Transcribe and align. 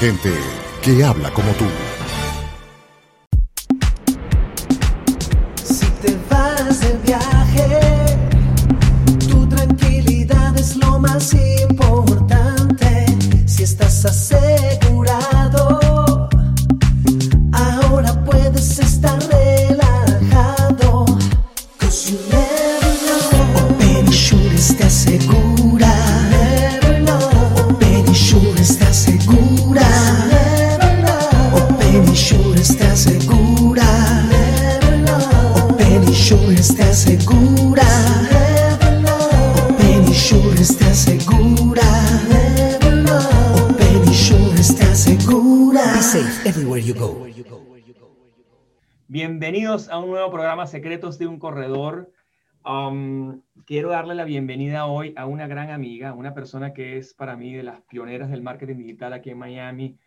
Gente 0.00 0.32
que 0.80 1.04
habla 1.04 1.30
como 1.30 1.52
tú. 1.52 1.89
Bienvenidos 49.50 49.88
a 49.88 49.98
un 49.98 50.10
nuevo 50.10 50.30
programa 50.30 50.64
Secretos 50.68 51.18
de 51.18 51.26
un 51.26 51.40
Corredor. 51.40 52.12
Um, 52.64 53.42
quiero 53.66 53.90
darle 53.90 54.14
la 54.14 54.22
bienvenida 54.22 54.86
hoy 54.86 55.12
a 55.16 55.26
una 55.26 55.48
gran 55.48 55.70
amiga, 55.70 56.12
una 56.12 56.34
persona 56.34 56.72
que 56.72 56.98
es 56.98 57.14
para 57.14 57.36
mí 57.36 57.52
de 57.52 57.64
las 57.64 57.80
pioneras 57.80 58.30
del 58.30 58.42
marketing 58.42 58.76
digital 58.76 59.12
aquí 59.12 59.30
en 59.30 59.38
Miami, 59.38 59.98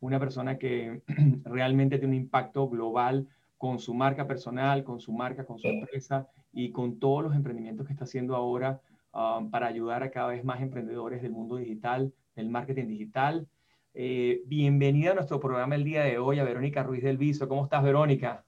una 0.00 0.18
persona 0.18 0.58
que 0.58 1.02
realmente 1.44 1.98
tiene 1.98 2.16
un 2.16 2.22
impacto 2.22 2.68
global 2.68 3.28
con 3.56 3.78
su 3.78 3.94
marca 3.94 4.26
personal, 4.26 4.82
con 4.82 4.98
su 4.98 5.12
marca, 5.12 5.46
con 5.46 5.60
su 5.60 5.68
empresa 5.68 6.26
y 6.52 6.72
con 6.72 6.98
todos 6.98 7.22
los 7.22 7.36
emprendimientos 7.36 7.86
que 7.86 7.92
está 7.92 8.02
haciendo 8.02 8.34
ahora 8.34 8.80
um, 9.14 9.48
para 9.48 9.68
ayudar 9.68 10.02
a 10.02 10.10
cada 10.10 10.26
vez 10.26 10.42
más 10.42 10.60
emprendedores 10.60 11.22
del 11.22 11.30
mundo 11.30 11.54
digital, 11.54 12.12
del 12.34 12.48
marketing 12.50 12.88
digital. 12.88 13.46
Eh, 13.94 14.42
bienvenida 14.46 15.12
a 15.12 15.14
nuestro 15.14 15.38
programa 15.38 15.76
el 15.76 15.84
día 15.84 16.02
de 16.02 16.18
hoy 16.18 16.40
a 16.40 16.44
Verónica 16.44 16.82
Ruiz 16.82 17.04
del 17.04 17.16
Viso. 17.16 17.46
¿Cómo 17.46 17.62
estás, 17.62 17.84
Verónica? 17.84 18.44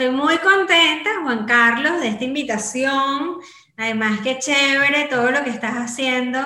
Estoy 0.00 0.16
muy 0.16 0.38
contenta, 0.38 1.10
Juan 1.22 1.44
Carlos, 1.44 2.00
de 2.00 2.08
esta 2.08 2.24
invitación. 2.24 3.36
Además, 3.76 4.20
qué 4.24 4.38
chévere 4.38 5.08
todo 5.10 5.30
lo 5.30 5.44
que 5.44 5.50
estás 5.50 5.74
haciendo 5.74 6.38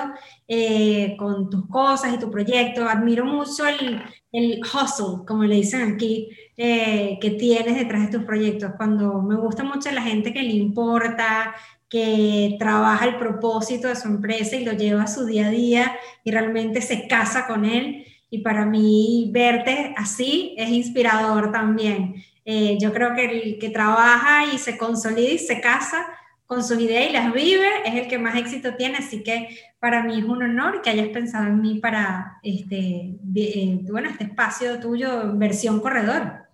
eh, 0.45 1.15
con 1.17 1.49
tus 1.49 1.65
cosas 1.69 2.13
y 2.13 2.17
tu 2.19 2.29
proyecto. 2.29 2.89
Admiro 2.89 3.23
mucho 3.23 3.65
el, 3.65 4.03
el 4.33 4.59
hustle, 4.59 5.25
como 5.25 5.45
le 5.45 5.55
dicen 5.55 5.93
aquí, 5.93 6.27
eh, 6.57 7.17
que 7.21 7.31
tienes 7.31 7.75
detrás 7.75 8.01
de 8.01 8.17
tus 8.17 8.25
proyectos. 8.25 8.73
Cuando 8.75 9.21
me 9.21 9.37
gusta 9.37 9.63
mucho 9.63 9.89
la 9.89 10.01
gente 10.01 10.33
que 10.33 10.43
le 10.43 10.51
importa, 10.51 11.55
que 11.87 12.57
trabaja 12.59 13.05
el 13.05 13.15
propósito 13.15 13.87
de 13.87 13.95
su 13.95 14.09
empresa 14.09 14.57
y 14.57 14.65
lo 14.65 14.73
lleva 14.73 15.03
a 15.03 15.07
su 15.07 15.25
día 15.25 15.47
a 15.47 15.51
día 15.51 15.95
y 16.25 16.31
realmente 16.31 16.81
se 16.81 17.07
casa 17.07 17.47
con 17.47 17.63
él. 17.63 18.05
Y 18.29 18.39
para 18.39 18.65
mí 18.65 19.29
verte 19.31 19.93
así 19.95 20.55
es 20.57 20.67
inspirador 20.71 21.53
también. 21.53 22.15
Eh, 22.45 22.77
yo 22.79 22.93
creo 22.93 23.15
que 23.15 23.25
el 23.25 23.59
que 23.59 23.69
trabaja 23.71 24.45
y 24.53 24.57
se 24.59 24.77
consolida 24.77 25.31
y 25.31 25.39
se 25.39 25.61
casa 25.61 26.05
con 26.45 26.63
sus 26.63 26.79
ideas 26.79 27.09
y 27.09 27.13
las 27.13 27.33
vive 27.33 27.67
es 27.85 27.95
el 27.95 28.07
que 28.07 28.19
más 28.19 28.35
éxito 28.37 28.75
tiene, 28.75 28.97
así 28.97 29.23
que 29.23 29.49
para 29.79 30.03
mí 30.03 30.19
es 30.19 30.25
un 30.25 30.43
honor 30.43 30.81
que 30.83 30.91
hayas 30.91 31.09
pensado 31.09 31.47
en 31.47 31.59
mí 31.61 31.79
para 31.79 32.37
este, 32.43 33.17
eh, 33.35 33.79
bueno, 33.89 34.09
este 34.09 34.25
espacio 34.25 34.79
tuyo 34.79 35.35
versión 35.37 35.79
corredor. 35.81 36.45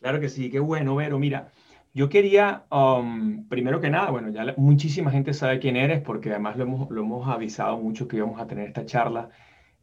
Claro 0.00 0.20
que 0.20 0.28
sí, 0.28 0.50
qué 0.50 0.60
bueno, 0.60 0.94
Vero. 0.96 1.18
Mira, 1.18 1.50
yo 1.94 2.08
quería, 2.08 2.66
um, 2.70 3.48
primero 3.48 3.80
que 3.80 3.90
nada, 3.90 4.10
bueno, 4.10 4.28
ya 4.30 4.44
la- 4.44 4.54
muchísima 4.56 5.10
gente 5.10 5.32
sabe 5.34 5.58
quién 5.58 5.76
eres 5.76 6.00
porque 6.02 6.30
además 6.30 6.56
lo 6.56 6.64
hemos, 6.64 6.90
lo 6.90 7.00
hemos 7.02 7.28
avisado 7.28 7.78
mucho 7.78 8.06
que 8.06 8.16
íbamos 8.18 8.40
a 8.40 8.46
tener 8.46 8.68
esta 8.68 8.84
charla 8.86 9.30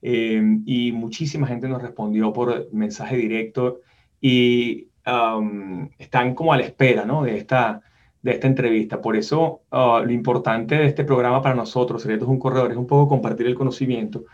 eh, 0.02 0.42
y 0.66 0.92
muchísima 0.92 1.48
gente 1.48 1.68
nos 1.68 1.82
respondió 1.82 2.32
por 2.34 2.72
mensaje 2.74 3.18
directo 3.18 3.82
y 4.22 4.90
um, 5.06 5.90
están 5.98 6.36
como 6.36 6.54
a 6.54 6.58
la 6.58 6.64
espera, 6.64 7.06
¿no? 7.06 7.24
De 7.24 7.38
esta, 7.38 7.82
de 8.22 8.32
esta 8.32 8.48
entrevista. 8.48 9.02
Por 9.02 9.16
eso, 9.16 9.62
uh, 9.72 10.00
lo 10.04 10.12
importante 10.12 10.76
de 10.76 10.88
este 10.88 11.04
programa 11.04 11.42
para 11.42 11.56
nosotros, 11.56 12.02
Secretos 12.02 12.28
de 12.28 12.34
un 12.34 12.40
Corredor, 12.40 12.72
es 12.72 12.78
un 12.78 12.88
poco 12.88 13.10
compartir 13.10 13.48
el 13.48 13.56
conocimiento 13.56 14.26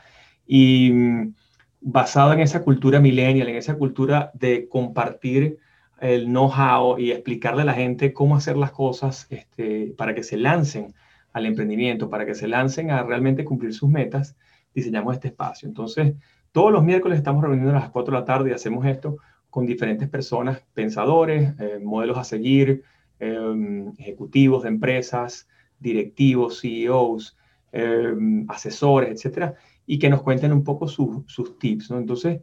y 0.45 0.91
mm, 0.91 1.33
basado 1.81 2.33
en 2.33 2.39
esa 2.39 2.63
cultura 2.63 2.99
millennial, 2.99 3.47
en 3.49 3.55
esa 3.55 3.75
cultura 3.77 4.31
de 4.33 4.67
compartir 4.67 5.59
el 6.01 6.25
know-how 6.25 6.97
y 6.97 7.11
explicarle 7.11 7.61
a 7.63 7.65
la 7.65 7.73
gente 7.73 8.13
cómo 8.13 8.35
hacer 8.35 8.57
las 8.57 8.71
cosas 8.71 9.27
este, 9.29 9.93
para 9.97 10.15
que 10.15 10.23
se 10.23 10.37
lancen 10.37 10.93
al 11.33 11.45
emprendimiento, 11.45 12.09
para 12.09 12.25
que 12.25 12.35
se 12.35 12.47
lancen 12.47 12.91
a 12.91 13.03
realmente 13.03 13.45
cumplir 13.45 13.73
sus 13.73 13.89
metas, 13.89 14.35
diseñamos 14.73 15.13
este 15.13 15.27
espacio. 15.27 15.67
Entonces, 15.67 16.15
todos 16.51 16.71
los 16.71 16.83
miércoles 16.83 17.17
estamos 17.17 17.43
reunidos 17.43 17.73
a 17.73 17.79
las 17.79 17.89
4 17.89 18.13
de 18.13 18.19
la 18.19 18.25
tarde 18.25 18.49
y 18.49 18.53
hacemos 18.53 18.85
esto 18.85 19.17
con 19.49 19.65
diferentes 19.65 20.07
personas, 20.09 20.63
pensadores, 20.73 21.53
eh, 21.59 21.79
modelos 21.81 22.17
a 22.17 22.23
seguir, 22.23 22.83
eh, 23.19 23.91
ejecutivos 23.97 24.63
de 24.63 24.69
empresas, 24.69 25.47
directivos, 25.79 26.61
CEOs, 26.61 27.37
eh, 27.71 28.13
asesores, 28.47 29.11
etcétera, 29.11 29.55
y 29.85 29.97
que 29.99 30.09
nos 30.09 30.21
cuenten 30.21 30.53
un 30.53 30.63
poco 30.63 30.87
sus- 30.87 31.23
sus 31.27 31.57
tips, 31.57 31.91
¿no? 31.91 31.97
Entonces, 31.97 32.41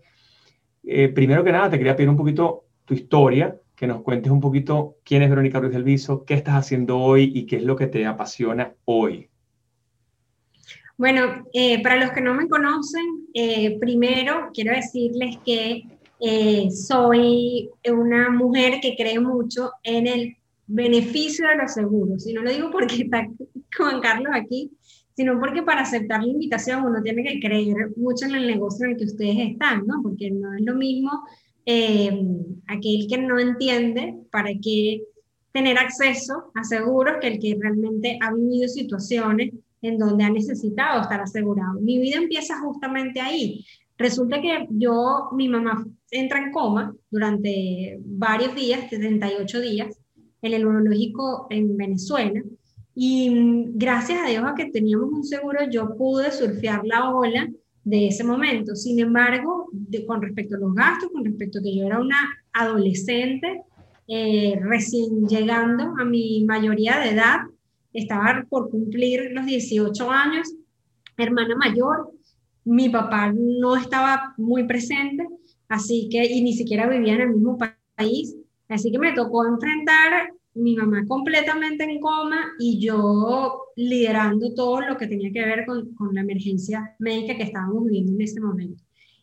eh, 0.84 1.08
primero 1.08 1.44
que 1.44 1.52
nada, 1.52 1.70
te 1.70 1.78
quería 1.78 1.96
pedir 1.96 2.08
un 2.10 2.16
poquito 2.16 2.64
tu 2.84 2.94
historia, 2.94 3.56
que 3.74 3.86
nos 3.86 4.02
cuentes 4.02 4.32
un 4.32 4.40
poquito 4.40 4.96
quién 5.04 5.22
es 5.22 5.28
Verónica 5.28 5.60
Ruiz 5.60 5.72
del 5.72 5.84
Viso, 5.84 6.24
qué 6.24 6.34
estás 6.34 6.54
haciendo 6.54 6.98
hoy 6.98 7.30
y 7.34 7.44
qué 7.46 7.56
es 7.56 7.62
lo 7.64 7.76
que 7.76 7.86
te 7.88 8.06
apasiona 8.06 8.74
hoy. 8.84 9.28
Bueno, 10.96 11.44
eh, 11.52 11.82
para 11.82 11.96
los 11.96 12.10
que 12.12 12.22
no 12.22 12.32
me 12.34 12.48
conocen, 12.48 13.04
eh, 13.34 13.78
primero 13.78 14.48
quiero 14.54 14.74
decirles 14.74 15.36
que 15.44 15.84
eh, 16.20 16.70
soy 16.70 17.70
una 17.90 18.30
mujer 18.30 18.80
que 18.80 18.96
cree 18.96 19.20
mucho 19.20 19.72
en 19.82 20.06
el 20.06 20.36
beneficio 20.66 21.48
de 21.48 21.56
los 21.56 21.72
seguros. 21.72 22.26
Y 22.26 22.32
no 22.32 22.42
lo 22.42 22.50
digo 22.50 22.70
porque 22.70 22.96
está 23.02 23.28
Juan 23.76 24.00
Carlos 24.00 24.32
aquí, 24.32 24.70
sino 25.14 25.38
porque 25.40 25.62
para 25.62 25.82
aceptar 25.82 26.22
la 26.22 26.30
invitación 26.30 26.84
uno 26.84 27.02
tiene 27.02 27.22
que 27.22 27.40
creer 27.40 27.92
mucho 27.96 28.26
en 28.26 28.34
el 28.34 28.46
negocio 28.46 28.84
en 28.84 28.92
el 28.92 28.98
que 28.98 29.04
ustedes 29.04 29.50
están, 29.52 29.86
¿no? 29.86 30.02
Porque 30.02 30.30
no 30.30 30.54
es 30.54 30.62
lo 30.62 30.74
mismo 30.74 31.10
eh, 31.64 32.12
aquel 32.68 33.06
que 33.08 33.18
no 33.18 33.38
entiende 33.38 34.14
para 34.30 34.50
qué 34.62 35.02
tener 35.52 35.78
acceso 35.78 36.52
a 36.54 36.64
seguros 36.64 37.16
que 37.20 37.28
el 37.28 37.38
que 37.38 37.56
realmente 37.58 38.18
ha 38.20 38.32
vivido 38.32 38.68
situaciones 38.68 39.54
en 39.80 39.98
donde 39.98 40.24
ha 40.24 40.30
necesitado 40.30 41.00
estar 41.00 41.20
asegurado. 41.20 41.80
Mi 41.80 41.98
vida 41.98 42.18
empieza 42.18 42.60
justamente 42.60 43.20
ahí. 43.20 43.64
Resulta 43.98 44.40
que 44.40 44.66
yo, 44.70 45.30
mi 45.32 45.48
mamá 45.48 45.86
entra 46.10 46.38
en 46.38 46.52
coma 46.52 46.94
durante 47.10 47.98
varios 48.04 48.54
días, 48.54 48.88
78 48.90 49.60
días, 49.60 49.98
en 50.42 50.54
el 50.54 50.66
urológico 50.66 51.46
en 51.50 51.76
Venezuela. 51.76 52.42
Y 52.94 53.64
gracias 53.74 54.22
a 54.22 54.28
Dios 54.28 54.44
a 54.44 54.54
que 54.54 54.66
teníamos 54.66 55.10
un 55.12 55.24
seguro, 55.24 55.60
yo 55.70 55.96
pude 55.96 56.30
surfear 56.30 56.82
la 56.84 57.10
ola 57.10 57.48
de 57.84 58.08
ese 58.08 58.24
momento. 58.24 58.74
Sin 58.74 58.98
embargo, 58.98 59.70
con 60.06 60.22
respecto 60.22 60.56
a 60.56 60.58
los 60.58 60.74
gastos, 60.74 61.10
con 61.12 61.24
respecto 61.24 61.58
a 61.58 61.62
que 61.62 61.76
yo 61.76 61.84
era 61.84 62.00
una 62.00 62.18
adolescente 62.52 63.62
eh, 64.08 64.58
recién 64.62 65.26
llegando 65.26 65.94
a 65.98 66.04
mi 66.04 66.44
mayoría 66.44 66.98
de 67.00 67.10
edad, 67.10 67.40
estaba 67.92 68.44
por 68.48 68.70
cumplir 68.70 69.30
los 69.32 69.46
18 69.46 70.10
años, 70.10 70.54
hermana 71.16 71.56
mayor, 71.56 72.12
mi 72.66 72.90
papá 72.90 73.32
no 73.34 73.76
estaba 73.76 74.34
muy 74.38 74.64
presente, 74.66 75.26
así 75.68 76.08
que, 76.10 76.24
y 76.26 76.42
ni 76.42 76.52
siquiera 76.54 76.88
vivía 76.88 77.14
en 77.14 77.22
el 77.22 77.30
mismo 77.30 77.58
pa- 77.58 77.78
país, 77.96 78.36
así 78.68 78.92
que 78.92 78.98
me 78.98 79.14
tocó 79.14 79.46
enfrentar 79.46 80.30
mi 80.54 80.76
mamá 80.76 81.04
completamente 81.08 81.84
en 81.84 82.00
coma 82.00 82.52
y 82.58 82.80
yo 82.80 83.64
liderando 83.76 84.54
todo 84.54 84.80
lo 84.82 84.96
que 84.98 85.06
tenía 85.06 85.32
que 85.32 85.44
ver 85.44 85.66
con, 85.66 85.94
con 85.94 86.14
la 86.14 86.22
emergencia 86.22 86.94
médica 86.98 87.36
que 87.36 87.44
estábamos 87.44 87.84
viviendo 87.84 88.12
en 88.12 88.20
ese 88.22 88.40
momento. 88.40 88.82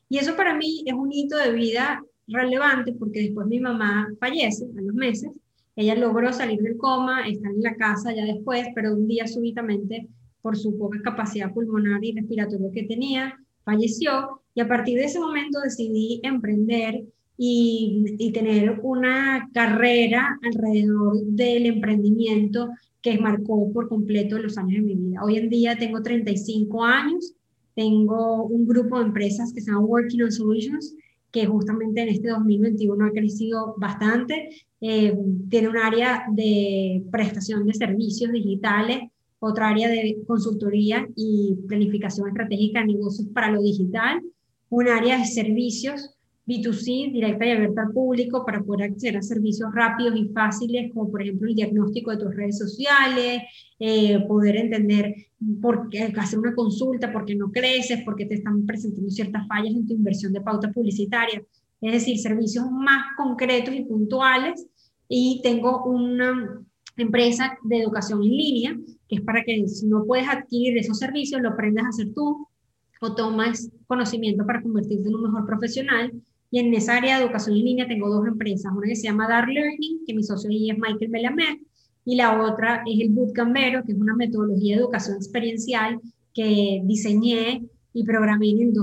Y 0.10 0.18
eso 0.20 0.36
para 0.36 0.56
mí 0.56 0.84
es 0.88 0.94
un 0.94 1.12
hito 1.12 1.38
de 1.38 1.52
vida 1.54 2.04
relevante 2.28 2.94
porque 2.94 3.22
después 3.22 3.48
mi 3.48 3.60
mamá 3.60 4.08
fallece 4.20 4.66
a 4.78 4.82
los 4.82 4.96
meses. 4.96 5.32
Ella 5.76 5.96
logró 5.96 6.32
salir 6.34 6.62
del 6.62 6.78
coma, 6.78 7.28
estar 7.28 7.52
en 7.52 7.62
la 7.64 7.76
casa 7.76 8.14
ya 8.16 8.26
después, 8.26 8.68
pero 8.76 8.94
un 8.94 9.08
día 9.08 9.28
súbitamente, 9.28 10.08
por 10.44 10.58
su 10.58 10.78
poca 10.78 11.02
capacidad 11.02 11.52
pulmonar 11.52 12.04
y 12.04 12.12
respiratoria 12.12 12.70
que 12.72 12.84
tenía, 12.84 13.40
falleció. 13.64 14.42
Y 14.54 14.62
a 14.62 14.68
partir 14.68 15.00
de 15.00 15.06
ese 15.06 15.20
momento 15.20 15.60
decidí 15.62 16.20
emprender 16.22 17.06
y, 17.36 18.04
y, 18.20 18.32
tener 18.32 18.80
una 18.84 19.50
carrera 19.54 20.38
alrededor 20.44 21.16
del 21.24 21.66
emprendimiento 21.66 22.70
que 23.02 23.18
marcó 23.18 23.72
por 23.74 23.88
completo 23.90 24.38
los 24.38 24.58
años 24.58 24.74
de 24.74 24.82
mi 24.82 24.96
vida. 24.96 25.24
Hoy 25.24 25.38
en 25.38 25.50
día 25.50 25.78
tengo 25.78 26.04
35 26.04 26.84
años, 26.84 27.34
tengo 27.74 28.44
un 28.44 28.68
grupo 28.68 29.00
de 29.00 29.06
empresas 29.06 29.52
que 29.52 29.62
se 29.62 29.72
llama 29.72 29.86
Working 29.86 30.24
on 30.24 30.32
Solutions, 30.32 30.96
que 31.32 31.48
justamente 31.48 32.02
en 32.02 32.10
este 32.10 32.30
2021 32.30 33.06
ha 33.06 33.12
crecido 33.12 33.76
bastante. 33.78 34.50
Eh, 34.80 35.18
tiene 35.50 35.70
un 35.70 35.78
área 35.78 36.26
de 36.32 37.04
prestación 37.12 37.66
de 37.66 37.74
servicios 37.74 38.32
digitales, 38.32 39.00
otra 39.46 39.70
área 39.70 39.90
de 39.90 40.24
consultoría 40.26 41.06
y 41.16 41.56
planificación 41.68 42.30
estratégica 42.30 42.80
de 42.80 42.88
negocios 42.88 43.28
para 43.34 43.52
lo 43.52 43.62
digital, 43.62 44.22
un 44.70 44.88
área 44.88 45.18
de 45.18 45.26
servicios 45.26 46.16
B2C, 46.46 47.12
directa 47.12 47.46
y 47.46 47.52
abierta 47.52 47.84
al 47.84 47.92
público, 47.92 48.46
para 48.46 48.64
poder 48.64 48.92
acceder 48.92 49.18
a 49.18 49.22
servicios 49.22 49.70
rápidos 49.74 50.16
y 50.18 50.30
fáciles, 50.30 50.92
como 50.94 51.12
por 51.12 51.22
ejemplo 51.22 51.50
el 51.50 51.56
diagnóstico 51.56 52.12
de 52.12 52.18
tus 52.18 52.36
redes 52.36 52.58
sociales, 52.58 53.42
eh, 53.80 54.20
poder 54.28 54.58
entender 54.58 55.14
por 55.62 55.90
qué 55.90 56.04
hacer 56.04 56.40
una 56.40 56.56
consulta, 56.56 57.12
por 57.12 57.26
qué 57.26 57.36
no 57.36 57.52
creces, 57.52 58.02
por 58.04 58.16
qué 58.16 58.26
te 58.26 58.36
están 58.36 58.66
presentando 58.66 59.10
ciertas 59.10 59.48
fallas 59.48 59.74
en 59.74 59.86
tu 59.86 59.94
inversión 59.94 60.32
de 60.32 60.42
pauta 60.42 60.72
publicitaria. 60.72 61.44
Es 61.82 61.92
decir, 61.92 62.18
servicios 62.18 62.66
más 62.72 63.04
concretos 63.18 63.76
y 63.76 63.84
puntuales. 63.84 64.66
Y 65.10 65.42
tengo 65.44 65.84
una 65.86 66.64
empresa 66.98 67.58
de 67.64 67.82
educación 67.82 68.22
en 68.24 68.30
línea, 68.30 68.78
que 69.08 69.16
es 69.16 69.22
para 69.22 69.44
que 69.44 69.68
si 69.68 69.88
no 69.88 70.06
puedes 70.06 70.28
adquirir 70.28 70.78
esos 70.78 71.00
servicios, 71.00 71.42
lo 71.42 71.50
aprendas 71.50 71.86
a 71.86 71.90
hacer 71.90 72.14
tú 72.14 72.48
o 73.02 73.16
tomas 73.16 73.70
conocimiento 73.88 74.46
para 74.46 74.62
convertirte 74.62 75.10
en 75.10 75.16
un 75.16 75.24
mejor 75.24 75.46
profesional. 75.46 76.14
Y 76.52 76.60
en 76.60 76.74
esa 76.74 76.98
área 76.98 77.18
de 77.18 77.26
educación 77.26 77.58
en 77.58 77.66
línea 77.66 77.88
tengo 77.88 78.10
dos 78.10 78.28
empresas, 78.28 78.72
una 78.76 78.88
que 78.88 78.96
se 78.96 79.08
llama 79.08 79.28
Dar 79.28 79.50
Learning, 79.50 80.06
que 80.06 80.14
mi 80.14 80.24
socio 80.24 80.50
ahí 80.50 80.70
es 80.70 80.78
Michael 80.78 81.10
Belamed, 81.10 81.58
y 82.06 82.16
la 82.16 82.42
otra 82.44 82.84
es 82.86 83.00
el 83.00 83.10
Bootcampero, 83.10 83.84
que 83.84 83.94
es 83.94 83.98
una 83.98 84.16
metodología 84.16 84.76
de 84.76 84.82
educación 84.82 85.18
experiencial 85.18 86.00
que 86.34 86.82
diseñé 86.86 87.64
y 87.94 88.04
programé 88.04 88.50
en 88.52 88.62
el 88.62 88.74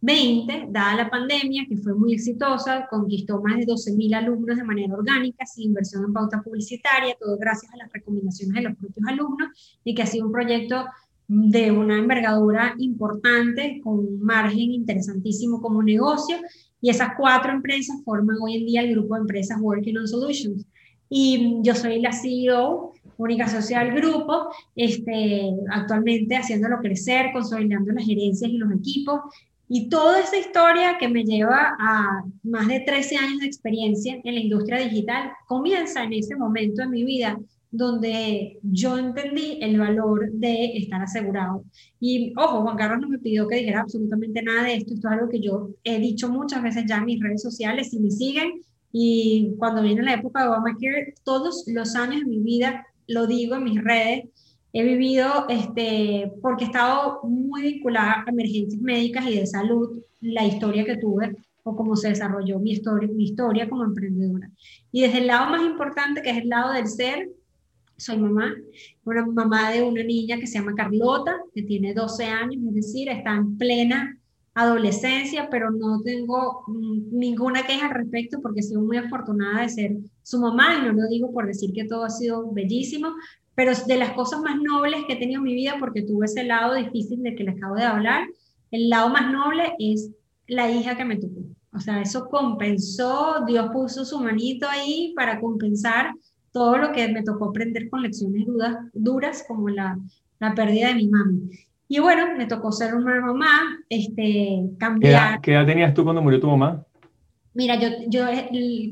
2020, 0.00 0.68
dada 0.70 0.94
la 0.94 1.10
pandemia, 1.10 1.66
que 1.68 1.76
fue 1.76 1.94
muy 1.94 2.14
exitosa, 2.14 2.86
conquistó 2.88 3.42
más 3.42 3.56
de 3.58 3.66
12.000 3.66 4.14
alumnos 4.14 4.56
de 4.56 4.64
manera 4.64 4.94
orgánica, 4.94 5.44
sin 5.44 5.66
inversión 5.66 6.04
en 6.04 6.12
pauta 6.12 6.40
publicitaria, 6.42 7.16
todo 7.18 7.36
gracias 7.36 7.72
a 7.72 7.78
las 7.78 7.92
recomendaciones 7.92 8.54
de 8.54 8.68
los 8.68 8.78
propios 8.78 9.06
alumnos, 9.08 9.80
y 9.82 9.94
que 9.94 10.02
ha 10.02 10.06
sido 10.06 10.26
un 10.26 10.32
proyecto 10.32 10.84
de 11.26 11.72
una 11.72 11.98
envergadura 11.98 12.74
importante, 12.78 13.80
con 13.82 13.98
un 13.98 14.20
margen 14.20 14.72
interesantísimo 14.72 15.60
como 15.60 15.82
negocio, 15.82 16.36
y 16.80 16.90
esas 16.90 17.10
cuatro 17.18 17.52
empresas 17.52 17.96
forman 18.04 18.36
hoy 18.40 18.56
en 18.56 18.66
día 18.66 18.82
el 18.82 18.92
grupo 18.92 19.14
de 19.14 19.22
empresas 19.22 19.60
Working 19.60 19.98
on 19.98 20.08
Solutions. 20.08 20.64
Y 21.10 21.58
yo 21.62 21.74
soy 21.74 22.00
la 22.00 22.12
CEO, 22.12 22.92
única 23.16 23.48
social 23.48 23.92
grupo, 23.94 24.48
este, 24.76 25.50
actualmente 25.70 26.36
haciéndolo 26.36 26.78
crecer, 26.78 27.30
consolidando 27.32 27.92
las 27.92 28.06
gerencias 28.06 28.50
y 28.50 28.58
los 28.58 28.72
equipos. 28.72 29.20
Y 29.68 29.88
toda 29.88 30.20
esa 30.20 30.38
historia 30.38 30.96
que 30.98 31.08
me 31.08 31.24
lleva 31.24 31.76
a 31.78 32.24
más 32.42 32.68
de 32.68 32.80
13 32.80 33.16
años 33.16 33.40
de 33.40 33.46
experiencia 33.46 34.18
en 34.24 34.34
la 34.34 34.40
industria 34.40 34.78
digital 34.78 35.32
comienza 35.46 36.02
en 36.04 36.14
ese 36.14 36.36
momento 36.36 36.82
de 36.82 36.88
mi 36.88 37.04
vida 37.04 37.38
donde 37.70 38.58
yo 38.62 38.96
entendí 38.98 39.58
el 39.60 39.78
valor 39.78 40.32
de 40.32 40.76
estar 40.78 41.02
asegurado. 41.02 41.64
Y 42.00 42.32
ojo, 42.36 42.62
Juan 42.62 42.76
Carlos 42.76 43.00
no 43.00 43.08
me 43.08 43.18
pidió 43.18 43.46
que 43.46 43.56
dijera 43.56 43.80
absolutamente 43.80 44.42
nada 44.42 44.64
de 44.64 44.76
esto, 44.76 44.94
esto 44.94 45.08
es 45.08 45.14
algo 45.14 45.28
que 45.28 45.40
yo 45.40 45.70
he 45.84 45.98
dicho 45.98 46.30
muchas 46.30 46.62
veces 46.62 46.84
ya 46.86 46.96
en 46.96 47.04
mis 47.04 47.20
redes 47.20 47.42
sociales, 47.42 47.90
si 47.90 48.00
me 48.00 48.10
siguen, 48.10 48.62
y 48.90 49.54
cuando 49.58 49.82
viene 49.82 50.02
la 50.02 50.14
época 50.14 50.42
de 50.42 50.48
Obamacare, 50.48 51.14
todos 51.24 51.64
los 51.66 51.94
años 51.94 52.20
de 52.20 52.26
mi 52.26 52.38
vida 52.38 52.86
lo 53.06 53.26
digo 53.26 53.56
en 53.56 53.64
mis 53.64 53.82
redes, 53.82 54.24
he 54.72 54.82
vivido, 54.82 55.46
este, 55.48 56.32
porque 56.42 56.64
he 56.64 56.66
estado 56.66 57.20
muy 57.24 57.62
vinculada 57.62 58.24
a 58.26 58.30
emergencias 58.30 58.80
médicas 58.80 59.26
y 59.26 59.36
de 59.36 59.46
salud, 59.46 60.02
la 60.20 60.44
historia 60.44 60.84
que 60.84 60.96
tuve 60.96 61.36
o 61.62 61.76
cómo 61.76 61.96
se 61.96 62.08
desarrolló 62.08 62.58
mi 62.58 62.72
historia, 62.72 63.08
mi 63.08 63.24
historia 63.24 63.68
como 63.68 63.84
emprendedora. 63.84 64.50
Y 64.90 65.02
desde 65.02 65.18
el 65.18 65.26
lado 65.26 65.50
más 65.50 65.62
importante, 65.62 66.22
que 66.22 66.30
es 66.30 66.38
el 66.38 66.48
lado 66.48 66.72
del 66.72 66.86
ser, 66.86 67.30
soy 67.96 68.16
mamá, 68.16 68.54
una 69.04 69.26
mamá 69.26 69.70
de 69.72 69.82
una 69.82 70.02
niña 70.02 70.38
que 70.38 70.46
se 70.46 70.58
llama 70.58 70.74
Carlota, 70.74 71.36
que 71.54 71.62
tiene 71.62 71.94
12 71.94 72.24
años, 72.24 72.62
es 72.68 72.74
decir, 72.74 73.08
está 73.08 73.34
en 73.34 73.58
plena 73.58 74.16
adolescencia, 74.54 75.48
pero 75.50 75.70
no 75.70 76.00
tengo 76.02 76.64
mm, 76.66 77.16
ninguna 77.16 77.64
queja 77.64 77.86
al 77.86 77.94
respecto 77.94 78.40
porque 78.40 78.60
he 78.60 78.62
sido 78.62 78.80
muy 78.80 78.96
afortunada 78.96 79.62
de 79.62 79.68
ser 79.68 79.96
su 80.22 80.40
mamá 80.40 80.76
y 80.76 80.86
no 80.86 80.92
lo 80.92 81.08
digo 81.08 81.32
por 81.32 81.46
decir 81.46 81.72
que 81.72 81.84
todo 81.84 82.04
ha 82.04 82.10
sido 82.10 82.50
bellísimo, 82.52 83.14
pero 83.58 83.72
de 83.88 83.96
las 83.96 84.12
cosas 84.12 84.40
más 84.40 84.54
nobles 84.62 85.04
que 85.04 85.14
he 85.14 85.16
tenido 85.16 85.38
en 85.38 85.42
mi 85.42 85.52
vida, 85.52 85.74
porque 85.80 86.02
tuve 86.02 86.26
ese 86.26 86.44
lado 86.44 86.76
difícil 86.76 87.24
de 87.24 87.34
que 87.34 87.42
les 87.42 87.56
acabo 87.56 87.74
de 87.74 87.82
hablar, 87.82 88.24
el 88.70 88.88
lado 88.88 89.08
más 89.08 89.32
noble 89.32 89.74
es 89.80 90.12
la 90.46 90.70
hija 90.70 90.96
que 90.96 91.04
me 91.04 91.16
tocó. 91.16 91.40
O 91.74 91.80
sea, 91.80 92.00
eso 92.00 92.28
compensó, 92.28 93.44
Dios 93.48 93.68
puso 93.72 94.04
su 94.04 94.20
manito 94.20 94.68
ahí 94.70 95.12
para 95.16 95.40
compensar 95.40 96.14
todo 96.52 96.78
lo 96.78 96.92
que 96.92 97.08
me 97.08 97.24
tocó 97.24 97.46
aprender 97.46 97.90
con 97.90 98.02
lecciones 98.02 98.46
duras, 98.46 98.76
duras 98.92 99.44
como 99.48 99.68
la, 99.68 99.98
la 100.38 100.54
pérdida 100.54 100.90
de 100.90 100.94
mi 100.94 101.08
mami. 101.08 101.50
Y 101.88 101.98
bueno, 101.98 102.36
me 102.36 102.46
tocó 102.46 102.70
ser 102.70 102.94
una 102.94 103.20
mamá, 103.20 103.60
este, 103.88 104.70
cambiar. 104.78 105.40
¿Qué 105.40 105.50
edad, 105.50 105.66
tenías 105.66 105.92
tú 105.94 106.04
cuando 106.04 106.22
murió 106.22 106.38
tu 106.38 106.46
mamá? 106.46 106.86
Mira, 107.54 107.78
yo, 107.80 107.88
yo 108.08 108.26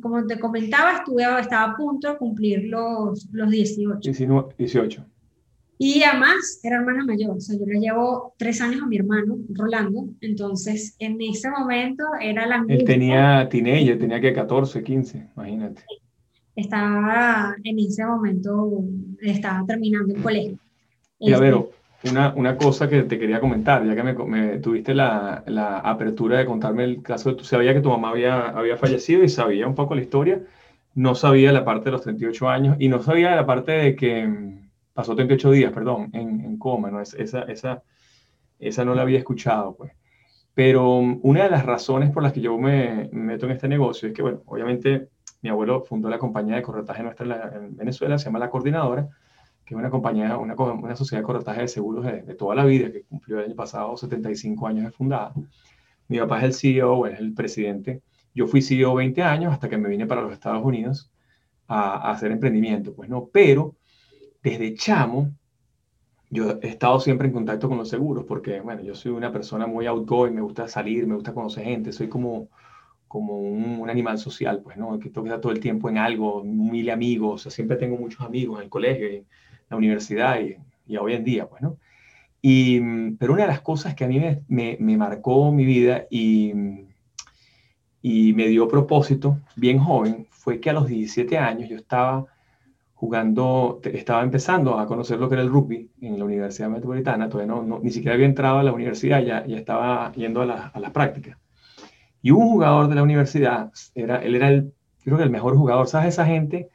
como 0.01 0.27
te 0.27 0.39
comentaba, 0.39 0.99
estuve, 0.99 1.23
estaba 1.41 1.73
a 1.73 1.77
punto 1.77 2.11
de 2.11 2.19
cumplir 2.19 2.65
los, 2.65 3.29
los 3.33 3.51
18. 3.51 4.11
18. 4.59 5.05
Y 5.79 6.03
además 6.03 6.59
era 6.63 6.77
hermana 6.77 7.05
mayor, 7.05 7.37
o 7.37 7.41
sea, 7.41 7.59
yo 7.59 7.67
le 7.67 7.79
llevo 7.79 8.35
tres 8.39 8.63
años 8.63 8.83
a 8.83 8.87
mi 8.87 8.97
hermano, 8.97 9.37
Rolando, 9.51 10.09
entonces 10.23 10.97
en 10.99 11.21
ese 11.21 11.51
momento 11.51 12.03
era 12.19 12.47
la... 12.47 12.65
Él 12.67 12.83
tenía 12.85 13.47
teenager, 13.51 13.99
tenía 13.99 14.19
que 14.19 14.33
14, 14.33 14.83
15, 14.83 15.29
imagínate 15.37 15.85
estaba 16.57 17.55
en 17.63 17.79
ese 17.79 18.05
momento, 18.05 18.83
estaba 19.21 19.65
terminando 19.67 20.15
el 20.15 20.23
colegio. 20.23 20.59
Y 21.19 21.33
a 21.33 21.39
ver, 21.39 21.55
una, 22.05 22.33
una, 22.35 22.57
cosa 22.57 22.89
que 22.89 23.03
te 23.03 23.19
quería 23.19 23.41
comentar, 23.41 23.85
ya 23.87 23.95
que 23.95 24.03
me, 24.03 24.59
tuviste 24.59 24.95
la, 24.95 25.43
la, 25.47 25.79
apertura 25.79 26.39
de 26.39 26.47
contarme 26.47 26.85
el 26.85 27.03
caso 27.03 27.31
de 27.31 27.37
tu, 27.37 27.45
sabía 27.45 27.75
que 27.75 27.81
tu 27.81 27.91
mamá 27.91 28.11
había, 28.11 28.49
había 28.49 28.77
fallecido 28.77 29.25
y 29.25 29.29
sabía 29.29 29.67
un 29.67 29.75
poco 29.75 29.95
la 29.95 30.03
historia, 30.03 30.41
no 30.95 31.15
sabía 31.15 31.53
la 31.53 31.65
parte 31.65 31.87
de 31.87 31.93
los 31.93 32.03
38 32.03 32.49
años 32.49 32.77
y 32.79 32.89
no 32.89 33.03
sabía 33.03 33.35
la 33.35 33.47
parte 33.47 33.73
de 33.73 33.97
que 33.97 34.27
mm, 34.27 34.71
pasó 34.93 35.15
38 35.15 35.51
días, 35.51 35.73
perdón, 35.73 36.11
en, 36.13 36.41
en 36.41 36.59
coma, 36.59 36.91
¿no? 36.91 37.01
Esa, 37.01 37.43
esa, 37.43 37.83
esa 38.59 38.85
no 38.85 38.95
la 38.95 39.03
había 39.03 39.19
escuchado, 39.19 39.75
pues. 39.77 39.93
Pero 40.55 41.03
mm, 41.03 41.21
una 41.23 41.45
de 41.45 41.51
las 41.51 41.67
razones 41.67 42.11
por 42.11 42.23
las 42.23 42.33
que 42.33 42.41
yo 42.41 42.59
me 42.59 43.09
meto 43.13 43.47
en 43.47 43.53
este 43.53 43.69
negocio 43.69 44.09
es 44.09 44.15
que, 44.15 44.23
bueno, 44.23 44.43
obviamente 44.47 45.09
mi 45.43 45.51
abuelo 45.51 45.83
fundó 45.83 46.09
la 46.09 46.19
compañía 46.19 46.57
de 46.57 46.63
corretaje 46.63 47.03
nuestra 47.03 47.53
en, 47.55 47.77
Venezuela, 47.77 48.19
se 48.19 48.27
llama 48.27 48.39
La 48.39 48.51
Coordinadora, 48.51 49.09
que 49.67 49.75
es 49.75 49.79
una 49.79 49.91
compañía, 49.91 50.39
una, 50.39 50.55
una 50.55 50.97
sociedad 50.97 51.23
de 51.23 51.27
corretaje 51.27 51.63
de 51.63 51.69
seguros 51.69 52.05
de, 52.05 52.35
toda 52.37 52.55
la 52.55 52.65
vida, 52.65 52.91
que 52.93 53.03
cumplió 53.03 53.41
el 53.41 53.47
año 53.47 53.57
pasado 53.57 53.97
75 53.97 54.67
años 54.69 54.85
de 54.85 54.93
fundada. 54.93 55.35
Mi 56.07 56.19
papá 56.19 56.39
es 56.39 56.45
el 56.45 56.55
CEO, 56.55 57.07
es 57.07 57.19
el 57.19 57.35
presidente. 57.35 58.01
Yo 58.33 58.47
fui 58.47 58.63
CEO 58.63 58.95
20 58.95 59.23
años 59.25 59.53
hasta 59.53 59.69
que 59.69 59.77
me 59.77 59.89
vine 59.89 60.07
para 60.07 60.23
los 60.23 60.33
Estados 60.33 60.65
Unidos 60.65 61.11
a, 61.67 62.13
hacer 62.13 62.31
emprendimiento, 62.31 62.95
pues 62.95 63.11
no, 63.11 63.27
pero 63.33 63.75
desde 64.41 64.75
chamo 64.75 65.33
yo 66.31 66.59
he 66.63 66.69
estado 66.69 67.01
siempre 67.01 67.27
en 67.27 67.33
contacto 67.33 67.69
con 67.69 67.79
los 67.79 67.89
seguros 67.89 68.25
porque, 68.27 68.61
bueno, 68.61 68.83
yo 68.83 68.95
soy 68.95 69.13
una 69.13 69.33
persona 69.33 69.67
muy 69.67 69.87
outgoing, 69.87 70.35
me 70.35 70.43
gusta 70.43 70.69
salir, 70.69 71.07
me 71.09 71.17
gusta 71.17 71.35
conocer 71.35 71.65
gente, 71.65 71.93
soy 71.93 72.09
como 72.09 72.49
como 73.09 73.39
un, 73.39 73.89
animal 73.89 74.19
social, 74.19 74.61
pues, 74.63 74.77
¿no? 74.77 74.99
Que 74.99 75.11
toca 75.11 75.41
todo 75.41 75.53
el 75.53 75.61
tiempo 75.61 75.89
en 75.89 75.97
algo, 75.99 76.43
mil 76.45 76.91
amigos, 76.91 77.35
o 77.35 77.39
sea, 77.45 77.51
siempre 77.53 77.77
tengo 77.77 77.97
muchos 77.97 78.21
amigos 78.21 78.59
en 78.59 78.65
el 78.65 78.71
colegio, 78.71 79.25
la 79.69 79.77
universidad 79.77 80.41
y, 80.41 80.57
y 80.87 80.97
hoy 80.97 81.15
en 81.15 81.25
día, 81.25 81.49
pues, 81.49 81.63
¿no? 81.63 81.79
Y, 82.43 82.81
pero 83.19 83.33
una 83.33 83.43
de 83.43 83.49
las 83.49 83.61
cosas 83.61 83.95
que 83.95 84.05
a 84.05 84.09
mí 84.09 84.21
me, 84.49 84.77
me, 84.79 84.97
marcó 84.97 85.51
mi 85.51 85.65
vida 85.65 86.07
y, 86.11 86.53
y 88.03 88.33
me 88.35 88.47
dio 88.47 88.69
propósito 88.69 89.41
bien 89.57 89.79
joven 89.79 90.29
fue 90.31 90.61
que 90.61 90.71
a 90.71 90.73
los 90.73 90.87
17 90.87 91.39
años 91.39 91.69
yo 91.69 91.77
estaba 91.77 92.27
jugando, 92.95 93.81
estaba 93.85 94.23
empezando 94.23 94.79
a 94.79 94.87
conocer 94.87 95.19
lo 95.19 95.29
que 95.29 95.35
era 95.35 95.43
el 95.43 95.51
rugby 95.51 95.91
en 96.01 96.19
la 96.19 96.25
Universidad 96.25 96.69
Metropolitana, 96.69 97.29
todavía 97.29 97.53
no, 97.53 97.81
ni 97.81 97.91
siquiera 97.91 98.15
había 98.15 98.27
entrado 98.27 98.59
a 98.59 98.63
la 98.63 98.73
universidad, 98.73 99.23
ya, 99.23 99.45
ya 99.45 99.57
estaba 99.57 100.13
yendo 100.13 100.43
a, 100.43 100.69
a 100.69 100.81
las 100.81 100.93
prácticas. 100.93 101.37
Y 102.23 102.31
un 102.31 102.49
jugador 102.49 102.89
de 102.89 102.95
la 102.95 103.03
universidad, 103.03 103.73
era, 103.95 104.19
él 104.19 104.37
era 104.37 104.49
el, 104.51 104.73
creo 105.03 105.17
que 105.17 105.25
el 105.25 105.31
mejor 105.31 105.57
jugador, 105.57 105.89
¿sabes? 105.89 106.15
Esa 106.15 106.27
gente 106.27 106.71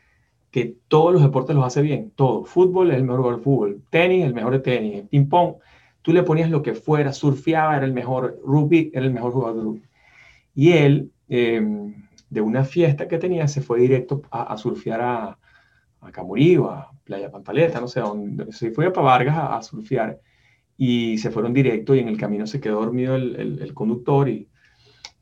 que 0.52 0.76
todos 0.90 1.14
los 1.14 1.22
deportes 1.24 1.56
los 1.56 1.66
hace 1.66 1.82
bien, 1.82 2.12
todo. 2.12 2.44
Fútbol 2.44 2.92
es 2.92 2.98
el 2.98 3.04
mejor 3.04 3.22
jugador 3.22 3.42
fútbol, 3.42 3.84
tenis 3.90 4.26
el 4.26 4.34
mejor 4.34 4.54
de 4.54 4.60
tenis, 4.60 5.04
ping 5.10 5.28
pong, 5.30 5.56
tú 6.02 6.12
le 6.12 6.24
ponías 6.24 6.50
lo 6.50 6.62
que 6.62 6.74
fuera, 6.76 7.14
surfeaba, 7.14 7.78
era 7.78 7.86
el 7.86 7.94
mejor, 7.94 8.40
rugby 8.46 8.92
era 8.94 9.06
el 9.06 9.14
mejor 9.14 9.32
jugador 9.32 9.58
de 9.58 9.64
rugby. 9.64 9.84
Y 10.54 10.74
él, 10.74 11.12
em, 11.30 11.96
de 12.30 12.42
una 12.42 12.66
fiesta 12.66 13.08
que 13.08 13.18
tenía, 13.18 13.48
se 13.48 13.62
fue 13.62 13.80
directo 13.80 14.22
a, 14.30 14.58
surfear 14.58 15.02
a, 15.02 15.38
a 16.02 16.08
a 16.10 16.92
Playa 17.04 17.32
Pantaleta, 17.32 17.80
no 17.80 17.88
sé, 17.88 18.02
dónde, 18.02 18.52
se 18.52 18.72
fue 18.72 18.92
para 18.92 19.06
Vargas 19.06 19.38
a, 19.38 19.62
surfear 19.62 20.20
y 20.78 21.18
se 21.18 21.32
fueron 21.32 21.54
directo 21.54 21.96
y 21.96 22.00
en 22.00 22.08
el 22.10 22.18
camino 22.18 22.48
se 22.48 22.60
quedó 22.60 22.82
dormido 22.82 23.16
el, 23.16 23.60
el, 23.62 23.74
conductor 23.74 24.28
y 24.30 24.50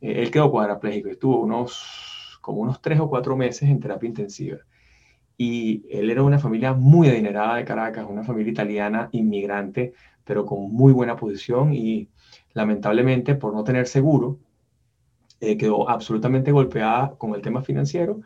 eh, 0.02 0.22
él 0.24 0.32
quedó 0.32 0.52
cuadraplégico, 0.52 1.10
estuvo 1.10 1.42
unos, 1.42 2.40
como 2.42 2.62
unos 2.62 2.82
tres 2.82 3.00
o 3.00 3.10
cuatro 3.10 3.36
meses 3.38 3.70
en 3.70 3.80
terapia 3.80 4.08
intensiva 4.08 4.60
y 5.42 5.86
él 5.90 6.10
era 6.10 6.22
una 6.22 6.38
familia 6.38 6.74
muy 6.74 7.08
adinerada 7.08 7.56
de 7.56 7.64
Caracas, 7.64 8.06
una 8.10 8.26
familia 8.26 8.52
italiana 8.52 9.08
inmigrante, 9.14 9.94
pero 10.26 10.46
con 10.46 10.70
muy 10.74 10.92
buena 10.92 11.16
posición 11.16 11.74
y 11.74 12.10
lamentablemente 12.54 13.36
por 13.36 13.54
no 13.54 13.64
tener 13.64 13.88
seguro, 13.88 14.38
eh, 15.40 15.56
quedó 15.56 15.90
absolutamente 15.90 16.52
golpeada 16.52 17.16
con 17.18 17.34
el 17.36 17.42
tema 17.42 17.62
financiero 17.62 18.20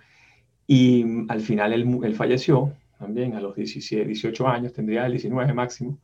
y 0.66 1.04
mm, 1.04 1.28
al 1.30 1.42
final 1.42 1.74
él, 1.74 2.00
él, 2.04 2.16
falleció 2.16 2.74
también 2.98 3.36
a 3.36 3.42
los 3.42 3.56
17, 3.56 4.08
18 4.08 4.48
años, 4.48 4.74
tendría 4.74 5.06
el 5.06 5.12
19 5.12 5.54
máximo. 5.54 6.00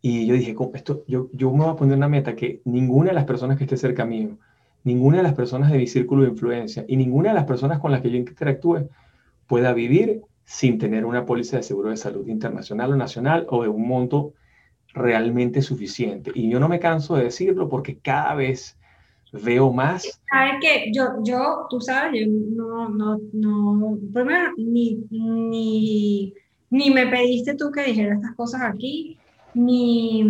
Y 0.00 0.26
yo 0.26 0.32
dije, 0.34 0.56
esto, 0.72 1.04
yo, 1.06 1.28
yo 1.34 1.52
me 1.52 1.64
voy 1.64 1.72
a 1.74 1.76
poner 1.76 1.98
una 1.98 2.08
meta 2.08 2.34
que 2.34 2.62
ninguna 2.64 3.10
de 3.10 3.16
las 3.16 3.26
personas 3.26 3.58
que 3.58 3.64
esté 3.64 3.76
cerca 3.76 4.06
mío, 4.06 4.38
ninguna 4.82 5.18
de 5.18 5.24
las 5.24 5.34
personas 5.34 5.70
de 5.70 5.76
mi 5.76 5.86
círculo 5.86 6.22
de 6.22 6.30
influencia 6.30 6.86
y 6.88 6.96
ninguna 6.96 7.30
de 7.30 7.34
las 7.34 7.44
personas 7.44 7.80
con 7.80 7.92
las 7.92 8.00
que 8.00 8.10
yo 8.10 8.16
interactúe 8.16 8.88
pueda 9.46 9.74
vivir 9.74 10.22
sin 10.48 10.78
tener 10.78 11.04
una 11.04 11.26
póliza 11.26 11.58
de 11.58 11.62
seguro 11.62 11.90
de 11.90 11.98
salud 11.98 12.26
internacional 12.26 12.90
o 12.90 12.96
nacional 12.96 13.46
o 13.50 13.62
de 13.62 13.68
un 13.68 13.86
monto 13.86 14.32
realmente 14.94 15.60
suficiente. 15.60 16.32
Y 16.34 16.48
yo 16.48 16.58
no 16.58 16.70
me 16.70 16.80
canso 16.80 17.16
de 17.16 17.24
decirlo 17.24 17.68
porque 17.68 17.98
cada 17.98 18.34
vez 18.34 18.78
veo 19.30 19.70
más. 19.74 20.22
Sabes 20.30 20.54
que 20.62 20.90
yo, 20.90 21.04
yo, 21.22 21.66
tú 21.68 21.82
sabes, 21.82 22.22
yo 22.22 22.26
no, 22.30 22.88
no, 22.88 23.20
no, 23.34 23.98
primero, 24.14 24.52
ni, 24.56 25.04
ni, 25.10 26.32
ni 26.70 26.90
me 26.92 27.06
pediste 27.08 27.54
tú 27.54 27.70
que 27.70 27.84
dijera 27.84 28.14
estas 28.14 28.34
cosas 28.34 28.62
aquí, 28.62 29.18
ni, 29.52 30.24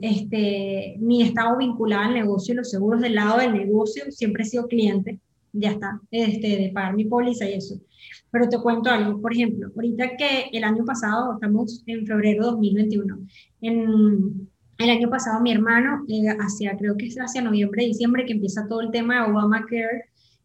este, 0.00 0.94
ni 1.00 1.22
he 1.22 1.26
estado 1.26 1.56
vinculada 1.56 2.06
al 2.06 2.14
negocio 2.14 2.54
y 2.54 2.58
los 2.58 2.70
seguros 2.70 3.00
del 3.00 3.16
lado 3.16 3.38
del 3.38 3.52
negocio, 3.52 4.04
siempre 4.12 4.44
he 4.44 4.46
sido 4.46 4.68
cliente, 4.68 5.18
ya 5.52 5.72
está, 5.72 6.00
este, 6.12 6.56
de 6.56 6.70
pagar 6.72 6.94
mi 6.94 7.06
póliza 7.06 7.50
y 7.50 7.54
eso. 7.54 7.80
Pero 8.36 8.50
te 8.50 8.58
cuento 8.58 8.90
algo, 8.90 9.18
por 9.18 9.32
ejemplo, 9.32 9.70
ahorita 9.74 10.14
que 10.18 10.50
el 10.52 10.62
año 10.62 10.84
pasado, 10.84 11.32
estamos 11.32 11.82
en 11.86 12.06
febrero 12.06 12.44
de 12.44 12.50
2021, 12.50 13.18
en 13.62 14.50
el 14.76 14.90
año 14.90 15.08
pasado 15.08 15.40
mi 15.40 15.52
hermano, 15.52 16.04
eh, 16.06 16.28
hacia, 16.38 16.76
creo 16.76 16.98
que 16.98 17.06
es 17.06 17.16
hacia 17.16 17.40
noviembre, 17.40 17.86
diciembre, 17.86 18.26
que 18.26 18.34
empieza 18.34 18.68
todo 18.68 18.82
el 18.82 18.90
tema 18.90 19.14
de 19.14 19.32
Obamacare, 19.32 20.04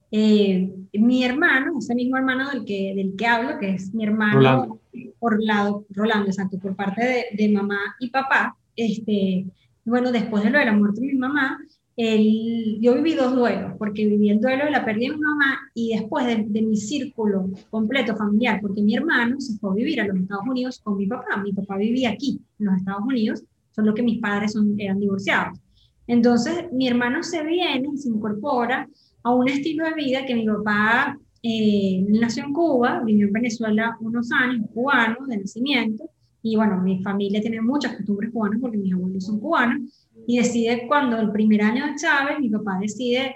eh, 0.09 0.73
mi 0.93 1.25
hermano, 1.25 1.79
ese 1.79 1.93
mismo 1.93 2.15
hermano 2.15 2.49
del 2.51 2.63
que, 2.63 2.93
del 2.95 3.13
que 3.17 3.27
hablo, 3.27 3.59
que 3.59 3.71
es 3.71 3.93
mi 3.93 4.05
hermano 4.05 4.35
Rolando, 4.39 4.79
Rolando, 5.19 5.85
Rolando 5.89 6.27
exacto, 6.29 6.59
por 6.59 6.73
parte 6.77 7.03
de, 7.05 7.25
de, 7.33 7.51
mamá 7.51 7.97
y 7.99 8.09
papá, 8.09 8.55
este, 8.77 9.47
bueno, 9.83 10.13
después 10.13 10.45
de 10.45 10.49
lo 10.49 10.59
de 10.59 10.65
la 10.65 10.73
muerte 10.77 11.01
de 11.01 11.07
mi 11.07 11.19
mamá, 11.19 11.59
el, 11.97 12.79
yo 12.79 12.95
viví 12.95 13.13
dos 13.13 13.35
duelos, 13.35 13.73
porque 13.77 14.05
viví 14.05 14.29
el 14.29 14.39
duelo 14.39 14.65
de 14.65 14.71
la 14.71 14.85
pérdida 14.85 15.11
de 15.11 15.17
mi 15.17 15.21
mamá 15.21 15.59
y 15.73 15.95
después 15.97 16.25
de, 16.25 16.45
de, 16.47 16.61
mi 16.61 16.77
círculo 16.77 17.49
completo 17.69 18.15
familiar, 18.15 18.59
porque 18.61 18.81
mi 18.81 18.95
hermano 18.95 19.39
se 19.39 19.57
fue 19.57 19.71
a 19.71 19.73
vivir 19.73 20.01
a 20.01 20.07
los 20.07 20.17
Estados 20.17 20.45
Unidos 20.47 20.79
con 20.83 20.97
mi 20.97 21.07
papá. 21.07 21.37
Mi 21.43 21.53
papá 21.53 21.77
vivía 21.77 22.11
aquí, 22.11 22.39
en 22.59 22.65
los 22.65 22.77
Estados 22.77 23.03
Unidos, 23.03 23.43
solo 23.71 23.93
que 23.93 24.03
mis 24.03 24.19
padres 24.19 24.53
son, 24.53 24.79
eran 24.79 24.99
divorciados. 24.99 25.59
Entonces, 26.07 26.65
mi 26.71 26.87
hermano 26.87 27.23
se 27.23 27.43
viene, 27.43 27.95
se 27.97 28.09
incorpora 28.09 28.87
a 29.23 29.33
un 29.33 29.47
estilo 29.47 29.85
de 29.85 29.93
vida 29.93 30.25
que 30.25 30.35
mi 30.35 30.45
papá 30.45 31.17
eh, 31.43 32.05
nació 32.09 32.45
en 32.45 32.53
Cuba, 32.53 33.01
vivió 33.03 33.27
en 33.27 33.33
Venezuela 33.33 33.97
unos 33.99 34.31
años, 34.31 34.67
cubano 34.73 35.25
de 35.27 35.37
nacimiento, 35.37 36.09
y 36.43 36.55
bueno, 36.55 36.81
mi 36.81 37.01
familia 37.01 37.41
tiene 37.41 37.61
muchas 37.61 37.95
costumbres 37.95 38.31
cubanas 38.31 38.59
porque 38.59 38.77
mis 38.77 38.93
abuelos 38.93 39.25
son 39.25 39.39
cubanos, 39.39 39.81
y 40.27 40.37
decide 40.37 40.85
cuando 40.87 41.19
el 41.19 41.31
primer 41.31 41.61
año 41.61 41.85
de 41.85 41.95
Chávez, 41.95 42.39
mi 42.39 42.49
papá 42.49 42.79
decide 42.79 43.35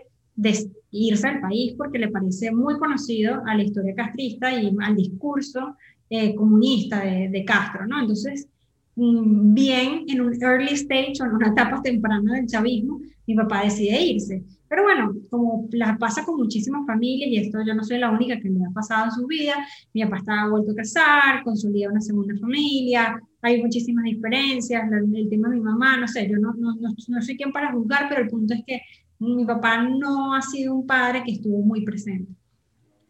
irse 0.91 1.27
al 1.27 1.41
país 1.41 1.73
porque 1.77 1.99
le 1.99 2.09
parece 2.09 2.51
muy 2.51 2.77
conocido 2.77 3.41
a 3.45 3.55
la 3.55 3.63
historia 3.63 3.95
castrista 3.95 4.53
y 4.53 4.75
al 4.79 4.95
discurso 4.95 5.75
eh, 6.09 6.35
comunista 6.35 7.03
de, 7.03 7.29
de, 7.29 7.45
Castro, 7.45 7.87
¿no? 7.87 7.99
Entonces, 7.99 8.47
mm, 8.95 9.53
bien 9.53 10.05
en 10.07 10.21
un 10.21 10.33
early 10.41 10.73
stage 10.73 11.15
o 11.21 11.25
en 11.25 11.31
una 11.31 11.49
etapa 11.49 11.81
temprana 11.81 12.33
del 12.33 12.47
chavismo, 12.47 13.01
mi 13.27 13.35
papá 13.35 13.63
decide 13.63 13.99
irse. 14.01 14.43
Pero 14.75 14.87
bueno, 14.87 15.13
como 15.29 15.69
la 15.71 15.97
pasa 15.97 16.25
con 16.25 16.35
muchísimas 16.35 16.85
familias, 16.85 17.29
y 17.31 17.37
esto 17.37 17.59
yo 17.65 17.73
no 17.73 17.81
soy 17.81 17.97
la 17.97 18.11
única 18.11 18.37
que 18.41 18.49
le 18.49 18.59
ha 18.65 18.73
pasado 18.73 19.05
en 19.05 19.11
su 19.11 19.25
vida, 19.25 19.53
mi 19.93 20.03
papá 20.03 20.17
estaba 20.17 20.49
vuelto 20.49 20.73
a 20.73 20.75
casar, 20.75 21.43
consolida 21.45 21.89
una 21.89 22.01
segunda 22.01 22.35
familia, 22.37 23.17
hay 23.41 23.61
muchísimas 23.61 24.03
diferencias, 24.03 24.83
el, 24.91 25.29
tema 25.29 25.47
de 25.47 25.55
mi 25.55 25.61
mamá, 25.61 25.95
no 25.95 26.09
sé, 26.09 26.29
yo 26.29 26.37
no, 26.39 26.53
no, 26.57 26.75
no, 26.75 26.93
no 27.07 27.21
soy 27.21 27.37
quien 27.37 27.53
para 27.53 27.71
juzgar, 27.71 28.09
pero 28.09 28.23
el 28.23 28.27
punto 28.27 28.53
es 28.53 28.63
que 28.67 28.81
mi 29.19 29.45
papá 29.45 29.81
no 29.81 30.33
ha 30.33 30.41
sido 30.41 30.75
un 30.75 30.85
padre 30.85 31.23
que 31.23 31.31
estuvo 31.31 31.59
muy 31.59 31.85
presente. 31.85 32.33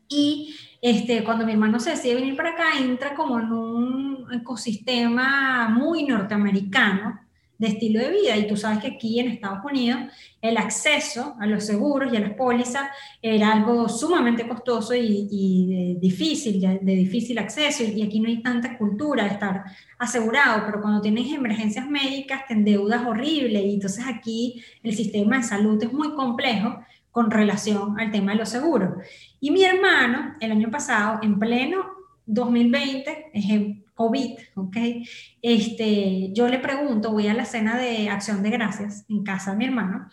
Y 0.07 0.53
este, 0.83 1.23
cuando 1.23 1.47
mi 1.47 1.53
hermano 1.53 1.79
se 1.79 1.89
decide 1.89 2.13
venir 2.13 2.35
para 2.35 2.51
acá, 2.51 2.77
entra 2.79 3.15
como 3.15 3.39
en 3.39 3.51
un 3.51 4.27
ecosistema 4.31 5.67
muy 5.69 6.03
norteamericano, 6.03 7.24
de 7.57 7.67
estilo 7.67 7.99
de 7.99 8.11
vida. 8.11 8.37
Y 8.37 8.47
tú 8.47 8.57
sabes 8.57 8.79
que 8.79 8.95
aquí 8.95 9.19
en 9.19 9.29
Estados 9.29 9.63
Unidos 9.63 9.99
el 10.41 10.57
acceso 10.57 11.35
a 11.39 11.47
los 11.47 11.65
seguros 11.65 12.11
y 12.13 12.17
a 12.17 12.19
las 12.19 12.33
pólizas 12.33 12.89
era 13.21 13.53
algo 13.53 13.89
sumamente 13.89 14.47
costoso 14.47 14.93
y, 14.93 15.97
difícil, 15.99 16.59
de, 16.59 16.95
difícil 16.95 17.37
acceso. 17.39 17.83
Y 17.83 18.03
aquí 18.03 18.19
no 18.19 18.27
hay 18.27 18.41
tanta 18.41 18.77
cultura 18.77 19.23
de 19.23 19.31
estar 19.31 19.63
asegurado, 19.97 20.63
pero 20.65 20.81
cuando 20.81 21.01
tienes 21.01 21.31
emergencias 21.31 21.87
médicas 21.87 22.45
te 22.47 22.53
endeudas 22.53 23.05
horrible. 23.05 23.61
Y 23.61 23.75
entonces 23.75 24.05
aquí 24.07 24.63
el 24.83 24.95
sistema 24.95 25.37
de 25.37 25.43
salud 25.43 25.81
es 25.81 25.91
muy 25.91 26.13
complejo 26.13 26.79
con 27.11 27.31
relación 27.31 27.97
al 27.99 28.11
tema 28.11 28.33
de 28.33 28.39
los 28.39 28.49
seguros. 28.49 29.01
Y 29.39 29.51
mi 29.51 29.63
hermano, 29.63 30.35
el 30.41 30.51
año 30.51 30.69
pasado, 30.69 31.19
en 31.23 31.39
pleno 31.39 31.85
2020, 32.25 33.31
ejemplo, 33.33 33.84
COVID, 33.95 34.37
¿ok? 34.55 34.77
Este, 35.41 36.31
yo 36.33 36.47
le 36.47 36.59
pregunto, 36.59 37.11
voy 37.11 37.27
a 37.27 37.33
la 37.33 37.45
cena 37.45 37.77
de 37.77 38.09
Acción 38.09 38.43
de 38.43 38.51
Gracias 38.51 39.05
en 39.09 39.23
casa 39.23 39.51
de 39.51 39.57
mi 39.57 39.65
hermano, 39.65 40.07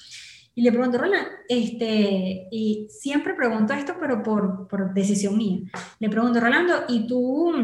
y 0.55 0.63
le 0.63 0.71
pregunto, 0.71 0.99
Roland, 0.99 1.27
este, 1.49 2.47
y 2.51 2.87
siempre 2.91 3.35
pregunto 3.35 3.73
esto, 3.73 3.95
pero 3.99 4.23
por, 4.23 4.69
por 4.69 4.93
decisión 4.93 5.39
mía. 5.39 5.61
Le 5.99 6.11
pregunto, 6.11 6.41
Rolando, 6.41 6.85
¿y 6.89 7.07
tú 7.07 7.55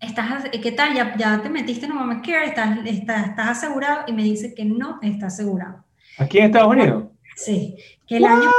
estás, 0.00 0.44
qué 0.62 0.72
tal? 0.72 0.94
¿Ya, 0.94 1.14
ya 1.18 1.42
te 1.42 1.50
metiste 1.50 1.84
en 1.84 1.92
Obamacare? 1.92 2.46
¿Estás, 2.46 2.78
estás, 2.86 3.28
¿Estás 3.28 3.48
asegurado? 3.48 4.04
Y 4.06 4.14
me 4.14 4.22
dice 4.22 4.54
que 4.54 4.64
no 4.64 4.98
está 5.02 5.26
asegurado. 5.26 5.84
¿Aquí 6.16 6.38
en 6.38 6.46
Estados 6.46 6.70
Unidos? 6.70 7.04
Sí, 7.36 7.76
que 8.06 8.16
el 8.16 8.24
año... 8.24 8.50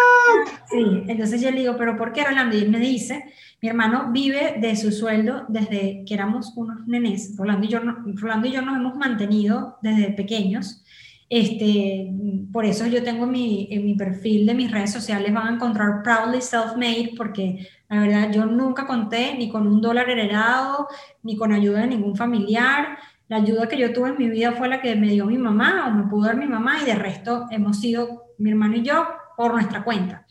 Sí, 0.70 1.04
entonces 1.08 1.42
yo 1.42 1.50
le 1.50 1.62
digo, 1.62 1.76
¿pero 1.78 1.98
por 1.98 2.14
qué, 2.14 2.24
Rolando? 2.24 2.56
Y 2.56 2.62
él 2.62 2.70
me 2.70 2.80
dice 2.80 3.26
mi 3.62 3.70
hermano 3.70 4.12
vive 4.12 4.56
de 4.60 4.76
su 4.76 4.92
sueldo 4.92 5.46
desde 5.48 6.04
que 6.06 6.14
éramos 6.16 6.54
unos 6.56 6.88
nenes. 6.88 7.36
Rolando 7.38 7.68
y 7.68 7.70
yo, 7.70 7.80
Rolando 8.16 8.48
y 8.48 8.52
yo 8.52 8.62
nos 8.64 8.76
hemos 8.76 8.96
mantenido 8.96 9.78
desde 9.84 10.12
pequeños. 10.14 10.84
Este, 11.30 12.12
por 12.52 12.66
eso 12.66 12.88
yo 12.88 13.04
tengo 13.04 13.26
mi, 13.28 13.68
en 13.72 13.86
mi 13.86 13.96
perfil 13.96 14.48
de 14.48 14.56
mis 14.56 14.70
redes 14.70 14.92
sociales 14.92 15.34
van 15.34 15.48
a 15.48 15.54
encontrar 15.54 16.02
Proudly 16.04 16.42
Self-Made 16.42 17.14
porque 17.16 17.70
la 17.88 18.02
verdad 18.02 18.32
yo 18.34 18.46
nunca 18.46 18.86
conté 18.86 19.36
ni 19.38 19.48
con 19.48 19.66
un 19.66 19.80
dólar 19.80 20.10
heredado 20.10 20.88
ni 21.24 21.38
con 21.38 21.54
ayuda 21.54 21.82
de 21.82 21.88
ningún 21.88 22.18
familiar. 22.18 22.98
La 23.30 23.38
ayuda 23.38 23.70
que 23.70 23.78
yo 23.78 23.94
tuve 23.94 24.10
en 24.10 24.18
mi 24.18 24.28
vida 24.28 24.54
fue 24.54 24.68
la 24.68 24.82
que 24.82 24.96
me 24.96 25.08
dio 25.08 25.26
mi 25.28 25.38
mamá 25.38 25.88
o 25.88 25.92
me 25.92 26.10
pudo 26.10 26.26
dar 26.26 26.36
mi 26.36 26.48
mamá 26.48 26.80
y 26.82 26.86
de 26.86 26.96
resto 26.96 27.46
hemos 27.52 27.80
sido 27.80 28.34
mi 28.40 28.50
hermano 28.50 28.76
y 28.76 28.82
yo 28.82 29.08
por 29.38 29.54
nuestra 29.54 29.84
cuenta. 29.84 30.26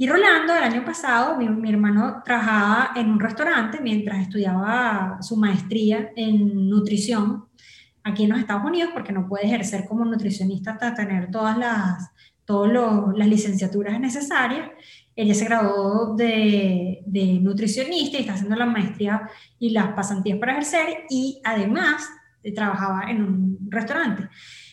Y 0.00 0.06
Rolando, 0.06 0.54
el 0.54 0.62
año 0.62 0.84
pasado, 0.84 1.36
mi, 1.36 1.68
hermano 1.68 2.22
trabajaba 2.24 2.92
en 2.94 3.10
un 3.10 3.18
restaurante 3.18 3.80
mientras 3.80 4.20
estudiaba 4.20 5.18
su 5.20 5.36
maestría 5.36 6.12
en 6.14 6.70
nutrición 6.70 7.46
aquí 8.04 8.22
en 8.22 8.30
los 8.30 8.38
Estados 8.38 8.64
Unidos, 8.64 8.90
porque 8.94 9.12
no 9.12 9.26
puede 9.26 9.46
ejercer 9.46 9.86
como 9.88 10.04
nutricionista 10.04 10.70
hasta 10.70 10.94
tener 10.94 11.32
todas 11.32 11.58
las, 11.58 12.12
todas 12.44 13.16
las 13.16 13.26
licenciaturas 13.26 13.98
necesarias. 13.98 14.70
Ella 15.16 15.34
se 15.34 15.46
graduó 15.46 16.14
de, 16.14 17.02
de, 17.04 17.40
nutricionista 17.40 18.18
y 18.18 18.20
está 18.20 18.34
haciendo 18.34 18.54
la 18.54 18.66
maestría 18.66 19.28
y 19.58 19.70
las 19.70 19.88
pasantías 19.94 20.38
para 20.38 20.52
ejercer 20.52 21.06
y 21.10 21.40
además 21.42 22.08
trabajaba 22.54 23.10
en 23.10 23.22
un 23.24 23.58
restaurante. 23.68 24.28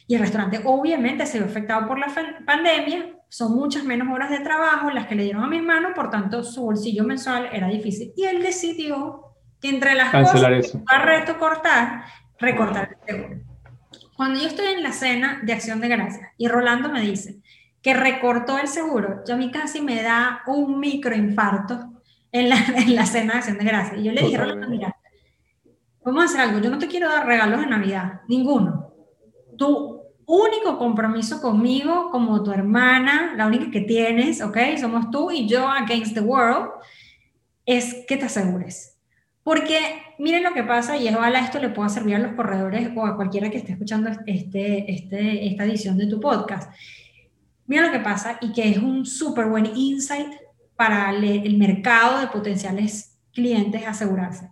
Y 0.05 0.13
el 0.13 0.21
restaurante 0.21 0.61
obviamente 0.63 1.25
se 1.25 1.39
vio 1.39 1.47
afectado 1.47 1.87
por 1.87 1.97
la 1.97 2.13
pandemia, 2.45 3.14
son 3.35 3.53
muchas 3.53 3.83
menos 3.83 4.07
horas 4.13 4.29
de 4.29 4.39
trabajo 4.39 4.89
las 4.91 5.07
que 5.07 5.15
le 5.15 5.23
dieron 5.23 5.43
a 5.43 5.47
mi 5.47 5.57
hermano, 5.57 5.89
por 5.93 6.09
tanto 6.09 6.41
su 6.41 6.61
bolsillo 6.61 7.03
mensual 7.03 7.49
era 7.51 7.67
difícil. 7.67 8.13
Y 8.15 8.23
él 8.23 8.41
decidió 8.41 9.35
que 9.59 9.67
entre 9.67 9.93
las 9.93 10.09
Cancelar 10.09 10.55
cosas 10.55 10.69
eso. 10.69 10.81
que 10.89 10.97
reto 10.99 11.37
cortar, 11.37 12.05
recortar 12.39 12.95
el 13.07 13.15
seguro. 13.17 13.41
Cuando 14.15 14.39
yo 14.39 14.47
estoy 14.47 14.67
en 14.67 14.83
la 14.83 14.93
cena 14.93 15.41
de 15.43 15.51
Acción 15.51 15.81
de 15.81 15.89
Gracias 15.89 16.29
y 16.37 16.47
Rolando 16.47 16.87
me 16.87 17.01
dice 17.01 17.41
que 17.81 17.93
recortó 17.93 18.57
el 18.57 18.69
seguro, 18.69 19.21
yo 19.27 19.33
a 19.33 19.37
mí 19.37 19.51
casi 19.51 19.81
me 19.81 20.01
da 20.01 20.41
un 20.47 20.79
microinfarto 20.79 21.91
en 22.31 22.47
la, 22.47 22.55
en 22.77 22.95
la 22.95 23.05
cena 23.05 23.33
de 23.33 23.39
Acción 23.39 23.57
de 23.57 23.65
Gracias. 23.65 23.99
Y 23.99 24.03
yo 24.03 24.13
le 24.13 24.21
dije, 24.21 24.37
Rolando, 24.37 24.69
mira, 24.69 24.95
vamos 26.05 26.21
a 26.21 26.25
hacer 26.27 26.39
algo, 26.39 26.61
yo 26.61 26.69
no 26.69 26.77
te 26.77 26.87
quiero 26.87 27.09
dar 27.09 27.27
regalos 27.27 27.59
de 27.59 27.67
Navidad, 27.67 28.21
ninguno. 28.29 28.93
Tu 29.57 29.94
único 30.27 30.77
compromiso 30.77 31.41
conmigo, 31.41 32.09
como 32.11 32.43
tu 32.43 32.51
hermana, 32.51 33.33
la 33.35 33.47
única 33.47 33.71
que 33.71 33.81
tienes, 33.81 34.41
¿ok? 34.41 34.57
Somos 34.79 35.11
tú 35.11 35.31
y 35.31 35.47
yo 35.47 35.67
against 35.67 36.13
the 36.13 36.21
world, 36.21 36.69
es 37.65 38.05
que 38.07 38.17
te 38.17 38.25
asegures. 38.25 38.97
Porque 39.43 39.77
miren 40.17 40.43
lo 40.43 40.53
que 40.53 40.63
pasa, 40.63 40.97
y 40.97 41.07
ojalá 41.07 41.39
esto 41.39 41.59
le 41.59 41.69
pueda 41.69 41.89
servir 41.89 42.15
a 42.15 42.19
los 42.19 42.33
corredores 42.33 42.89
o 42.95 43.05
a 43.05 43.15
cualquiera 43.15 43.49
que 43.49 43.57
esté 43.57 43.73
escuchando 43.73 44.09
este, 44.25 44.91
este, 44.91 45.47
esta 45.47 45.65
edición 45.65 45.97
de 45.97 46.07
tu 46.07 46.19
podcast. 46.19 46.71
Mira 47.67 47.85
lo 47.85 47.91
que 47.91 47.99
pasa 47.99 48.37
y 48.41 48.51
que 48.53 48.69
es 48.69 48.77
un 48.77 49.05
súper 49.05 49.45
buen 49.45 49.67
insight 49.75 50.33
para 50.75 51.11
el 51.11 51.57
mercado 51.57 52.19
de 52.19 52.27
potenciales 52.27 53.17
clientes 53.31 53.85
asegurarse. 53.85 54.49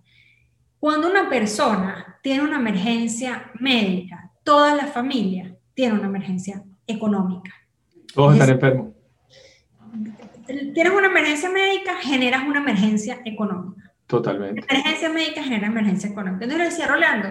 Cuando 0.79 1.09
una 1.09 1.29
persona 1.29 2.19
tiene 2.21 2.43
una 2.43 2.57
emergencia 2.57 3.51
médica, 3.59 4.31
toda 4.43 4.75
la 4.75 4.87
familia 4.87 5.52
tiene 5.73 5.95
una 5.95 6.07
emergencia 6.07 6.63
económica. 6.87 7.51
Todos 8.13 8.33
están 8.33 8.49
Es- 8.49 8.55
enfermos. 8.55 8.87
Tienes 10.45 10.91
una 10.93 11.07
emergencia 11.07 11.49
médica, 11.49 11.95
generas 12.01 12.43
una 12.45 12.59
emergencia 12.59 13.21
económica. 13.25 13.91
Totalmente. 14.07 14.65
Emergencia 14.69 15.09
médica 15.09 15.43
genera 15.43 15.67
emergencia 15.67 16.09
económica. 16.09 16.43
Entonces 16.43 16.57
le 16.57 16.69
decía, 16.71 16.87
Rolando, 16.87 17.29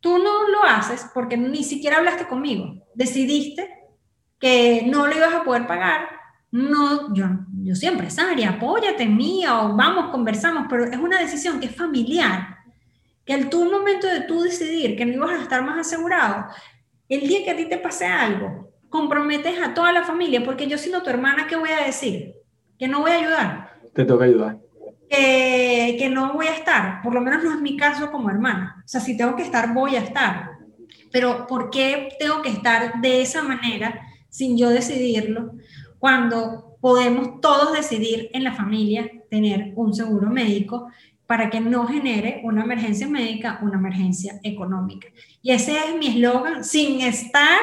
tú 0.00 0.18
no 0.18 0.48
lo 0.48 0.62
haces 0.64 1.06
porque 1.12 1.36
ni 1.36 1.64
siquiera 1.64 1.96
hablaste 1.98 2.26
conmigo. 2.26 2.74
Decidiste 2.94 3.68
que 4.38 4.84
no 4.86 5.06
lo 5.06 5.16
ibas 5.16 5.34
a 5.34 5.42
poder 5.44 5.66
pagar. 5.66 6.08
No, 6.52 7.12
yo, 7.12 7.26
yo 7.64 7.74
siempre, 7.74 8.08
Sari, 8.10 8.44
apóyate 8.44 9.02
en 9.02 9.16
mí 9.16 9.44
o 9.46 9.74
vamos, 9.74 10.10
conversamos, 10.10 10.66
pero 10.70 10.84
es 10.84 10.96
una 10.96 11.18
decisión 11.18 11.58
que 11.58 11.66
es 11.66 11.74
familiar. 11.76 12.56
Que 13.24 13.34
al 13.34 13.50
tú 13.50 13.64
momento 13.68 14.06
de 14.06 14.20
tú 14.20 14.42
decidir 14.42 14.96
que 14.96 15.04
no 15.04 15.12
ibas 15.14 15.30
a 15.32 15.42
estar 15.42 15.64
más 15.64 15.78
asegurado, 15.78 16.46
el 17.08 17.28
día 17.28 17.44
que 17.44 17.50
a 17.50 17.56
ti 17.56 17.66
te 17.66 17.78
pase 17.78 18.06
algo, 18.06 18.70
comprometes 18.88 19.60
a 19.60 19.74
toda 19.74 19.92
la 19.92 20.04
familia, 20.04 20.44
porque 20.44 20.66
yo 20.66 20.78
siendo 20.78 21.02
tu 21.02 21.10
hermana, 21.10 21.46
¿qué 21.46 21.56
voy 21.56 21.70
a 21.70 21.84
decir? 21.84 22.34
Que 22.78 22.88
no 22.88 23.00
voy 23.00 23.10
a 23.10 23.18
ayudar 23.18 23.70
Te 23.92 24.04
toca 24.04 24.24
ayudar. 24.24 24.58
que, 25.08 25.96
que 25.98 26.08
no 26.08 26.32
voy 26.32 26.46
a 26.46 26.54
estar, 26.54 27.02
por 27.02 27.14
lo 27.14 27.20
menos 27.20 27.42
no 27.44 27.52
es 27.54 27.60
mi 27.60 27.76
caso 27.76 28.10
como 28.10 28.30
hermana. 28.30 28.82
O 28.84 28.88
sea, 28.88 29.00
si 29.00 29.16
tengo 29.16 29.36
que 29.36 29.42
estar, 29.42 29.72
voy 29.72 29.96
a 29.96 30.00
estar. 30.00 30.50
Pero 31.12 31.46
¿por 31.46 31.70
qué 31.70 32.08
tengo 32.18 32.42
que 32.42 32.50
estar 32.50 33.00
de 33.00 33.22
esa 33.22 33.42
manera 33.42 34.00
sin 34.28 34.58
yo 34.58 34.68
decidirlo 34.68 35.52
cuando 35.98 36.76
podemos 36.80 37.40
todos 37.40 37.72
decidir 37.72 38.30
en 38.32 38.44
la 38.44 38.52
familia 38.52 39.10
tener 39.30 39.72
un 39.76 39.94
seguro 39.94 40.28
médico 40.28 40.88
para 41.26 41.50
que 41.50 41.60
no 41.60 41.86
genere 41.86 42.40
una 42.44 42.62
emergencia 42.62 43.06
médica, 43.08 43.58
una 43.62 43.76
emergencia 43.76 44.40
económica? 44.42 45.08
Y 45.42 45.52
ese 45.52 45.78
es 45.78 45.96
mi 45.96 46.08
eslogan, 46.08 46.64
sin 46.64 47.00
estar 47.00 47.60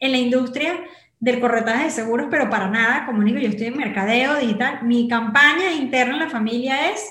en 0.00 0.12
la 0.12 0.18
industria 0.18 0.74
del 1.20 1.40
corretaje 1.40 1.84
de 1.84 1.90
seguros, 1.90 2.26
pero 2.30 2.50
para 2.50 2.68
nada, 2.68 3.06
como 3.06 3.22
digo, 3.22 3.38
yo 3.38 3.48
estoy 3.48 3.68
en 3.68 3.78
mercadeo 3.78 4.36
digital, 4.36 4.80
mi 4.82 5.08
campaña 5.08 5.72
interna 5.72 6.14
en 6.14 6.20
la 6.20 6.28
familia 6.28 6.90
es 6.90 7.02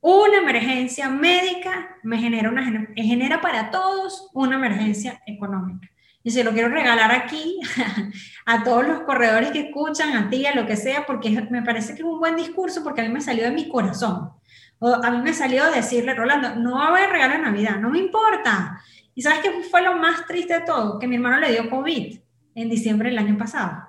una 0.00 0.38
emergencia 0.38 1.08
médica, 1.08 1.96
me 2.02 2.18
genera, 2.18 2.52
genera 2.94 3.40
para 3.40 3.70
todos 3.70 4.30
una 4.34 4.56
emergencia 4.56 5.22
económica. 5.26 5.88
Y 6.22 6.30
se 6.30 6.42
lo 6.42 6.52
quiero 6.52 6.70
regalar 6.70 7.12
aquí 7.12 7.60
a 8.46 8.64
todos 8.64 8.86
los 8.86 9.00
corredores 9.00 9.50
que 9.50 9.60
escuchan, 9.60 10.16
a 10.16 10.30
ti, 10.30 10.46
a 10.46 10.54
lo 10.54 10.66
que 10.66 10.76
sea, 10.76 11.04
porque 11.04 11.30
me 11.50 11.62
parece 11.62 11.94
que 11.94 12.00
es 12.00 12.06
un 12.06 12.18
buen 12.18 12.36
discurso, 12.36 12.82
porque 12.82 13.02
a 13.02 13.04
mí 13.04 13.10
me 13.10 13.20
salió 13.20 13.44
de 13.44 13.50
mi 13.50 13.68
corazón. 13.68 14.30
O 14.78 14.94
a 14.94 15.10
mí 15.10 15.18
me 15.22 15.32
salió 15.32 15.70
decirle, 15.70 16.14
Rolando, 16.14 16.56
no 16.56 16.76
va 16.76 16.86
a 16.86 16.88
haber 16.88 17.10
regalo 17.10 17.34
de 17.34 17.42
Navidad, 17.42 17.76
no 17.78 17.90
me 17.90 17.98
importa. 17.98 18.80
¿Y 19.14 19.22
sabes 19.22 19.40
qué 19.40 19.62
fue 19.70 19.82
lo 19.82 19.96
más 19.96 20.26
triste 20.26 20.54
de 20.54 20.66
todo? 20.66 20.98
Que 20.98 21.06
mi 21.06 21.16
hermano 21.16 21.38
le 21.38 21.52
dio 21.52 21.70
COVID 21.70 22.18
en 22.54 22.68
diciembre 22.68 23.10
del 23.10 23.18
año 23.18 23.38
pasado. 23.38 23.84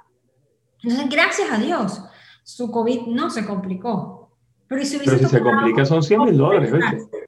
Entonces, 0.82 1.10
gracias 1.10 1.52
a 1.52 1.58
Dios, 1.58 2.04
su 2.44 2.72
COVID 2.72 3.08
no 3.08 3.30
se 3.30 3.46
complicó. 3.46 4.38
Pero, 4.68 4.82
¿y 4.82 4.86
si, 4.86 5.00
Pero 5.00 5.18
si 5.18 5.26
se 5.26 5.42
complica 5.42 5.86
son 5.86 6.04
100 6.04 6.24
mil 6.24 6.38
dólares, 6.38 6.72
¿viste? 6.72 7.26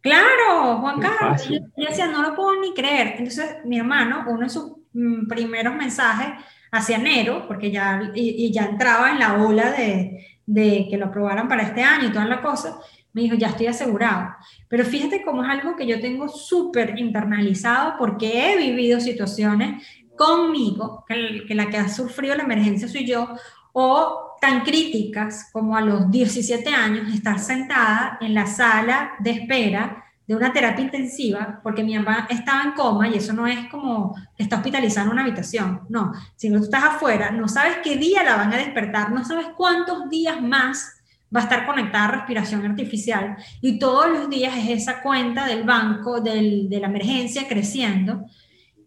Claro, 0.00 0.78
Juan 0.80 1.00
Carlos. 1.00 1.48
Yo, 1.48 1.58
yo 1.76 1.88
decía, 1.88 2.06
no 2.06 2.22
lo 2.22 2.34
puedo 2.34 2.60
ni 2.60 2.72
creer. 2.74 3.14
Entonces, 3.18 3.56
mi 3.64 3.78
hermano, 3.78 4.24
uno 4.28 4.42
de 4.42 4.48
sus 4.48 4.72
mm, 4.92 5.26
primeros 5.26 5.74
mensajes 5.74 6.44
hacia 6.70 6.96
enero, 6.96 7.46
porque 7.48 7.70
ya, 7.70 8.12
y, 8.14 8.46
y 8.46 8.52
ya 8.52 8.66
entraba 8.66 9.10
en 9.10 9.18
la 9.18 9.42
ola 9.42 9.72
de, 9.72 10.35
de 10.46 10.86
que 10.88 10.96
lo 10.96 11.06
aprobaran 11.06 11.48
para 11.48 11.64
este 11.64 11.82
año 11.82 12.08
y 12.08 12.12
toda 12.12 12.24
la 12.24 12.40
cosa, 12.40 12.78
me 13.12 13.22
dijo, 13.22 13.34
ya 13.34 13.48
estoy 13.48 13.66
asegurado. 13.66 14.34
Pero 14.68 14.84
fíjate 14.84 15.22
cómo 15.24 15.42
es 15.42 15.50
algo 15.50 15.76
que 15.76 15.86
yo 15.86 16.00
tengo 16.00 16.28
súper 16.28 16.98
internalizado 16.98 17.94
porque 17.98 18.52
he 18.52 18.56
vivido 18.56 19.00
situaciones 19.00 19.86
conmigo, 20.16 21.04
que, 21.08 21.44
que 21.46 21.54
la 21.54 21.68
que 21.68 21.76
ha 21.76 21.88
sufrido 21.88 22.34
la 22.34 22.44
emergencia 22.44 22.88
soy 22.88 23.06
yo, 23.06 23.28
o 23.72 24.36
tan 24.40 24.62
críticas 24.62 25.50
como 25.52 25.76
a 25.76 25.80
los 25.80 26.10
17 26.10 26.68
años 26.70 27.12
estar 27.12 27.38
sentada 27.38 28.18
en 28.20 28.32
la 28.32 28.46
sala 28.46 29.12
de 29.18 29.30
espera 29.32 30.05
de 30.26 30.34
una 30.34 30.52
terapia 30.52 30.84
intensiva, 30.84 31.60
porque 31.62 31.84
mi 31.84 31.96
mamá 31.96 32.26
estaba 32.28 32.64
en 32.64 32.72
coma 32.72 33.08
y 33.08 33.14
eso 33.14 33.32
no 33.32 33.46
es 33.46 33.68
como 33.70 34.14
está 34.36 34.56
hospitalizada 34.56 35.06
en 35.06 35.12
una 35.12 35.22
habitación, 35.22 35.82
no, 35.88 36.12
sino 36.34 36.58
tú 36.58 36.64
estás 36.64 36.84
afuera, 36.84 37.30
no 37.30 37.46
sabes 37.48 37.76
qué 37.84 37.96
día 37.96 38.24
la 38.24 38.36
van 38.36 38.52
a 38.52 38.56
despertar, 38.56 39.12
no 39.12 39.24
sabes 39.24 39.46
cuántos 39.56 40.10
días 40.10 40.42
más 40.42 40.94
va 41.34 41.40
a 41.40 41.44
estar 41.44 41.66
conectada 41.66 42.04
a 42.06 42.12
respiración 42.12 42.64
artificial 42.64 43.36
y 43.60 43.78
todos 43.78 44.08
los 44.10 44.28
días 44.28 44.54
es 44.56 44.82
esa 44.82 45.00
cuenta 45.02 45.46
del 45.46 45.62
banco, 45.62 46.20
del, 46.20 46.68
de 46.68 46.80
la 46.80 46.88
emergencia 46.88 47.46
creciendo 47.46 48.26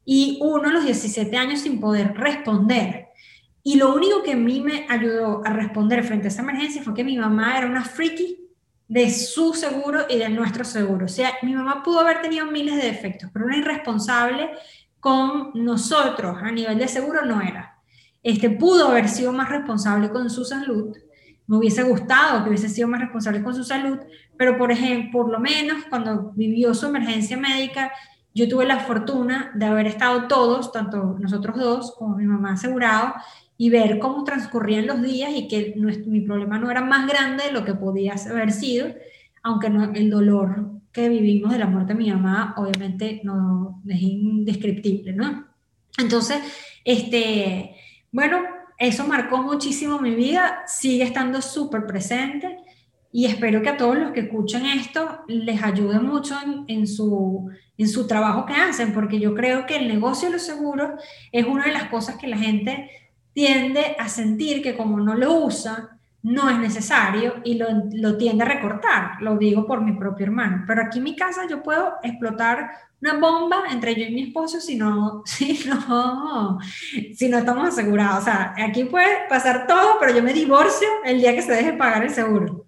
y 0.04 0.40
uno 0.42 0.70
a 0.70 0.74
los 0.74 0.86
17 0.86 1.38
años 1.38 1.62
sin 1.62 1.80
poder 1.80 2.16
responder. 2.16 3.10
Y 3.64 3.76
lo 3.76 3.94
único 3.94 4.24
que 4.24 4.34
a 4.34 4.38
mí 4.38 4.62
me 4.62 4.86
ayudó 4.90 5.42
a 5.46 5.54
responder 5.54 6.04
frente 6.04 6.28
a 6.28 6.30
esa 6.30 6.42
emergencia 6.42 6.82
fue 6.82 6.94
que 6.94 7.04
mi 7.04 7.18
mamá 7.18 7.58
era 7.58 7.68
una 7.68 7.84
friki 7.84 8.39
de 8.90 9.12
su 9.12 9.54
seguro 9.54 10.06
y 10.10 10.18
de 10.18 10.30
nuestro 10.30 10.66
seguro. 10.66 11.06
O 11.06 11.10
sea, 11.10 11.34
mi 11.44 11.54
mamá 11.54 11.84
pudo 11.84 12.00
haber 12.00 12.22
tenido 12.22 12.48
miles 12.48 12.76
de 12.76 12.88
defectos, 12.88 13.30
pero 13.32 13.46
una 13.46 13.58
irresponsable 13.58 14.50
con 15.00 15.52
nosotros 15.54 16.38
a 16.42 16.52
nivel 16.52 16.80
de 16.80 16.88
seguro 16.88 17.24
no 17.24 17.40
era. 17.40 17.78
Este 18.24 18.50
pudo 18.50 18.90
haber 18.90 19.08
sido 19.08 19.32
más 19.32 19.48
responsable 19.48 20.10
con 20.10 20.30
su 20.30 20.44
salud. 20.44 20.98
Me 21.46 21.58
hubiese 21.58 21.84
gustado 21.84 22.44
que 22.44 22.50
hubiese 22.50 22.68
sido 22.68 22.88
más 22.88 23.00
responsable 23.00 23.44
con 23.44 23.54
su 23.56 23.64
salud, 23.64 24.00
pero 24.36 24.58
por 24.58 24.72
por 25.12 25.30
lo 25.30 25.40
menos 25.40 25.86
cuando 25.90 26.32
vivió 26.36 26.74
su 26.74 26.88
emergencia 26.88 27.38
médica, 27.38 27.92
yo 28.34 28.48
tuve 28.48 28.66
la 28.66 28.80
fortuna 28.80 29.52
de 29.54 29.66
haber 29.66 29.86
estado 29.86 30.28
todos, 30.28 30.72
tanto 30.72 31.16
nosotros 31.20 31.58
dos 31.58 31.96
como 31.98 32.16
mi 32.16 32.26
mamá 32.26 32.54
asegurado, 32.54 33.14
y 33.62 33.70
ver 33.70 34.00
cómo 34.00 34.24
transcurrían 34.24 34.88
los 34.88 35.02
días 35.02 35.32
y 35.36 35.50
que 35.50 35.74
nuestro, 35.76 36.10
mi 36.10 36.22
problema 36.22 36.58
no 36.58 36.72
era 36.72 36.80
más 36.80 37.06
grande 37.06 37.44
de 37.44 37.52
lo 37.52 37.66
que 37.66 37.74
podía 37.74 38.16
haber 38.30 38.54
sido, 38.54 38.88
aunque 39.44 39.68
el 39.96 40.10
dolor 40.10 40.80
que 40.94 41.10
vivimos 41.10 41.52
de 41.52 41.60
la 41.60 41.68
muerte 41.68 41.94
de 41.94 42.00
mi 42.00 42.10
mamá 42.10 42.56
obviamente 42.56 43.20
no 43.26 43.82
es 43.86 44.02
indescriptible, 44.02 45.12
¿no? 45.12 45.46
Entonces, 45.98 46.38
este, 46.86 47.76
bueno, 48.14 48.40
eso 48.78 49.06
marcó 49.06 49.44
muchísimo 49.44 50.00
mi 50.00 50.16
vida, 50.16 50.64
sigue 50.66 51.04
estando 51.04 51.42
súper 51.42 51.86
presente 51.86 52.60
y 53.12 53.26
espero 53.26 53.62
que 53.62 53.70
a 53.70 53.78
todos 53.78 53.98
los 53.98 54.12
que 54.12 54.22
escuchan 54.22 54.68
esto 54.68 55.20
les 55.28 55.62
ayude 55.62 56.00
mucho 56.00 56.38
en, 56.42 56.64
en, 56.70 56.88
su, 56.88 57.50
en 57.78 57.90
su 57.90 58.08
trabajo 58.08 58.46
que 58.46 58.54
hacen, 58.54 58.94
porque 58.94 59.20
yo 59.20 59.36
creo 59.36 59.66
que 59.66 59.76
el 59.76 59.90
negocio 59.90 60.30
de 60.30 60.36
los 60.36 60.44
seguros 60.44 60.92
es 61.34 61.46
una 61.46 61.66
de 61.66 61.74
las 61.74 61.90
cosas 61.90 62.16
que 62.16 62.28
la 62.28 62.38
gente 62.38 62.90
tiende 63.40 63.96
a 63.98 64.10
sentir 64.10 64.62
que 64.62 64.76
como 64.76 65.00
no 65.00 65.16
lo 65.16 65.46
usa, 65.46 65.98
no 66.24 66.50
es 66.50 66.60
necesario 66.60 67.36
y 67.46 67.54
lo, 67.54 67.68
lo, 67.94 68.18
tiende 68.18 68.44
a 68.44 68.48
recortar. 68.48 69.22
Lo 69.22 69.38
digo 69.38 69.66
por 69.66 69.80
mi 69.80 69.94
propio 69.94 70.26
hermano. 70.26 70.66
Pero 70.68 70.82
aquí 70.82 70.98
en 70.98 71.06
mi 71.06 71.16
casa 71.16 71.44
yo 71.50 71.64
puedo 71.64 71.94
explotar 72.04 72.70
una 73.02 73.18
bomba 73.18 73.64
entre 73.72 73.96
yo 73.96 74.04
y 74.08 74.14
mi 74.14 74.24
esposo 74.24 74.60
si 74.60 74.76
no, 74.76 75.24
si 75.26 75.58
no, 75.70 76.60
si 77.16 77.30
no 77.30 77.38
estamos 77.38 77.70
asegurados. 77.70 78.24
O 78.24 78.26
sea, 78.26 78.54
aquí 78.58 78.84
puede 78.84 79.30
pasar 79.30 79.68
todo, 79.68 79.96
pero 80.02 80.14
yo 80.14 80.22
me 80.22 80.34
divorcio 80.34 80.90
el 81.06 81.22
día 81.22 81.34
que 81.34 81.42
se 81.42 81.54
deje 81.54 81.72
pagar 81.72 82.04
el 82.04 82.10
seguro. 82.10 82.66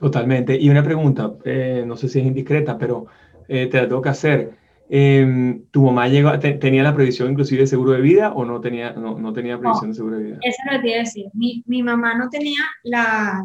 Totalmente. 0.00 0.58
Y 0.60 0.70
una 0.70 0.82
pregunta, 0.82 1.34
eh, 1.44 1.84
no 1.86 1.96
sé 1.96 2.08
si 2.08 2.18
es 2.18 2.26
indiscreta, 2.26 2.76
pero 2.76 3.06
eh, 3.46 3.68
te 3.68 3.80
la 3.80 3.86
tengo 3.86 4.02
que 4.02 4.08
hacer. 4.08 4.58
Em, 4.88 5.64
¿Tu 5.70 5.82
mamá 5.82 6.08
llegó, 6.08 6.38
tenía 6.38 6.82
la 6.82 6.94
previsión 6.94 7.30
inclusive 7.30 7.62
de 7.62 7.66
seguro 7.66 7.92
de 7.92 8.00
vida 8.00 8.32
o 8.32 8.44
no 8.44 8.60
tenía, 8.60 8.92
no, 8.92 9.18
no 9.18 9.32
tenía 9.32 9.58
previsión 9.58 9.90
de 9.90 9.96
seguro 9.96 10.18
de 10.18 10.24
vida? 10.24 10.38
Eso 10.42 10.62
lo 10.70 10.82
que 10.82 10.98
decir. 10.98 11.26
Mi, 11.32 11.62
mi 11.66 11.82
mamá 11.82 12.14
no 12.16 12.28
tenía 12.28 12.60
la, 12.82 13.42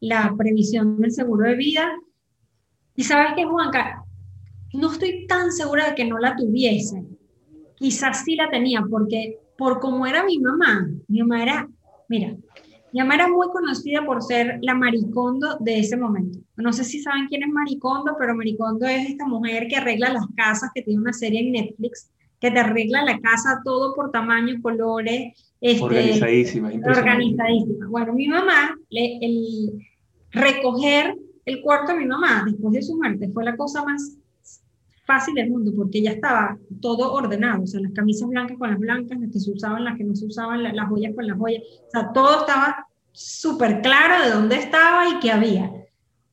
la 0.00 0.34
previsión 0.36 1.00
del 1.00 1.12
seguro 1.12 1.48
de 1.48 1.56
vida. 1.56 1.90
Y 2.94 3.02
sabes 3.04 3.32
qué, 3.34 3.44
Juanca, 3.44 4.04
no 4.74 4.92
estoy 4.92 5.26
tan 5.26 5.52
segura 5.52 5.88
de 5.88 5.94
que 5.94 6.04
no 6.04 6.18
la 6.18 6.36
tuviese. 6.36 7.02
Quizás 7.76 8.22
sí 8.24 8.36
la 8.36 8.50
tenía, 8.50 8.84
porque 8.88 9.38
por 9.56 9.80
cómo 9.80 10.06
era 10.06 10.24
mi 10.24 10.38
mamá, 10.38 10.88
mi 11.08 11.20
mamá 11.20 11.42
era, 11.42 11.68
mira, 12.08 12.36
mi 12.94 13.00
mamá 13.00 13.16
era 13.16 13.28
muy 13.28 13.48
conocida 13.48 14.06
por 14.06 14.22
ser 14.22 14.60
la 14.62 14.72
maricondo 14.72 15.56
de 15.58 15.80
ese 15.80 15.96
momento. 15.96 16.38
No 16.56 16.72
sé 16.72 16.84
si 16.84 17.02
saben 17.02 17.26
quién 17.26 17.42
es 17.42 17.48
maricondo, 17.48 18.14
pero 18.16 18.36
maricondo 18.36 18.86
es 18.86 19.10
esta 19.10 19.26
mujer 19.26 19.66
que 19.66 19.74
arregla 19.74 20.12
las 20.12 20.28
casas, 20.36 20.70
que 20.72 20.82
tiene 20.82 21.00
una 21.00 21.12
serie 21.12 21.40
en 21.40 21.50
Netflix, 21.50 22.12
que 22.38 22.52
te 22.52 22.60
arregla 22.60 23.02
la 23.02 23.18
casa 23.18 23.60
todo 23.64 23.96
por 23.96 24.12
tamaño, 24.12 24.62
colores. 24.62 25.32
Este, 25.60 25.82
organizadísima, 25.82 26.68
organizadísima. 26.68 27.88
Bueno, 27.88 28.12
mi 28.12 28.28
mamá, 28.28 28.78
el 28.92 29.72
recoger 30.30 31.16
el 31.46 31.62
cuarto 31.62 31.94
de 31.94 31.98
mi 31.98 32.06
mamá 32.06 32.44
después 32.46 32.74
de 32.74 32.82
su 32.82 32.96
muerte 32.96 33.28
fue 33.34 33.42
la 33.42 33.56
cosa 33.56 33.84
más 33.84 34.18
fácil 35.04 35.34
del 35.34 35.50
mundo 35.50 35.72
porque 35.76 36.02
ya 36.02 36.12
estaba 36.12 36.58
todo 36.80 37.12
ordenado, 37.12 37.62
o 37.62 37.66
sea, 37.66 37.80
las 37.80 37.92
camisas 37.92 38.28
blancas 38.28 38.58
con 38.58 38.70
las 38.70 38.78
blancas, 38.78 39.18
las 39.20 39.30
que 39.30 39.38
se 39.38 39.50
usaban, 39.50 39.84
las 39.84 39.96
que 39.96 40.04
no 40.04 40.14
se 40.14 40.26
usaban, 40.26 40.62
las, 40.62 40.88
joyas 40.88 41.14
con 41.14 41.26
las 41.26 41.38
joyas, 41.38 41.62
o 41.86 41.90
sea, 41.90 42.12
todo 42.12 42.40
estaba 42.40 42.83
súper 43.14 43.80
claro 43.80 44.24
de 44.24 44.30
dónde 44.30 44.56
estaba 44.56 45.08
y 45.08 45.20
qué 45.20 45.30
había. 45.30 45.72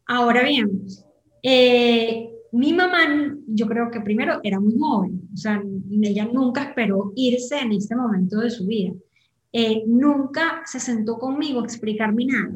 Ahora 0.08 0.44
bien, 0.44 0.82
eh, 1.44 2.30
mi 2.52 2.74
mamá, 2.74 3.38
yo 3.48 3.68
creo 3.68 3.90
que 3.92 4.02
primero 4.02 4.42
era 4.44 4.60
muy 4.60 4.74
joven, 4.78 5.22
o 5.34 5.38
sea, 5.38 5.64
ella 6.02 6.28
nunca 6.32 6.64
esperó 6.64 7.14
irse 7.16 7.60
en 7.60 7.72
este 7.72 7.96
momento 7.96 8.40
de 8.40 8.50
su 8.50 8.66
vida. 8.66 8.92
Eh, 9.54 9.84
nunca 9.86 10.62
se 10.66 10.80
sentó 10.80 11.18
conmigo 11.18 11.62
a 11.62 11.64
explicarme 11.64 12.26
nada 12.26 12.52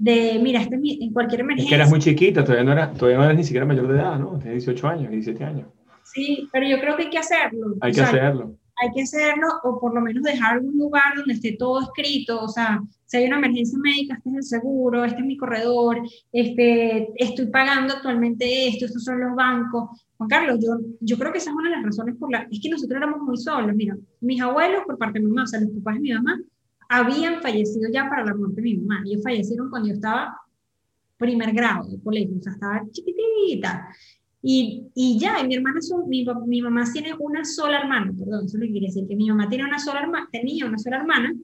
de, 0.00 0.40
mira, 0.42 0.62
este, 0.62 0.76
en 0.76 1.12
cualquier 1.12 1.42
emergencia. 1.42 1.64
Es 1.64 1.68
que 1.68 1.74
eras 1.74 1.90
muy 1.90 2.00
chiquita, 2.00 2.42
todavía 2.42 2.64
no, 2.64 2.72
eras, 2.72 2.94
todavía 2.94 3.18
no 3.18 3.24
eras 3.24 3.36
ni 3.36 3.44
siquiera 3.44 3.66
mayor 3.66 3.86
de 3.86 3.94
edad, 3.98 4.18
¿no? 4.18 4.38
Tienes 4.38 4.64
18 4.64 4.88
años, 4.88 5.10
17 5.10 5.44
años. 5.44 5.68
Sí, 6.04 6.48
pero 6.50 6.66
yo 6.66 6.80
creo 6.80 6.96
que 6.96 7.02
hay 7.04 7.10
que 7.10 7.18
hacerlo. 7.18 7.76
Hay 7.82 7.92
que 7.92 8.00
hacerlo. 8.00 8.56
Hay 8.82 8.90
que 8.94 9.02
hacerlo 9.02 9.46
o 9.62 9.78
por 9.78 9.94
lo 9.94 10.00
menos 10.00 10.22
dejar 10.22 10.54
algún 10.54 10.78
lugar 10.78 11.14
donde 11.16 11.34
esté 11.34 11.56
todo 11.58 11.80
escrito, 11.82 12.42
o 12.42 12.48
sea, 12.48 12.80
si 13.04 13.16
hay 13.16 13.26
una 13.26 13.38
emergencia 13.38 13.78
médica, 13.82 14.14
este 14.14 14.30
es 14.30 14.36
el 14.36 14.42
seguro, 14.42 15.04
este 15.04 15.20
es 15.20 15.26
mi 15.26 15.36
corredor, 15.36 16.00
este, 16.32 17.08
estoy 17.16 17.46
pagando 17.46 17.94
actualmente 17.94 18.68
esto, 18.68 18.86
estos 18.86 19.04
son 19.04 19.20
los 19.20 19.34
bancos. 19.34 20.00
Juan 20.16 20.28
Carlos, 20.28 20.58
yo, 20.62 20.78
yo 21.00 21.18
creo 21.18 21.32
que 21.32 21.38
esa 21.38 21.50
es 21.50 21.56
una 21.56 21.70
de 21.70 21.76
las 21.76 21.84
razones 21.84 22.14
por 22.16 22.30
las... 22.30 22.46
Es 22.50 22.60
que 22.62 22.70
nosotros 22.70 22.96
éramos 22.96 23.20
muy 23.20 23.36
solos, 23.36 23.74
mira, 23.74 23.96
mis 24.20 24.40
abuelos 24.40 24.84
por 24.86 24.96
parte 24.96 25.18
de 25.18 25.24
mi 25.24 25.30
mamá, 25.32 25.42
o 25.42 25.46
sea, 25.46 25.60
los 25.60 25.70
papás 25.70 25.94
de 25.96 26.00
mi 26.00 26.12
mamá, 26.12 26.40
habían 26.88 27.42
fallecido 27.42 27.90
ya 27.92 28.08
para 28.08 28.24
la 28.24 28.34
muerte 28.34 28.56
de 28.56 28.62
mi 28.62 28.76
mamá. 28.78 29.02
Ellos 29.06 29.22
fallecieron 29.22 29.70
cuando 29.70 29.88
yo 29.88 29.94
estaba 29.94 30.36
primer 31.16 31.52
grado 31.52 31.88
de 31.88 32.00
colegio, 32.02 32.38
o 32.38 32.42
sea, 32.42 32.52
estaba 32.52 32.82
chiquitita. 32.90 33.88
Y, 34.42 34.86
y 34.94 35.18
ya, 35.18 35.42
mi 35.44 35.54
hermana, 35.54 35.82
son, 35.82 36.08
mi, 36.08 36.24
mi, 36.46 36.62
mamá 36.62 36.84
tiene 36.92 37.14
una 37.18 37.44
sola 37.44 37.80
hermana, 37.80 38.12
perdón, 38.18 38.46
eso 38.46 38.56
lo 38.56 38.64
que 38.64 38.72
quiere 38.72 38.86
decir, 38.86 39.06
que 39.06 39.16
mi 39.16 39.28
mamá 39.28 39.48
tiene 39.48 39.64
una 39.64 39.78
sola 39.78 40.00
hermana, 40.00 40.28
tenía 40.32 40.64
una 40.64 40.78
sola 40.78 40.96
hermana, 40.96 41.34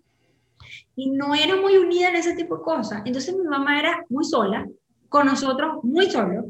y 0.94 1.10
no 1.10 1.34
era 1.34 1.56
muy 1.56 1.76
unida 1.76 2.08
en 2.08 2.16
ese 2.16 2.34
tipo 2.34 2.56
de 2.56 2.62
cosas. 2.62 3.02
Entonces 3.04 3.36
mi 3.36 3.44
mamá 3.44 3.78
era 3.78 4.04
muy 4.08 4.24
sola, 4.24 4.66
con 5.10 5.26
nosotros 5.26 5.84
muy 5.84 6.10
solo, 6.10 6.46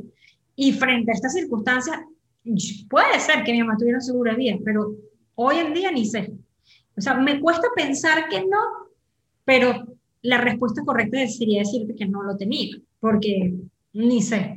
y 0.55 0.73
frente 0.73 1.11
a 1.11 1.15
estas 1.15 1.35
circunstancias, 1.35 1.99
puede 2.89 3.19
ser 3.21 3.43
que 3.45 3.53
mi 3.53 3.61
mamá 3.61 3.77
tuviera 3.77 3.99
de 3.99 4.37
vida, 4.37 4.57
pero 4.65 4.95
hoy 5.35 5.57
en 5.57 5.75
día 5.75 5.91
ni 5.91 6.07
sé. 6.07 6.33
O 6.97 7.01
sea, 7.01 7.15
me 7.15 7.41
cuesta 7.41 7.69
pensar 7.75 8.29
que 8.29 8.41
no, 8.41 8.59
pero 9.45 9.99
la 10.23 10.39
respuesta 10.39 10.83
correcta 10.85 11.27
sería 11.29 11.61
decirte 11.61 11.95
que 11.95 12.07
no 12.07 12.23
lo 12.23 12.37
tenía, 12.37 12.77
porque 13.01 13.55
ni 13.93 14.23
sé. 14.23 14.56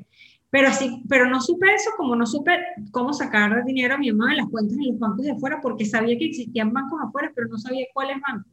Pero 0.51 0.73
sí, 0.73 1.03
pero 1.07 1.29
no 1.29 1.41
supe 1.41 1.73
eso, 1.73 1.91
como 1.95 2.15
no 2.15 2.25
supe 2.25 2.57
cómo 2.91 3.13
sacar 3.13 3.63
dinero 3.65 3.95
a 3.95 3.97
mi 3.97 4.11
mamá 4.11 4.31
de 4.31 4.37
las 4.37 4.49
cuentas 4.49 4.77
en 4.77 4.87
los 4.87 4.99
bancos 4.99 5.25
de 5.25 5.31
afuera, 5.31 5.59
porque 5.61 5.85
sabía 5.85 6.17
que 6.17 6.25
existían 6.25 6.73
bancos 6.73 6.99
afuera, 7.03 7.31
pero 7.35 7.47
no 7.47 7.57
sabía 7.57 7.85
cuáles 7.93 8.17
bancos. 8.19 8.51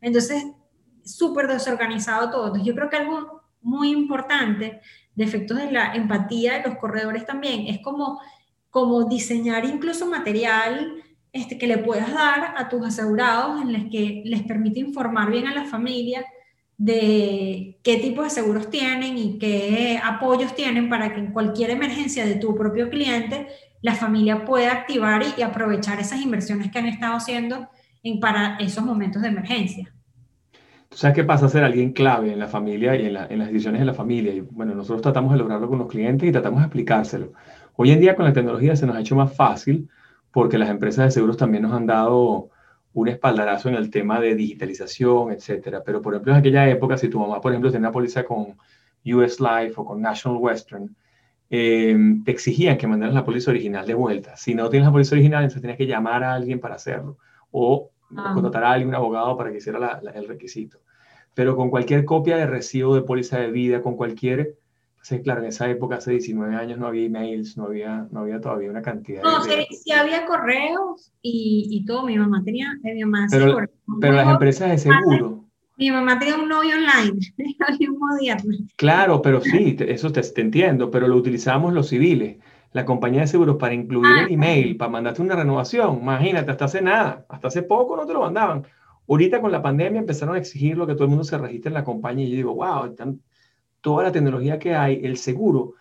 Entonces, 0.00 0.44
súper 1.02 1.48
desorganizado 1.48 2.30
todo. 2.30 2.46
Entonces, 2.46 2.66
yo 2.66 2.74
creo 2.74 2.90
que 2.90 2.96
algo 2.96 3.42
muy 3.62 3.90
importante 3.90 4.80
de 5.14 5.24
efectos 5.24 5.56
de 5.56 5.70
la 5.70 5.94
empatía 5.94 6.58
de 6.58 6.68
los 6.68 6.78
corredores 6.78 7.26
también 7.26 7.66
es 7.66 7.80
como, 7.82 8.20
como 8.68 9.04
diseñar 9.04 9.64
incluso 9.64 10.06
material 10.06 11.02
este, 11.32 11.58
que 11.58 11.66
le 11.66 11.78
puedas 11.78 12.12
dar 12.12 12.54
a 12.56 12.68
tus 12.68 12.86
asegurados 12.86 13.62
en 13.62 13.72
los 13.72 13.90
que 13.90 14.22
les 14.24 14.42
permite 14.42 14.80
informar 14.80 15.30
bien 15.30 15.46
a 15.46 15.54
la 15.54 15.64
familia 15.64 16.24
de 16.80 17.78
qué 17.82 17.98
tipo 17.98 18.22
de 18.22 18.30
seguros 18.30 18.70
tienen 18.70 19.18
y 19.18 19.38
qué 19.38 20.00
apoyos 20.02 20.54
tienen 20.54 20.88
para 20.88 21.12
que 21.12 21.20
en 21.20 21.30
cualquier 21.30 21.68
emergencia 21.68 22.24
de 22.24 22.36
tu 22.36 22.56
propio 22.56 22.88
cliente 22.88 23.48
la 23.82 23.94
familia 23.94 24.46
pueda 24.46 24.72
activar 24.72 25.22
y, 25.36 25.42
aprovechar 25.42 26.00
esas 26.00 26.22
inversiones 26.22 26.70
que 26.70 26.78
han 26.78 26.86
estado 26.86 27.16
haciendo 27.16 27.68
en, 28.02 28.18
para 28.18 28.56
esos 28.56 28.82
momentos 28.82 29.20
de 29.20 29.28
emergencia. 29.28 29.92
¿Tú 30.88 30.96
sabes 30.96 31.16
qué 31.16 31.24
pasa? 31.24 31.50
Ser 31.50 31.64
alguien 31.64 31.92
clave 31.92 32.32
en 32.32 32.38
la 32.38 32.48
familia 32.48 32.96
y 32.96 33.04
en, 33.04 33.14
en, 33.14 33.38
las 33.38 33.48
decisiones 33.48 33.80
de 33.80 33.86
la 33.86 33.94
familia. 33.94 34.32
Y 34.32 34.40
bueno, 34.40 34.74
nosotros 34.74 35.02
tratamos 35.02 35.32
de 35.32 35.38
lograrlo 35.38 35.68
con 35.68 35.80
los 35.80 35.88
clientes 35.88 36.26
y 36.26 36.32
tratamos 36.32 36.60
de 36.60 36.64
explicárselo. 36.64 37.34
Hoy 37.76 37.90
en 37.90 38.00
día 38.00 38.16
con 38.16 38.24
la 38.24 38.32
tecnología 38.32 38.74
se 38.74 38.86
nos 38.86 38.96
ha 38.96 39.00
hecho 39.00 39.16
más 39.16 39.36
fácil 39.36 39.90
porque 40.32 40.56
las 40.56 40.70
empresas 40.70 41.04
de 41.04 41.10
seguros 41.10 41.36
también 41.36 41.64
nos 41.64 41.74
han 41.74 41.86
dado 41.86 42.49
un 42.92 43.08
espaldarazo 43.08 43.68
en 43.68 43.76
el 43.76 43.90
tema 43.90 44.20
de 44.20 44.34
digitalización, 44.34 45.32
etcétera. 45.32 45.82
Pero, 45.84 46.02
por 46.02 46.14
ejemplo, 46.14 46.32
en 46.32 46.38
aquella 46.38 46.68
época, 46.68 46.96
si 46.96 47.08
tu 47.08 47.20
mamá, 47.20 47.40
por 47.40 47.52
ejemplo, 47.52 47.70
tenía 47.70 47.88
una 47.88 47.92
póliza 47.92 48.24
con 48.24 48.56
US 49.04 49.40
Life 49.40 49.74
o 49.76 49.84
con 49.84 50.00
National 50.00 50.38
Western, 50.40 50.94
eh, 51.48 51.96
te 52.24 52.30
exigían 52.30 52.78
que 52.78 52.86
mandaras 52.86 53.14
la 53.14 53.24
póliza 53.24 53.50
original 53.50 53.86
de 53.86 53.94
vuelta. 53.94 54.36
Si 54.36 54.54
no 54.54 54.68
tienes 54.68 54.86
la 54.86 54.92
póliza 54.92 55.14
original, 55.14 55.42
entonces 55.42 55.62
tienes 55.62 55.78
que 55.78 55.86
llamar 55.86 56.22
a 56.22 56.34
alguien 56.34 56.60
para 56.60 56.76
hacerlo 56.76 57.18
o 57.50 57.90
ah. 58.16 58.30
contratar 58.34 58.64
a 58.64 58.72
alguien, 58.72 58.88
un 58.88 58.94
abogado, 58.94 59.36
para 59.36 59.50
que 59.50 59.58
hiciera 59.58 60.00
el 60.14 60.28
requisito. 60.28 60.78
Pero 61.34 61.56
con 61.56 61.70
cualquier 61.70 62.04
copia 62.04 62.36
de 62.36 62.46
recibo 62.46 62.94
de 62.94 63.02
póliza 63.02 63.38
de 63.38 63.50
vida, 63.50 63.82
con 63.82 63.96
cualquier 63.96 64.56
Sí, 65.02 65.22
claro, 65.22 65.40
en 65.40 65.48
esa 65.48 65.68
época, 65.70 65.96
hace 65.96 66.12
19 66.12 66.54
años, 66.54 66.78
no 66.78 66.86
había 66.86 67.06
emails, 67.06 67.56
no 67.56 67.64
había, 67.64 68.06
no 68.10 68.20
había 68.20 68.40
todavía 68.40 68.68
una 68.70 68.82
cantidad 68.82 69.22
no, 69.22 69.42
de... 69.44 69.66
sí, 69.70 69.92
había 69.92 70.26
correos 70.26 71.10
y, 71.22 71.68
y, 71.70 71.84
todo. 71.86 72.04
Mi 72.04 72.18
mamá 72.18 72.42
tenía, 72.44 72.78
eh, 72.84 72.94
mi 72.94 73.04
mamá 73.04 73.26
Pero, 73.30 73.56
pero 74.00 74.12
las 74.12 74.28
empresas 74.28 74.70
de 74.70 74.78
seguro... 74.78 75.44
Mi 75.78 75.90
mamá 75.90 76.18
tenía 76.18 76.36
un 76.36 76.46
novio 76.46 76.74
online, 76.76 77.18
un 77.88 77.98
moderno. 77.98 78.54
Claro, 78.76 79.22
pero 79.22 79.40
sí, 79.40 79.74
eso 79.80 80.12
te, 80.12 80.20
te, 80.20 80.42
entiendo, 80.42 80.90
pero 80.90 81.08
lo 81.08 81.16
utilizábamos 81.16 81.72
los 81.72 81.88
civiles. 81.88 82.36
La 82.72 82.84
compañía 82.84 83.22
de 83.22 83.26
seguros 83.26 83.56
para 83.56 83.72
incluir 83.72 84.18
el 84.18 84.24
ah, 84.26 84.28
email, 84.28 84.76
para 84.76 84.90
mandarte 84.90 85.22
una 85.22 85.36
renovación. 85.36 86.00
Imagínate, 86.02 86.50
hasta 86.50 86.66
hace 86.66 86.82
nada, 86.82 87.24
hasta 87.30 87.48
hace 87.48 87.62
poco 87.62 87.96
no 87.96 88.04
te 88.04 88.12
lo 88.12 88.20
mandaban. 88.20 88.66
Ahorita 89.08 89.40
con 89.40 89.50
la 89.50 89.62
pandemia 89.62 90.00
empezaron 90.00 90.34
a 90.34 90.38
exigir 90.38 90.76
lo 90.76 90.86
que 90.86 90.92
todo 90.92 91.04
el 91.04 91.10
mundo 91.10 91.24
se 91.24 91.38
registre 91.38 91.70
en 91.70 91.74
la 91.74 91.84
compañía 91.84 92.26
y 92.26 92.30
yo 92.30 92.36
digo, 92.36 92.54
wow, 92.54 92.84
están 92.84 93.18
toda 93.80 94.04
la 94.04 94.12
tecnología 94.12 94.58
que 94.58 94.74
hay, 94.74 95.00
el 95.04 95.16
seguro 95.16 95.74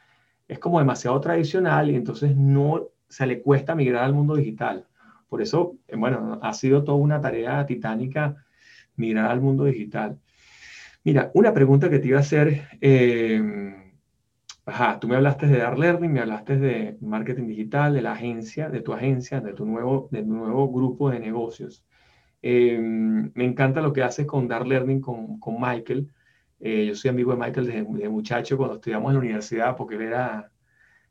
es 0.47 0.59
como 0.59 0.79
demasiado 0.79 1.19
tradicional 1.21 1.89
y 1.91 1.95
entonces 1.95 2.35
no 2.35 2.87
se 3.07 3.25
le 3.25 3.41
cuesta 3.41 3.75
migrar 3.75 4.03
al 4.03 4.13
mundo 4.13 4.35
digital. 4.35 4.85
Por 5.29 5.41
eso, 5.41 5.77
eh, 5.87 5.95
bueno, 5.95 6.39
ha 6.41 6.53
sido 6.53 6.83
toda 6.83 6.97
una 6.97 7.21
tarea 7.21 7.65
titánica 7.65 8.35
migrar 8.95 9.29
al 9.31 9.41
mundo 9.41 9.65
digital. 9.65 10.19
Mira, 11.03 11.31
una 11.33 11.53
pregunta 11.53 11.89
que 11.89 11.99
te 11.99 12.07
iba 12.07 12.17
a 12.17 12.21
hacer, 12.21 12.67
eh, 12.81 13.73
ajá, 14.65 14.99
tú 14.99 15.07
me 15.07 15.15
hablaste 15.15 15.47
de 15.47 15.59
Dar 15.59 15.79
Learning, 15.79 16.11
me 16.11 16.19
hablaste 16.19 16.57
de 16.57 16.97
marketing 16.99 17.47
digital, 17.47 17.93
de 17.93 18.01
la 18.01 18.13
agencia, 18.13 18.69
de 18.69 18.81
tu 18.81 18.93
agencia, 18.93 19.39
de 19.39 19.53
tu 19.53 19.65
nuevo, 19.65 20.09
de 20.11 20.23
nuevo 20.23 20.69
grupo 20.71 21.09
de 21.09 21.19
negocios. 21.19 21.85
Eh, 22.41 22.77
me 22.79 23.45
encanta 23.45 23.81
lo 23.81 23.93
que 23.93 24.03
haces 24.03 24.25
con 24.25 24.47
Dar 24.47 24.67
Learning 24.67 24.99
con, 24.99 25.39
con 25.39 25.55
Michael, 25.59 26.09
eh, 26.59 26.85
yo 26.87 26.95
soy 26.95 27.09
amigo 27.09 27.31
de 27.31 27.37
Michael 27.37 27.67
desde, 27.67 28.09
muchacho 28.09 28.57
cuando 28.57 28.75
estudiamos 28.75 29.09
en 29.09 29.13
la 29.13 29.19
universidad, 29.19 29.75
porque 29.75 29.95
él 29.95 30.03
era, 30.03 30.51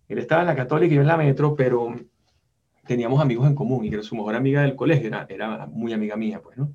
él 0.08 0.18
estaba 0.18 0.42
en 0.42 0.48
la 0.48 0.56
católica 0.56 0.92
y 0.92 0.96
yo 0.96 1.02
en 1.02 1.08
la 1.08 1.16
metro, 1.16 1.54
pero 1.56 1.94
teníamos 2.86 3.20
amigos 3.20 3.46
en 3.46 3.54
común 3.54 3.84
y 3.84 3.90
que 3.90 4.02
su 4.02 4.16
mejor 4.16 4.34
amiga 4.34 4.62
del 4.62 4.76
colegio 4.76 5.08
era, 5.08 5.26
era 5.28 5.66
muy 5.66 5.92
amiga 5.92 6.16
mía, 6.16 6.40
pues, 6.42 6.56
¿no? 6.56 6.74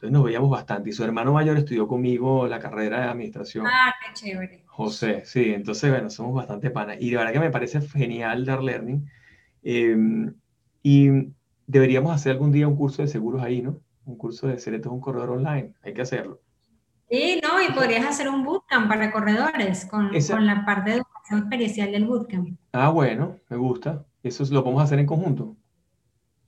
Entonces 0.00 0.14
nos 0.14 0.24
veíamos 0.24 0.48
bastante. 0.48 0.88
Y 0.88 0.92
su 0.94 1.04
hermano 1.04 1.34
mayor 1.34 1.58
estudió 1.58 1.86
conmigo 1.86 2.48
la 2.48 2.58
carrera 2.58 3.02
de 3.02 3.08
administración. 3.08 3.66
Ah, 3.66 3.92
qué 4.02 4.14
chévere. 4.14 4.64
José, 4.66 5.24
sí. 5.26 5.52
Entonces, 5.52 5.90
bueno, 5.90 6.08
somos 6.08 6.34
bastante 6.34 6.70
panas. 6.70 6.96
Y 6.98 7.10
de 7.10 7.18
verdad 7.18 7.34
que 7.34 7.40
me 7.40 7.50
parece 7.50 7.82
genial 7.82 8.46
dar 8.46 8.62
learning. 8.62 9.06
Em, 9.62 10.34
y 10.82 11.10
deberíamos 11.66 12.14
hacer 12.14 12.32
algún 12.32 12.50
día 12.50 12.66
un 12.66 12.76
curso 12.76 13.02
de 13.02 13.08
seguros 13.08 13.42
ahí, 13.42 13.60
¿no? 13.60 13.78
Un 14.06 14.16
curso 14.16 14.48
de 14.48 14.58
ser 14.58 14.80
un 14.88 15.02
corredor 15.02 15.32
online. 15.32 15.74
Hay 15.82 15.92
que 15.92 16.00
hacerlo. 16.00 16.40
Sí, 17.10 17.40
no, 17.42 17.60
y 17.60 17.72
podrías 17.72 18.06
hacer 18.06 18.28
un 18.28 18.44
bootcamp 18.44 18.88
para 18.88 19.10
corredores 19.10 19.84
con, 19.84 20.10
con 20.30 20.46
la 20.46 20.64
parte 20.64 20.90
de 20.90 20.96
educación 20.98 21.40
experiencial 21.40 21.90
del 21.90 22.04
bootcamp. 22.04 22.56
Ah, 22.72 22.90
bueno, 22.90 23.36
me 23.48 23.56
gusta. 23.56 24.06
Eso 24.22 24.44
lo 24.52 24.62
podemos 24.62 24.84
hacer 24.84 25.00
en 25.00 25.06
conjunto. 25.06 25.56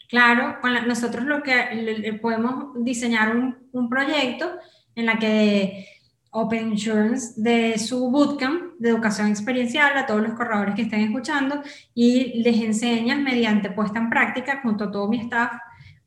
Claro, 0.09 0.59
nosotros 0.87 1.25
lo 1.25 1.43
que 1.43 2.19
podemos 2.21 2.75
diseñar 2.85 3.35
un, 3.35 3.57
un 3.73 3.89
proyecto 3.89 4.53
en 4.95 5.07
la 5.07 5.19
que 5.19 5.87
Open 6.31 6.73
Insurance 6.73 7.35
de 7.41 7.79
su 7.79 8.11
bootcamp 8.11 8.75
de 8.79 8.91
educación 8.91 9.29
experiencial 9.29 9.97
a 9.97 10.07
todos 10.07 10.23
los 10.23 10.35
corredores 10.35 10.75
que 10.75 10.83
estén 10.83 11.01
escuchando 11.01 11.63
y 11.95 12.43
les 12.43 12.57
enseñas 12.61 13.19
mediante 13.19 13.71
puesta 13.71 13.99
en 13.99 14.11
práctica 14.11 14.61
junto 14.63 14.85
a 14.85 14.91
todo 14.91 15.09
mi 15.09 15.19
staff, 15.21 15.53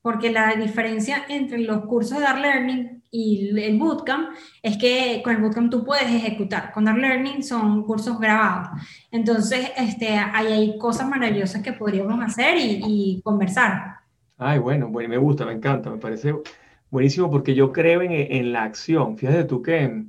porque 0.02 0.32
la 0.32 0.56
diferencia 0.56 1.26
entre 1.30 1.60
los 1.60 1.86
cursos 1.86 2.18
de 2.18 2.24
Dar 2.24 2.40
Learning 2.40 3.04
y 3.16 3.60
el 3.60 3.80
bootcamp 3.80 4.30
es 4.62 4.78
que 4.78 5.22
con 5.24 5.36
el 5.36 5.42
bootcamp 5.42 5.72
tú 5.72 5.86
puedes 5.86 6.12
ejecutar, 6.12 6.72
con 6.74 6.86
Dar 6.86 6.98
Learning 6.98 7.42
son 7.44 7.84
cursos 7.84 8.20
grabados. 8.20 8.82
Entonces, 9.12 9.72
este, 9.78 10.10
hay, 10.10 10.48
hay 10.48 10.78
cosas 10.78 11.08
maravillosas 11.08 11.62
que 11.62 11.74
podríamos 11.74 12.20
hacer 12.22 12.58
y, 12.58 12.82
y 12.86 13.22
conversar. 13.22 13.96
Ay, 14.38 14.60
bueno, 14.60 14.90
bueno, 14.90 15.10
me 15.10 15.18
gusta, 15.18 15.46
me 15.46 15.54
encanta, 15.54 15.90
me 15.90 15.98
parece 15.98 16.36
buenísimo 16.90 17.32
porque 17.32 17.56
yo 17.56 17.72
creo 17.72 18.02
en, 18.02 18.12
en 18.12 18.52
la 18.52 18.64
acción. 18.64 19.18
Fíjate 19.18 19.46
tú 19.46 19.62
que 19.62 20.06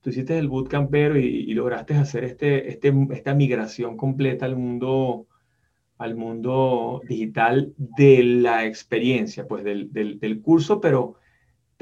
tú 0.00 0.10
hiciste 0.10 0.36
el 0.36 0.48
bootcampero 0.48 1.16
y, 1.18 1.24
y 1.26 1.54
lograste 1.54 1.94
hacer 1.94 2.24
este, 2.24 2.68
este, 2.68 2.92
esta 3.12 3.34
migración 3.34 3.96
completa 3.96 4.46
al 4.46 4.56
mundo, 4.56 5.28
al 5.96 6.16
mundo 6.16 7.00
digital 7.08 7.72
de 7.76 8.22
la 8.24 8.66
experiencia, 8.66 9.46
pues 9.46 9.62
del, 9.62 9.92
del, 9.92 10.18
del, 10.18 10.42
curso, 10.42 10.80
pero, 10.80 11.14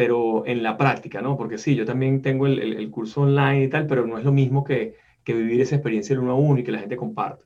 pero 0.01 0.47
en 0.47 0.63
la 0.63 0.79
práctica, 0.79 1.21
¿no? 1.21 1.37
Porque 1.37 1.59
sí, 1.59 1.75
yo 1.77 1.85
también 1.85 2.23
tengo 2.23 2.47
el, 2.47 2.59
el, 2.59 2.91
curso 2.91 3.21
online 3.21 3.65
y 3.65 3.69
tal, 3.69 3.87
pero 3.87 4.07
no 4.07 4.17
es 4.17 4.25
lo 4.25 4.33
mismo 4.33 4.65
que, 4.65 4.95
que 5.23 5.35
vivir 5.35 5.61
esa 5.61 5.75
experiencia 5.75 6.15
el 6.15 6.21
uno 6.21 6.33
a 6.33 6.37
uno 6.37 6.59
y 6.59 6.65
que 6.65 6.73
la 6.73 6.79
gente 6.79 6.97
comparta. 6.97 7.45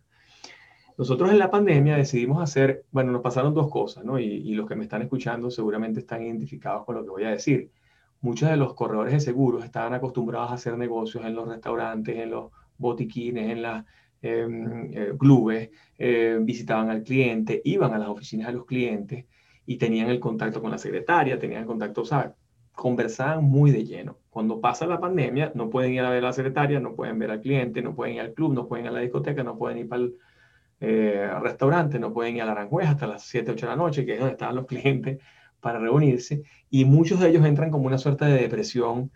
Nosotros 0.97 1.33
en 1.33 1.40
la 1.40 1.51
pandemia 1.51 1.97
decidimos 1.97 2.40
hacer, 2.40 2.85
bueno, 2.93 3.11
nos 3.11 3.23
pasaron 3.23 3.55
dos 3.55 3.69
cosas, 3.73 4.05
¿no? 4.05 4.21
Y, 4.21 4.27
y 4.27 4.55
los 4.55 4.69
que 4.69 4.77
me 4.77 4.85
están 4.85 5.03
escuchando 5.03 5.51
seguramente 5.51 5.99
están 5.99 6.23
identificados 6.23 6.85
con 6.85 6.95
lo 6.95 7.03
que 7.03 7.11
voy 7.11 7.25
a 7.25 7.31
decir 7.31 7.73
muchos 8.21 8.49
de 8.49 8.57
los 8.57 8.75
corredores 8.75 9.14
de 9.14 9.19
seguros 9.19 9.64
estaban 9.64 9.93
acostumbrados 9.93 10.53
a 10.53 10.55
hacer 10.55 10.79
negocios 10.79 11.25
en 11.25 11.35
los 11.35 11.49
restaurantes, 11.49 12.17
en 12.17 12.31
los 12.31 12.53
botiquines, 12.79 13.51
en 13.51 13.62
las 13.62 13.85
em, 14.23 14.93
eh, 14.95 15.12
clubes, 15.19 15.71
eh, 15.99 16.38
visitaban 16.40 16.88
al 16.88 17.03
cliente, 17.03 17.61
iban 17.64 17.93
a 17.95 17.99
las 17.99 18.09
oficinas 18.11 18.47
de 18.47 18.53
los 18.53 18.64
clientes 18.64 19.25
y 19.67 19.77
tenían 19.77 20.09
el 20.09 20.21
contacto 20.21 20.62
con 20.62 20.71
la 20.71 20.79
secretaria, 20.79 21.37
tenían 21.37 21.62
el 21.62 21.67
contacto, 21.67 22.05
¿sabes? 22.05 22.31
Conversaban 22.75 23.45
muy 23.45 23.71
de 23.71 23.85
lleno. 23.85 24.19
Cuando 24.31 24.61
pasa 24.61 24.87
la 24.87 25.01
pandemia, 25.01 25.53
no 25.55 25.71
pueden 25.71 25.95
ir 25.95 26.01
a 26.01 26.11
ver 26.11 26.25
a 26.25 26.29
la 26.29 26.33
secretaria, 26.33 26.81
no 26.81 26.95
pueden 26.95 27.19
ver 27.19 27.31
al 27.31 27.41
cliente, 27.41 27.83
no 27.83 27.95
pueden 27.95 28.17
ir 28.17 28.21
al 28.21 28.35
club, 28.35 28.53
no 28.53 28.67
pueden 28.67 28.87
ir 28.87 28.91
a 28.91 28.95
la 28.95 29.01
discoteca, 29.01 29.43
no 29.43 29.57
pueden 29.57 29.79
ir 29.79 29.89
para 29.89 30.03
el 30.03 30.17
eh, 30.81 31.31
restaurante, 31.41 31.99
no 31.99 32.13
pueden 32.13 32.37
ir 32.37 32.43
a 32.43 32.47
la 32.47 32.53
Aranjuez 32.53 32.89
hasta 32.89 33.07
las 33.07 33.23
7, 33.25 33.53
8 33.53 33.67
de 33.67 33.71
la 33.71 33.77
noche, 33.77 34.05
que 34.05 34.15
es 34.15 34.19
donde 34.19 34.33
estaban 34.33 34.57
los 34.57 34.67
clientes 34.67 35.19
para 35.65 35.79
reunirse 35.79 36.43
y 36.69 36.85
muchos 36.85 37.21
de 37.21 37.31
ellos 37.31 37.47
entran 37.47 37.71
como 37.71 37.87
una 37.87 37.97
suerte 37.97 38.27
de 38.27 38.35
depresión, 38.43 39.11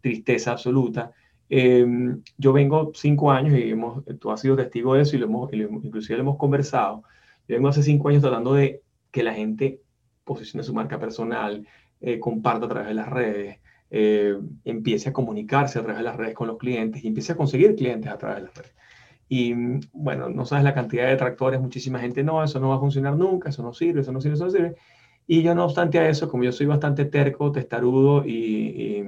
tristeza 0.00 0.50
absoluta. 0.50 1.12
Em, 1.48 2.22
yo 2.38 2.52
vengo 2.52 2.90
cinco 2.94 3.30
años 3.30 3.56
y 3.56 3.70
hemos, 3.70 4.02
tú 4.18 4.30
has 4.32 4.40
sido 4.40 4.56
testigo 4.56 4.94
de 4.94 5.02
eso 5.02 5.14
y, 5.14 5.20
lo 5.20 5.26
hemos, 5.26 5.52
inclusive 5.54 6.16
lo 6.16 6.22
hemos 6.22 6.38
conversado. 6.38 7.04
Yo 7.46 7.56
vengo 7.56 7.68
hace 7.68 7.82
cinco 7.84 8.08
años 8.08 8.22
tratando 8.22 8.54
de 8.54 8.82
que 9.12 9.22
la 9.22 9.34
gente 9.34 9.80
posicione 10.24 10.64
su 10.64 10.74
marca 10.74 10.98
personal, 10.98 11.66
eh, 12.02 12.18
comparta 12.18 12.66
a 12.66 12.68
través 12.68 12.88
de 12.88 12.94
las 12.94 13.08
redes, 13.08 13.58
eh, 13.90 14.36
empiece 14.64 15.08
a 15.10 15.12
comunicarse 15.12 15.78
a 15.78 15.82
través 15.82 15.98
de 15.98 16.04
las 16.04 16.16
redes 16.16 16.34
con 16.34 16.48
los 16.48 16.58
clientes 16.58 17.04
y 17.04 17.08
empiece 17.08 17.32
a 17.32 17.36
conseguir 17.36 17.74
clientes 17.76 18.10
a 18.10 18.18
través 18.18 18.38
de 18.38 18.42
las 18.42 18.54
redes. 18.54 18.74
Y 19.28 19.54
bueno, 19.92 20.28
no 20.28 20.44
sabes 20.44 20.64
la 20.64 20.74
cantidad 20.74 21.04
de 21.04 21.10
detractores, 21.10 21.60
muchísima 21.60 21.98
gente, 22.00 22.22
no, 22.22 22.44
eso 22.44 22.60
no 22.60 22.68
va 22.68 22.76
a 22.76 22.80
funcionar 22.80 23.16
nunca, 23.16 23.48
eso 23.48 23.62
no 23.62 23.72
sirve, 23.72 24.02
eso 24.02 24.12
no 24.12 24.20
sirve, 24.20 24.34
eso 24.34 24.44
no 24.44 24.50
sirve. 24.50 24.74
Y 25.26 25.42
yo 25.42 25.54
no 25.54 25.64
obstante 25.64 25.98
a 25.98 26.08
eso, 26.08 26.28
como 26.28 26.44
yo 26.44 26.52
soy 26.52 26.66
bastante 26.66 27.04
terco, 27.06 27.52
testarudo 27.52 28.26
y, 28.26 29.06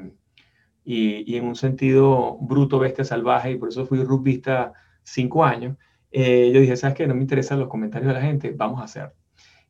y, 0.85 1.25
y 1.27 1.37
en 1.37 1.45
un 1.45 1.57
sentido 1.57 2.39
bruto, 2.41 2.79
bestia, 2.79 3.05
salvaje, 3.05 3.53
y 3.53 3.57
por 3.59 3.69
eso 3.69 3.87
fui 3.87 4.03
rugbyista 4.03 4.73
cinco 5.03 5.45
años, 5.45 5.77
eh, 6.11 6.53
yo 6.55 6.61
dije, 6.61 6.77
¿sabes 6.77 6.97
qué? 6.97 7.07
No 7.09 7.15
me 7.15 7.23
interesan 7.23 7.59
los 7.59 7.69
comentarios 7.69 8.09
de 8.09 8.15
la 8.15 8.25
gente, 8.25 8.53
vamos 8.57 8.81
a 8.81 8.85
hacer. 8.85 9.13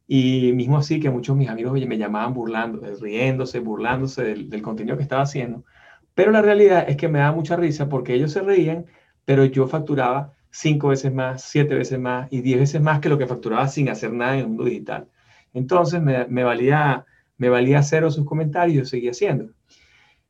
Y 0.06 0.52
mismo 0.52 0.78
así 0.78 1.00
que 1.00 1.10
muchos 1.10 1.34
de 1.34 1.40
mis 1.40 1.48
amigos 1.48 1.72
me 1.72 1.98
llamaban 1.98 2.34
burlando, 2.34 2.86
eh, 2.86 2.94
riéndose, 3.00 3.60
burlándose 3.60 4.22
del, 4.22 4.62
contenido 4.62 4.96
que 4.96 5.02
estaba 5.02 5.22
haciendo. 5.22 5.64
Pero 6.14 6.30
la 6.30 6.42
realidad 6.42 6.84
es 6.88 6.96
que 6.96 7.08
me 7.08 7.20
daba 7.20 7.34
mucha 7.34 7.56
risa 7.56 7.88
porque 7.88 8.14
ellos 8.14 8.32
se 8.32 8.42
reían, 8.42 8.86
pero 9.24 9.44
yo 9.44 9.66
facturaba 9.66 10.32
cinco 10.50 10.88
veces 10.88 11.12
más, 11.12 11.42
siete 11.42 11.74
veces 11.74 11.98
más 11.98 12.28
y 12.30 12.42
diez 12.42 12.60
veces 12.60 12.80
más 12.82 13.00
que 13.00 13.08
lo 13.08 13.18
que 13.18 13.26
facturaba 13.26 13.66
sin 13.68 13.88
hacer 13.88 14.12
nada 14.12 14.34
en 14.34 14.40
el 14.40 14.48
mundo 14.48 14.64
digital. 14.64 15.08
Entonces 15.54 16.02
me, 16.02 16.44
valía, 16.44 17.06
me 17.38 17.48
valía 17.48 17.82
cero 17.82 18.10
sus 18.10 18.24
comentarios 18.24 18.88
y 18.88 18.90
seguía 18.90 19.10
haciendo. 19.12 19.52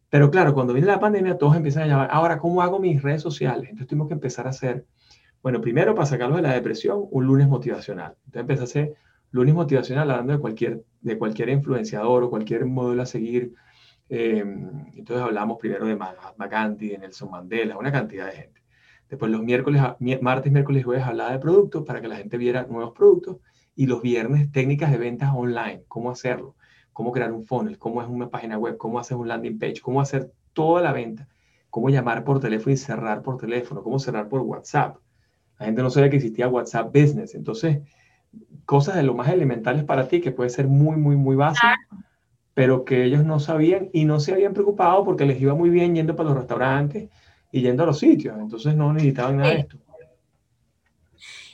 Pero 0.08 0.30
claro, 0.30 0.54
cuando 0.54 0.72
viene 0.72 0.86
la 0.86 1.00
pandemia, 1.00 1.38
todos 1.38 1.56
empiezan 1.56 1.84
a 1.84 1.86
llamar, 1.86 2.08
ahora, 2.12 2.38
¿cómo 2.38 2.62
hago 2.62 2.78
mis 2.78 3.02
redes 3.02 3.22
sociales? 3.22 3.64
Entonces 3.64 3.88
tuvimos 3.88 4.08
que 4.08 4.14
empezar 4.14 4.46
a 4.46 4.50
hacer, 4.50 4.86
bueno, 5.42 5.60
primero 5.60 5.94
para 5.94 6.06
sacarlos 6.06 6.36
de 6.36 6.42
la 6.42 6.52
depresión, 6.52 7.06
un 7.10 7.26
lunes 7.26 7.48
motivacional. 7.48 8.14
Entonces 8.26 8.40
empecé 8.40 8.60
a 8.60 8.64
hacer 8.64 8.94
lunes 9.34 9.52
motivacional 9.52 10.08
hablando 10.12 10.32
de 10.32 10.38
cualquier, 10.38 10.84
de 11.00 11.18
cualquier 11.18 11.48
influenciador 11.48 12.22
o 12.22 12.30
cualquier 12.30 12.66
modelo 12.66 13.02
a 13.02 13.06
seguir. 13.06 13.52
Em, 14.08 14.86
entonces 14.94 15.24
hablamos 15.24 15.58
primero 15.58 15.86
de 15.86 15.96
Mahatma 15.96 16.46
Gandhi, 16.46 16.90
de 16.90 16.98
Nelson 16.98 17.32
Mandela, 17.32 17.76
una 17.76 17.90
cantidad 17.90 18.26
de 18.26 18.32
gente. 18.32 18.62
Después 19.08 19.32
los 19.32 19.42
miércoles, 19.42 19.82
martes, 20.20 20.52
miércoles 20.52 20.82
y 20.82 20.84
jueves 20.84 21.04
hablaba 21.04 21.32
de 21.32 21.40
productos 21.40 21.82
para 21.84 22.00
que 22.00 22.06
la 22.06 22.16
gente 22.16 22.38
viera 22.38 22.64
nuevos 22.66 22.94
productos 22.94 23.38
y 23.74 23.86
los 23.86 24.02
viernes 24.02 24.52
técnicas 24.52 24.92
de 24.92 24.98
ventas 24.98 25.32
online, 25.34 25.82
cómo 25.88 26.12
hacerlo, 26.12 26.54
cómo 26.92 27.10
crear 27.10 27.32
un 27.32 27.42
funnel, 27.42 27.76
cómo 27.76 28.02
es 28.02 28.08
una 28.08 28.30
página 28.30 28.56
web, 28.56 28.76
cómo 28.76 29.00
hacer 29.00 29.16
un 29.16 29.26
landing 29.26 29.58
page, 29.58 29.80
cómo 29.82 30.00
hacer 30.00 30.30
toda 30.52 30.80
la 30.80 30.92
venta, 30.92 31.26
cómo 31.70 31.90
llamar 31.90 32.22
por 32.22 32.38
teléfono 32.38 32.72
y 32.72 32.76
cerrar 32.76 33.22
por 33.22 33.36
teléfono, 33.36 33.82
cómo 33.82 33.98
cerrar 33.98 34.28
por 34.28 34.42
WhatsApp. 34.42 34.98
La 35.58 35.66
gente 35.66 35.82
no 35.82 35.90
sabía 35.90 36.08
que 36.08 36.16
existía 36.16 36.46
WhatsApp 36.46 36.94
Business. 36.94 37.34
Entonces, 37.34 37.80
cosas 38.64 38.96
de 38.96 39.02
lo 39.02 39.14
más 39.14 39.28
elementales 39.28 39.84
para 39.84 40.08
ti 40.08 40.20
que 40.20 40.32
puede 40.32 40.50
ser 40.50 40.66
muy, 40.66 40.96
muy, 40.96 41.16
muy 41.16 41.36
básico, 41.36 41.66
pero 42.54 42.84
que 42.84 43.04
ellos 43.04 43.24
no 43.24 43.40
sabían 43.40 43.90
y 43.92 44.04
no 44.04 44.20
se 44.20 44.32
habían 44.32 44.54
preocupado 44.54 45.04
porque 45.04 45.26
les 45.26 45.40
iba 45.40 45.54
muy 45.54 45.70
bien 45.70 45.94
yendo 45.94 46.16
para 46.16 46.30
los 46.30 46.38
restaurantes 46.38 47.08
y 47.50 47.60
yendo 47.62 47.82
a 47.82 47.86
los 47.86 47.98
sitios. 47.98 48.36
Entonces 48.38 48.74
no 48.74 48.92
necesitaban 48.92 49.38
nada 49.38 49.50
de 49.50 49.60
esto. 49.60 49.78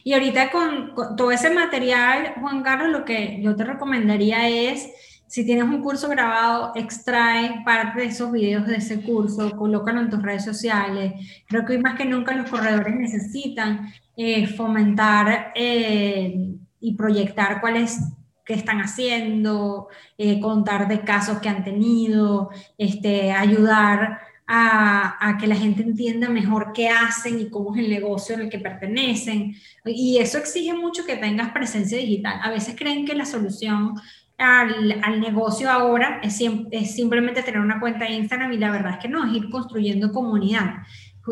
Y 0.03 0.14
ahorita 0.14 0.51
con, 0.51 0.95
todo 1.16 1.31
ese 1.31 1.51
material, 1.51 2.35
Juan 2.40 2.62
Carlos, 2.62 2.90
lo 2.90 3.05
que 3.05 3.40
yo 3.43 3.55
te 3.55 3.64
recomendaría 3.64 4.49
es, 4.49 4.90
si 5.27 5.45
tienes 5.45 5.64
un 5.64 5.83
curso 5.83 6.09
grabado, 6.09 6.73
extrae 6.75 7.62
parte 7.64 8.01
de 8.01 8.07
esos 8.07 8.33
videos 8.33 8.66
de 8.66 8.77
ese 8.77 9.03
curso, 9.03 9.51
colócalo 9.57 10.01
en 10.01 10.11
tus 10.11 10.23
redes 10.23 10.45
sociales. 10.45 11.12
Creo 11.47 11.64
que 11.64 11.75
hoy 11.75 11.83
más 11.83 11.97
que 11.97 12.07
nunca 12.07 12.35
los 12.35 12.51
corredores 12.51 12.95
necesitan 12.97 13.93
eh, 14.16 14.47
fomentar 14.47 15.53
eh, 15.55 16.57
y 16.81 16.95
proyectar 16.95 17.61
cuáles 17.61 17.99
que 18.45 18.55
están 18.55 18.81
haciendo, 18.81 19.88
eh, 20.19 20.40
contar 20.40 20.88
de 20.88 21.03
casos 21.03 21.38
que 21.38 21.49
han 21.49 21.62
tenido, 21.62 22.51
este, 22.79 23.33
ayudar 23.33 24.19
a, 24.53 25.37
que 25.38 25.47
la 25.47 25.55
gente 25.55 25.83
entienda 25.83 26.29
mejor 26.29 26.73
qué 26.75 26.88
hacen 26.88 27.38
y 27.40 27.49
cómo 27.49 27.75
es 27.75 27.85
el 27.85 27.90
negocio 27.90 28.35
en 28.35 28.43
el 28.43 28.51
que 28.51 28.59
pertenecen. 28.59 29.55
Y 29.85 30.19
eso 30.19 30.38
exige 30.38 30.75
mucho 30.75 31.07
que 31.07 31.16
tengas 31.16 31.53
presencia 31.53 31.97
digital. 31.97 32.40
A 32.43 32.51
veces 32.51 32.75
creen 32.77 33.07
que 33.07 33.14
la 33.14 33.25
solución 33.25 33.95
al, 34.38 35.01
al 35.05 35.21
negocio 35.21 35.71
ahora 35.71 36.21
es, 36.23 36.40
es, 36.73 36.95
simplemente 36.95 37.43
tener 37.43 37.61
una 37.61 37.79
cuenta 37.79 38.07
de 38.07 38.12
Instagram 38.14 38.53
y 38.53 38.59
la 38.59 38.73
verdad 38.73 38.95
es 38.95 38.99
que 38.99 39.09
no, 39.09 39.25
es 39.25 39.35
ir 39.35 39.51
construyendo 39.51 40.11
comunidad. 40.11 40.79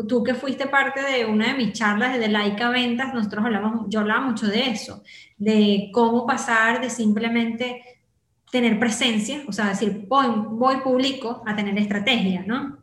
Tú 0.07 0.23
que 0.23 0.35
fuiste 0.35 0.67
parte 0.67 1.01
de 1.01 1.25
una 1.25 1.47
de 1.47 1.53
mis 1.55 1.73
charlas 1.73 2.17
de 2.17 2.27
Laica 2.27 2.69
Ventas, 2.69 3.13
nosotros 3.13 3.43
hablamos, 3.43 3.87
yo 3.89 4.01
hablaba 4.01 4.21
mucho 4.21 4.47
de 4.47 4.69
eso, 4.69 5.03
de 5.37 5.89
cómo 5.91 6.27
pasar 6.27 6.79
de 6.79 6.89
simplemente 6.89 7.81
tener 8.51 8.79
presencia, 8.79 9.43
o 9.47 9.51
sea, 9.51 9.69
decir, 9.69 10.05
voy, 10.07 10.27
voy 10.51 10.77
público 10.77 11.43
a 11.45 11.55
tener 11.55 11.77
estrategia, 11.77 12.43
¿no? 12.45 12.77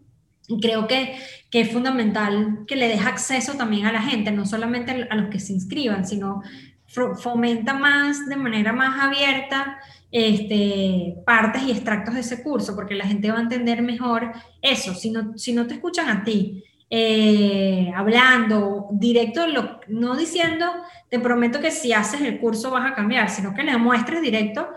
Y 0.48 0.60
creo 0.60 0.86
que, 0.86 1.16
que, 1.50 1.62
es 1.62 1.72
fundamental 1.72 2.64
que 2.66 2.76
le 2.76 2.88
deje 2.88 3.08
acceso 3.08 3.54
también 3.54 3.86
a 3.86 3.92
la 3.92 4.02
gente, 4.02 4.30
no 4.30 4.46
solamente 4.46 5.08
a 5.10 5.16
los 5.16 5.28
que 5.28 5.40
se 5.40 5.52
inscriban, 5.52 6.06
sino 6.06 6.42
fomenta 6.86 7.74
más, 7.74 8.28
de 8.28 8.36
manera 8.36 8.72
más 8.72 9.02
abierta, 9.02 9.78
este, 10.12 11.16
partes 11.26 11.62
y 11.64 11.72
extractos 11.72 12.14
de 12.14 12.20
ese 12.20 12.42
curso, 12.42 12.74
porque 12.76 12.94
la 12.94 13.06
gente 13.06 13.30
va 13.30 13.38
a 13.38 13.42
entender 13.42 13.82
mejor 13.82 14.32
eso. 14.62 14.94
Si 14.94 15.10
no, 15.10 15.36
si 15.36 15.52
no 15.52 15.66
te 15.66 15.74
escuchan 15.74 16.08
a 16.08 16.24
ti, 16.24 16.64
eh, 16.88 17.92
hablando 17.94 18.88
directo, 18.92 19.46
no 19.88 20.16
diciendo, 20.16 20.66
te 21.08 21.18
prometo 21.18 21.60
que 21.60 21.70
si 21.70 21.92
haces 21.92 22.20
el 22.20 22.38
curso 22.38 22.70
vas 22.70 22.90
a 22.90 22.94
cambiar, 22.94 23.28
sino 23.30 23.54
que 23.54 23.62
le 23.62 23.76
muestres 23.76 24.22
directo 24.22 24.68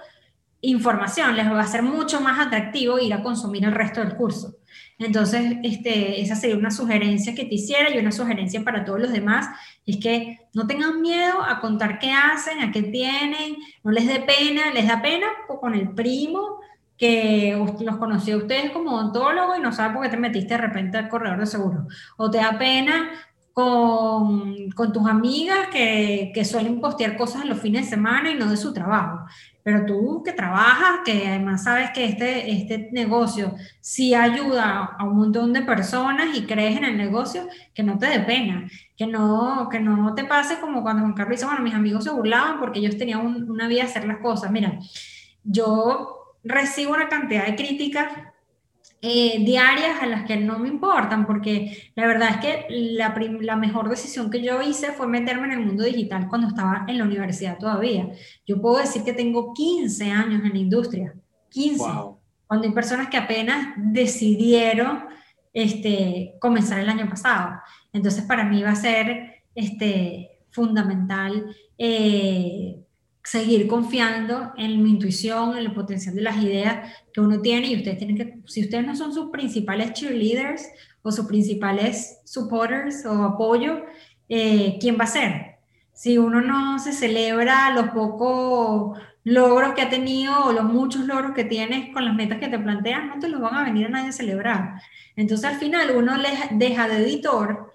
información, 0.61 1.37
les 1.37 1.49
va 1.49 1.61
a 1.61 1.67
ser 1.67 1.83
mucho 1.83 2.19
más 2.19 2.45
atractivo 2.45 2.99
ir 2.99 3.13
a 3.13 3.23
consumir 3.23 3.63
el 3.63 3.71
resto 3.71 4.01
del 4.01 4.15
curso. 4.15 4.57
Entonces, 4.97 5.57
este, 5.63 6.19
esa 6.19 6.35
sería 6.35 6.57
una 6.57 6.71
sugerencia 6.71 7.33
que 7.33 7.45
te 7.45 7.55
hiciera 7.55 7.89
y 7.89 7.97
una 7.97 8.11
sugerencia 8.11 8.63
para 8.63 8.83
todos 8.83 8.99
los 8.99 9.11
demás, 9.11 9.47
es 9.85 9.97
que 9.97 10.39
no 10.53 10.67
tengan 10.67 11.01
miedo 11.01 11.41
a 11.41 11.61
contar 11.61 11.99
qué 11.99 12.11
hacen, 12.11 12.59
a 12.59 12.71
qué 12.71 12.83
tienen, 12.83 13.55
no 13.83 13.91
les 13.91 14.07
dé 14.07 14.19
pena, 14.19 14.71
les 14.73 14.87
da 14.87 15.01
pena 15.01 15.27
con 15.47 15.73
el 15.73 15.91
primo 15.91 16.58
que 16.99 17.57
los 17.79 17.97
conoció 17.97 18.35
a 18.35 18.39
ustedes 18.39 18.71
como 18.71 18.93
odontólogo 18.93 19.55
y 19.55 19.61
no 19.61 19.71
sabe 19.71 19.93
por 19.93 20.03
qué 20.03 20.09
te 20.09 20.17
metiste 20.17 20.55
de 20.55 20.61
repente 20.61 20.97
al 20.97 21.07
corredor 21.07 21.39
de 21.39 21.45
seguro, 21.45 21.87
o 22.17 22.29
te 22.29 22.39
da 22.39 22.59
pena 22.59 23.09
con, 23.53 24.69
con 24.71 24.93
tus 24.93 25.07
amigas 25.07 25.67
que, 25.71 26.31
que, 26.33 26.45
suelen 26.45 26.79
postear 26.79 27.17
cosas 27.17 27.45
los 27.45 27.59
fines 27.59 27.85
de 27.85 27.89
semana 27.89 28.31
y 28.31 28.35
no 28.35 28.49
de 28.49 28.57
su 28.57 28.73
trabajo. 28.73 29.25
Pero 29.63 29.85
tú 29.85 30.23
que 30.23 30.33
trabajas, 30.33 31.01
que 31.03 31.27
además 31.27 31.63
sabes 31.63 31.91
que 31.91 32.05
este, 32.05 32.51
este 32.51 32.89
negocio 32.91 33.53
sí 33.81 34.13
ayuda 34.13 34.95
a 34.97 35.03
un 35.03 35.17
montón 35.17 35.51
de 35.51 35.61
personas 35.61 36.37
y 36.37 36.45
crees 36.45 36.77
en 36.77 36.85
el 36.85 36.97
negocio, 36.97 37.47
que 37.73 37.83
no 37.83 37.97
te 37.97 38.07
dé 38.07 38.19
pena, 38.21 38.69
que 38.95 39.07
no, 39.07 39.67
que 39.69 39.79
no 39.79 40.15
te 40.15 40.23
pase 40.23 40.59
como 40.59 40.81
cuando 40.81 41.03
Juan 41.03 41.13
Carlos 41.13 41.37
dice, 41.37 41.45
bueno, 41.45 41.61
mis 41.61 41.73
amigos 41.73 42.05
se 42.05 42.11
burlaban 42.11 42.59
porque 42.59 42.79
ellos 42.79 42.97
tenían 42.97 43.49
una 43.49 43.67
vía 43.67 43.83
de 43.83 43.89
hacer 43.89 44.05
las 44.05 44.19
cosas. 44.19 44.51
Mira, 44.51 44.79
yo 45.43 46.18
recibo 46.43 46.93
una 46.93 47.09
cantidad 47.09 47.45
de 47.45 47.55
críticas 47.55 48.07
eh, 49.01 49.43
diarias 49.45 50.01
a 50.01 50.07
las 50.07 50.25
que 50.25 50.35
no 50.35 50.59
me 50.59 50.67
importan, 50.67 51.25
porque 51.25 51.91
la 51.95 52.05
verdad 52.05 52.31
es 52.31 52.37
que 52.37 52.65
la, 52.69 53.15
la, 53.39 53.55
mejor 53.55 53.87
decisión 53.87 54.29
que 54.29 54.41
yo 54.41 54.61
hice 54.61 54.91
fue 54.91 55.07
meterme 55.07 55.45
en 55.45 55.59
el 55.59 55.65
mundo 55.65 55.85
digital 55.85 56.27
cuando 56.27 56.49
estaba 56.49 56.85
en 56.87 56.97
la 56.97 57.05
universidad 57.05 57.57
todavía. 57.57 58.09
Yo 58.45 58.61
puedo 58.61 58.79
decir 58.79 59.03
que 59.03 59.13
tengo 59.13 59.53
15 59.53 60.11
años 60.11 60.43
en 60.43 60.49
la 60.49 60.59
industria, 60.59 61.13
15, 61.49 61.83
cuando 62.45 62.67
hay 62.67 62.73
personas 62.73 63.07
que 63.07 63.15
apenas 63.15 63.73
decidieron 63.77 65.05
este, 65.53 66.35
comenzar 66.41 66.79
el 66.79 66.89
año 66.89 67.07
pasado. 67.07 67.61
Entonces 67.93 68.25
para 68.25 68.43
mí 68.43 68.61
va 68.63 68.71
a 68.71 68.75
ser 68.75 69.43
este, 69.55 70.41
fundamental. 70.49 71.55
Eh, 71.77 72.75
seguir 73.29 73.67
confiando 73.67 74.53
en 74.57 74.81
mi 74.81 74.89
intuición, 74.89 75.51
en 75.51 75.59
el 75.59 75.71
potencial 75.71 76.15
de 76.15 76.21
las 76.23 76.37
ideas 76.37 76.91
que 77.13 77.21
uno 77.21 77.41
tiene 77.41 77.67
y 77.67 77.75
ustedes 77.75 77.99
tienen 77.99 78.17
que, 78.17 78.39
si 78.47 78.63
ustedes 78.63 78.83
no 78.87 78.95
son 78.95 79.13
sus 79.13 79.29
principales 79.29 79.93
cheerleaders 79.93 80.67
o 81.03 81.11
sus 81.11 81.27
principales 81.27 82.21
supporters 82.25 83.05
o 83.05 83.23
apoyo, 83.23 83.85
eh, 84.29 84.79
¿quién 84.81 84.97
va 84.99 85.03
a 85.03 85.07
ser? 85.07 85.59
Si 85.93 86.17
uno 86.17 86.41
no 86.41 86.79
se 86.79 86.91
celebra 86.91 87.71
los 87.75 87.89
pocos 87.89 88.97
logros 89.23 89.73
que 89.75 89.83
ha 89.83 89.89
tenido 89.91 90.45
o 90.45 90.51
los 90.51 90.63
muchos 90.63 91.05
logros 91.05 91.33
que 91.33 91.43
tienes 91.43 91.93
con 91.93 92.05
las 92.05 92.15
metas 92.15 92.39
que 92.39 92.47
te 92.47 92.57
planteas, 92.57 93.05
no 93.05 93.19
te 93.19 93.27
los 93.27 93.41
van 93.41 93.53
a 93.53 93.63
venir 93.63 93.85
a 93.85 93.89
nadie 93.89 94.09
a 94.09 94.13
celebrar. 94.13 94.81
Entonces 95.15 95.45
al 95.45 95.59
final 95.59 95.91
uno 95.95 96.17
les 96.17 96.57
deja 96.57 96.87
de 96.87 97.03
editor 97.03 97.68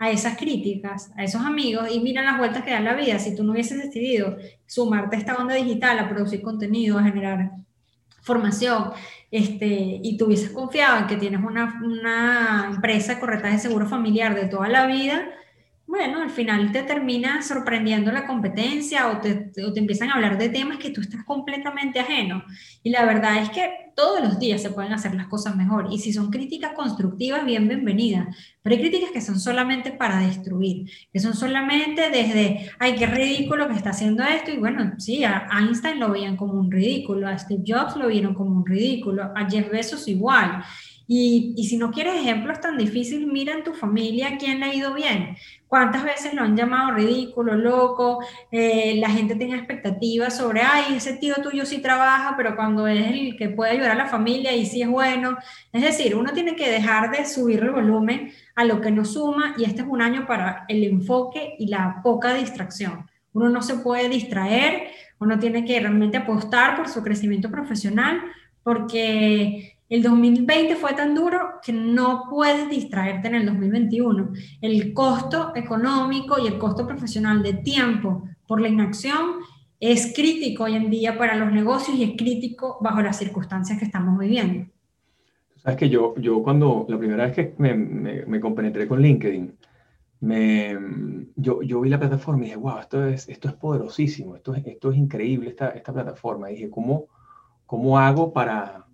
a 0.00 0.10
esas 0.10 0.38
críticas, 0.38 1.12
a 1.14 1.24
esos 1.24 1.42
amigos 1.42 1.88
y 1.92 2.00
mira 2.00 2.22
las 2.22 2.38
vueltas 2.38 2.64
que 2.64 2.70
da 2.70 2.80
la 2.80 2.94
vida. 2.94 3.18
Si 3.18 3.36
tú 3.36 3.44
no 3.44 3.52
hubieses 3.52 3.82
decidido 3.82 4.38
sumarte 4.66 5.14
a 5.14 5.18
esta 5.18 5.36
onda 5.36 5.54
digital, 5.54 5.98
a 5.98 6.08
producir 6.08 6.40
contenido, 6.40 6.98
a 6.98 7.04
generar 7.04 7.50
formación, 8.22 8.92
este, 9.30 10.00
y 10.02 10.16
tú 10.16 10.24
hubieses 10.24 10.50
confiado 10.50 11.00
en 11.00 11.06
que 11.06 11.16
tienes 11.16 11.40
una, 11.44 11.82
una 11.84 12.70
empresa 12.72 13.14
de 13.14 13.20
corretaje 13.20 13.54
de 13.54 13.60
seguro 13.60 13.86
familiar 13.86 14.34
de 14.34 14.46
toda 14.46 14.68
la 14.68 14.86
vida, 14.86 15.28
bueno, 15.90 16.22
al 16.22 16.30
final 16.30 16.70
te 16.70 16.84
termina 16.84 17.42
sorprendiendo 17.42 18.12
la 18.12 18.24
competencia 18.24 19.08
o 19.08 19.18
te, 19.20 19.50
o 19.66 19.72
te, 19.72 19.80
empiezan 19.80 20.08
a 20.08 20.14
hablar 20.14 20.38
de 20.38 20.48
temas 20.48 20.78
que 20.78 20.90
tú 20.90 21.00
estás 21.00 21.24
completamente 21.24 21.98
ajeno. 21.98 22.44
Y 22.84 22.90
la 22.90 23.04
verdad 23.04 23.38
es 23.38 23.50
que 23.50 23.68
todos 23.96 24.22
los 24.22 24.38
días 24.38 24.62
se 24.62 24.70
pueden 24.70 24.92
hacer 24.92 25.16
las 25.16 25.26
cosas 25.26 25.56
mejor. 25.56 25.88
Y 25.90 25.98
si 25.98 26.12
son 26.12 26.30
críticas 26.30 26.74
constructivas, 26.74 27.44
bien 27.44 27.66
bienvenidas. 27.66 28.36
Pero 28.62 28.76
hay 28.76 28.82
críticas 28.82 29.10
que 29.10 29.20
son 29.20 29.40
solamente 29.40 29.90
para 29.90 30.20
destruir, 30.20 30.88
que 31.12 31.18
son 31.18 31.34
solamente 31.34 32.08
desde, 32.08 32.70
ay, 32.78 32.94
qué 32.94 33.06
ridículo 33.06 33.66
que 33.66 33.74
está 33.74 33.90
haciendo 33.90 34.22
esto. 34.22 34.52
Y 34.52 34.58
bueno, 34.58 34.92
sí, 34.98 35.24
a 35.24 35.48
Einstein 35.58 35.98
lo 35.98 36.12
veían 36.12 36.36
como 36.36 36.52
un 36.52 36.70
ridículo, 36.70 37.26
a 37.26 37.36
Steve 37.36 37.64
Jobs 37.66 37.96
lo 37.96 38.06
vieron 38.06 38.34
como 38.34 38.56
un 38.56 38.64
ridículo, 38.64 39.24
a 39.34 39.50
Jeff 39.50 39.68
Bezos 39.68 40.06
igual. 40.06 40.62
Y, 41.12 41.54
y, 41.56 41.64
si 41.64 41.76
no 41.76 41.90
quieres 41.90 42.14
ejemplos 42.14 42.60
tan 42.60 42.78
difíciles, 42.78 43.26
mira 43.26 43.52
en 43.52 43.64
tu 43.64 43.74
familia 43.74 44.38
quién 44.38 44.60
le 44.60 44.66
ha 44.66 44.74
ido 44.76 44.94
bien. 44.94 45.36
¿Cuántas 45.66 46.04
veces 46.04 46.34
lo 46.34 46.42
han 46.42 46.56
llamado 46.56 46.92
ridículo, 46.92 47.56
loco? 47.56 48.20
Eh, 48.52 48.94
la 49.00 49.10
gente 49.10 49.34
tiene 49.34 49.56
expectativas 49.56 50.36
sobre, 50.36 50.60
ay, 50.60 50.94
ese 50.94 51.14
tío 51.14 51.34
tuyo 51.42 51.66
sí 51.66 51.78
trabaja, 51.82 52.36
pero 52.36 52.54
cuando 52.54 52.86
es 52.86 53.08
el 53.08 53.36
que 53.36 53.48
puede 53.48 53.72
ayudar 53.72 53.90
a 53.90 53.94
la 53.96 54.06
familia 54.06 54.54
y 54.54 54.64
sí 54.64 54.82
es 54.82 54.88
bueno. 54.88 55.36
Es 55.72 55.82
decir, 55.82 56.14
uno 56.14 56.32
tiene 56.32 56.54
que 56.54 56.70
dejar 56.70 57.10
de 57.10 57.26
subir 57.26 57.58
el 57.58 57.72
volumen 57.72 58.30
a 58.54 58.64
lo 58.64 58.80
que 58.80 58.92
nos 58.92 59.14
suma 59.14 59.56
y 59.58 59.64
este 59.64 59.82
es 59.82 59.88
un 59.88 60.02
año 60.02 60.28
para 60.28 60.64
el 60.68 60.84
enfoque 60.84 61.56
y 61.58 61.66
la 61.66 62.02
poca 62.04 62.34
distracción. 62.34 63.10
Uno 63.32 63.48
no 63.48 63.62
se 63.62 63.78
puede 63.78 64.08
distraer, 64.08 64.92
uno 65.18 65.40
tiene 65.40 65.64
que 65.64 65.80
realmente 65.80 66.18
apostar 66.18 66.76
por 66.76 66.88
su 66.88 67.02
crecimiento 67.02 67.50
profesional 67.50 68.20
porque 68.62 69.79
el 69.90 70.04
2020 70.04 70.76
fue 70.76 70.94
tan 70.94 71.16
duro 71.16 71.40
que 71.64 71.72
no 71.72 72.26
puedes 72.30 72.70
distraerte 72.70 73.26
en 73.26 73.34
el 73.34 73.46
2021. 73.46 74.32
El 74.60 74.94
costo 74.94 75.52
económico 75.56 76.38
y 76.38 76.46
el 76.46 76.58
costo 76.58 76.86
profesional 76.86 77.42
de 77.42 77.54
tiempo 77.54 78.22
por 78.46 78.60
la 78.60 78.68
inacción 78.68 79.40
es 79.80 80.12
crítico 80.14 80.64
hoy 80.64 80.76
en 80.76 80.90
día 80.90 81.18
para 81.18 81.34
los 81.34 81.50
negocios 81.50 81.96
y 81.98 82.04
es 82.04 82.16
crítico 82.16 82.78
bajo 82.80 83.02
las 83.02 83.18
circunstancias 83.18 83.80
que 83.80 83.84
estamos 83.84 84.16
viviendo. 84.16 84.70
Sabes 85.56 85.76
que 85.76 85.88
yo, 85.88 86.14
yo 86.18 86.40
cuando 86.40 86.86
la 86.88 86.96
primera 86.96 87.26
vez 87.26 87.34
que 87.34 87.54
me, 87.58 87.74
me, 87.74 88.40
compenetré 88.40 88.86
con 88.86 89.02
LinkedIn, 89.02 89.58
me, 90.20 90.78
yo, 91.34 91.62
yo, 91.62 91.80
vi 91.80 91.90
la 91.90 91.98
plataforma 91.98 92.42
y 92.42 92.44
dije, 92.44 92.56
wow, 92.56 92.78
esto 92.78 93.04
es, 93.06 93.28
esto 93.28 93.48
es 93.48 93.54
poderosísimo, 93.54 94.36
esto 94.36 94.54
es, 94.54 94.64
esto 94.66 94.92
es 94.92 94.98
increíble, 94.98 95.50
esta, 95.50 95.70
esta 95.70 95.92
plataforma. 95.92 96.48
Y 96.48 96.54
dije, 96.54 96.70
¿cómo, 96.70 97.06
cómo 97.66 97.98
hago 97.98 98.32
para, 98.32 98.86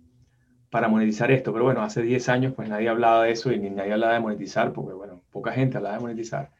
para 0.69 0.87
monetizar 0.87 1.31
esto. 1.31 1.53
Pero 1.53 1.65
bueno, 1.65 1.81
hace 1.81 2.01
10 2.01 2.29
años 2.29 2.53
pues 2.55 2.69
nadie 2.69 2.89
hablaba 2.89 3.23
de 3.23 3.31
eso 3.31 3.51
y 3.51 3.59
ni 3.59 3.69
nadie 3.69 3.93
hablaba 3.93 4.13
de 4.13 4.19
monetizar, 4.19 4.73
porque 4.73 4.93
bueno, 4.93 5.21
poca 5.31 5.51
gente 5.51 5.77
hablaba 5.77 5.95
de 5.95 6.01
monetizar. 6.01 6.51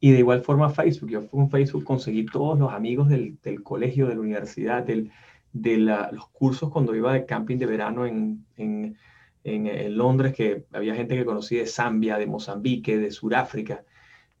Y 0.00 0.12
de 0.12 0.18
igual 0.18 0.42
forma 0.42 0.70
Facebook, 0.70 1.10
yo 1.10 1.26
con 1.28 1.50
Facebook 1.50 1.84
conseguí 1.84 2.26
todos 2.26 2.58
los 2.58 2.72
amigos 2.72 3.08
del, 3.08 3.38
del 3.42 3.62
colegio, 3.62 4.06
de 4.06 4.14
la 4.14 4.20
universidad, 4.20 4.82
del, 4.82 5.10
de 5.52 5.78
los 5.78 6.28
cursos 6.30 6.70
cuando 6.70 6.94
iba 6.94 7.14
de 7.14 7.24
camping 7.24 7.56
de 7.56 7.66
verano 7.66 8.04
en, 8.04 8.44
en, 8.56 8.96
en, 9.44 9.96
Londres, 9.96 10.34
que 10.34 10.66
había 10.72 10.94
gente 10.94 11.16
que 11.16 11.24
conocía 11.24 11.60
de 11.60 11.66
Zambia, 11.66 12.18
de 12.18 12.26
Mozambique, 12.26 12.98
de 12.98 13.10
Sudáfrica. 13.10 13.84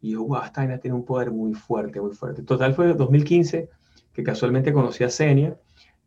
Y 0.02 0.12
yo, 0.12 0.24
wow, 0.24 0.42
esta 0.44 0.60
vaina 0.60 0.78
tiene 0.78 0.96
un 0.96 1.04
poder 1.04 1.30
muy 1.30 1.54
fuerte, 1.54 2.00
muy 2.00 2.12
fuerte. 2.12 2.42
Total 2.42 2.74
fue 2.74 2.92
2015 2.92 3.70
que 4.12 4.22
casualmente 4.22 4.72
conocí 4.72 5.04
a 5.04 5.08
Senia 5.08 5.56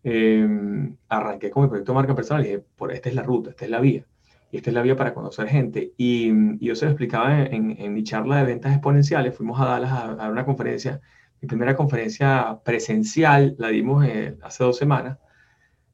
Em, 0.10 0.96
arranqué 1.10 1.50
con 1.52 1.64
mi 1.64 1.70
proyecto 1.70 1.94
marca 1.94 2.16
personal 2.16 2.42
y 2.46 2.48
dije, 2.48 2.64
por 2.78 2.94
esta 2.94 3.10
es 3.10 3.16
la 3.16 3.24
ruta, 3.24 3.50
esta 3.50 3.66
es 3.66 3.72
la 3.72 3.82
vía. 3.82 4.06
Y 4.54 4.58
esta 4.58 4.70
es 4.70 4.74
la 4.74 4.82
vía 4.82 4.96
para 4.96 5.14
conocer 5.14 5.50
gente. 5.50 5.94
Y, 5.98 6.32
yo 6.66 6.76
se 6.76 6.86
lo 6.86 6.92
explicaba 6.92 7.44
en, 7.44 7.94
mi 7.94 8.04
charla 8.04 8.38
de 8.38 8.46
ventas 8.46 8.72
exponenciales. 8.72 9.36
Fuimos 9.36 9.60
a 9.60 9.66
Dallas 9.66 9.92
a, 9.92 10.12
a 10.14 10.30
una 10.30 10.46
conferencia. 10.46 11.02
Mi 11.42 11.50
primera 11.50 11.76
conferencia 11.76 12.58
presencial 12.64 13.56
la 13.58 13.68
dimos 13.68 14.06
eh, 14.06 14.38
hace 14.44 14.64
dos 14.64 14.78
semanas 14.78 15.18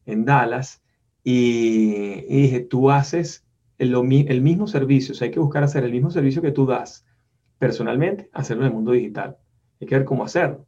en 0.06 0.26
Dallas. 0.26 0.84
Y, 1.24 2.22
dije, 2.28 2.60
tú 2.60 2.92
haces 2.92 3.48
el, 3.80 4.00
mismo 4.04 4.68
servicio. 4.68 5.16
O 5.20 5.24
hay 5.24 5.32
que 5.32 5.40
buscar 5.40 5.64
hacer 5.64 5.84
el 5.86 5.92
mismo 5.92 6.12
servicio 6.12 6.44
que 6.44 6.52
tú 6.52 6.68
das 6.68 7.04
personalmente, 7.58 8.30
hacerlo 8.32 8.64
en 8.64 8.68
el 8.68 8.74
mundo 8.76 8.92
digital. 8.92 9.38
Hay 9.82 9.88
que 9.88 9.96
ver 9.96 10.06
cómo 10.06 10.24
hacerlo. 10.24 10.68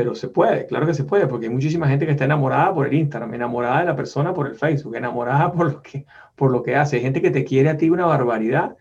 Pero 0.00 0.14
se 0.14 0.28
puede, 0.28 0.64
claro 0.64 0.86
que 0.86 0.94
se 0.94 1.04
puede, 1.04 1.26
porque 1.26 1.44
hay 1.44 1.52
muchísima 1.52 1.86
gente 1.86 2.06
que 2.06 2.12
está 2.12 2.24
enamorada 2.24 2.72
por 2.72 2.86
el 2.86 2.94
Instagram, 2.94 3.34
enamorada 3.34 3.80
de 3.80 3.84
la 3.84 3.94
persona 3.94 4.32
por 4.32 4.46
el 4.46 4.54
Facebook, 4.54 4.96
enamorada 4.96 5.52
por 5.52 5.70
lo 5.70 5.82
que, 5.82 6.06
por 6.34 6.50
lo 6.50 6.62
que 6.62 6.74
hace. 6.74 6.96
Hay 6.96 7.02
gente 7.02 7.20
que 7.20 7.30
te 7.30 7.44
quiere 7.44 7.68
a 7.68 7.76
ti 7.76 7.90
una 7.90 8.06
barbaridad 8.06 8.78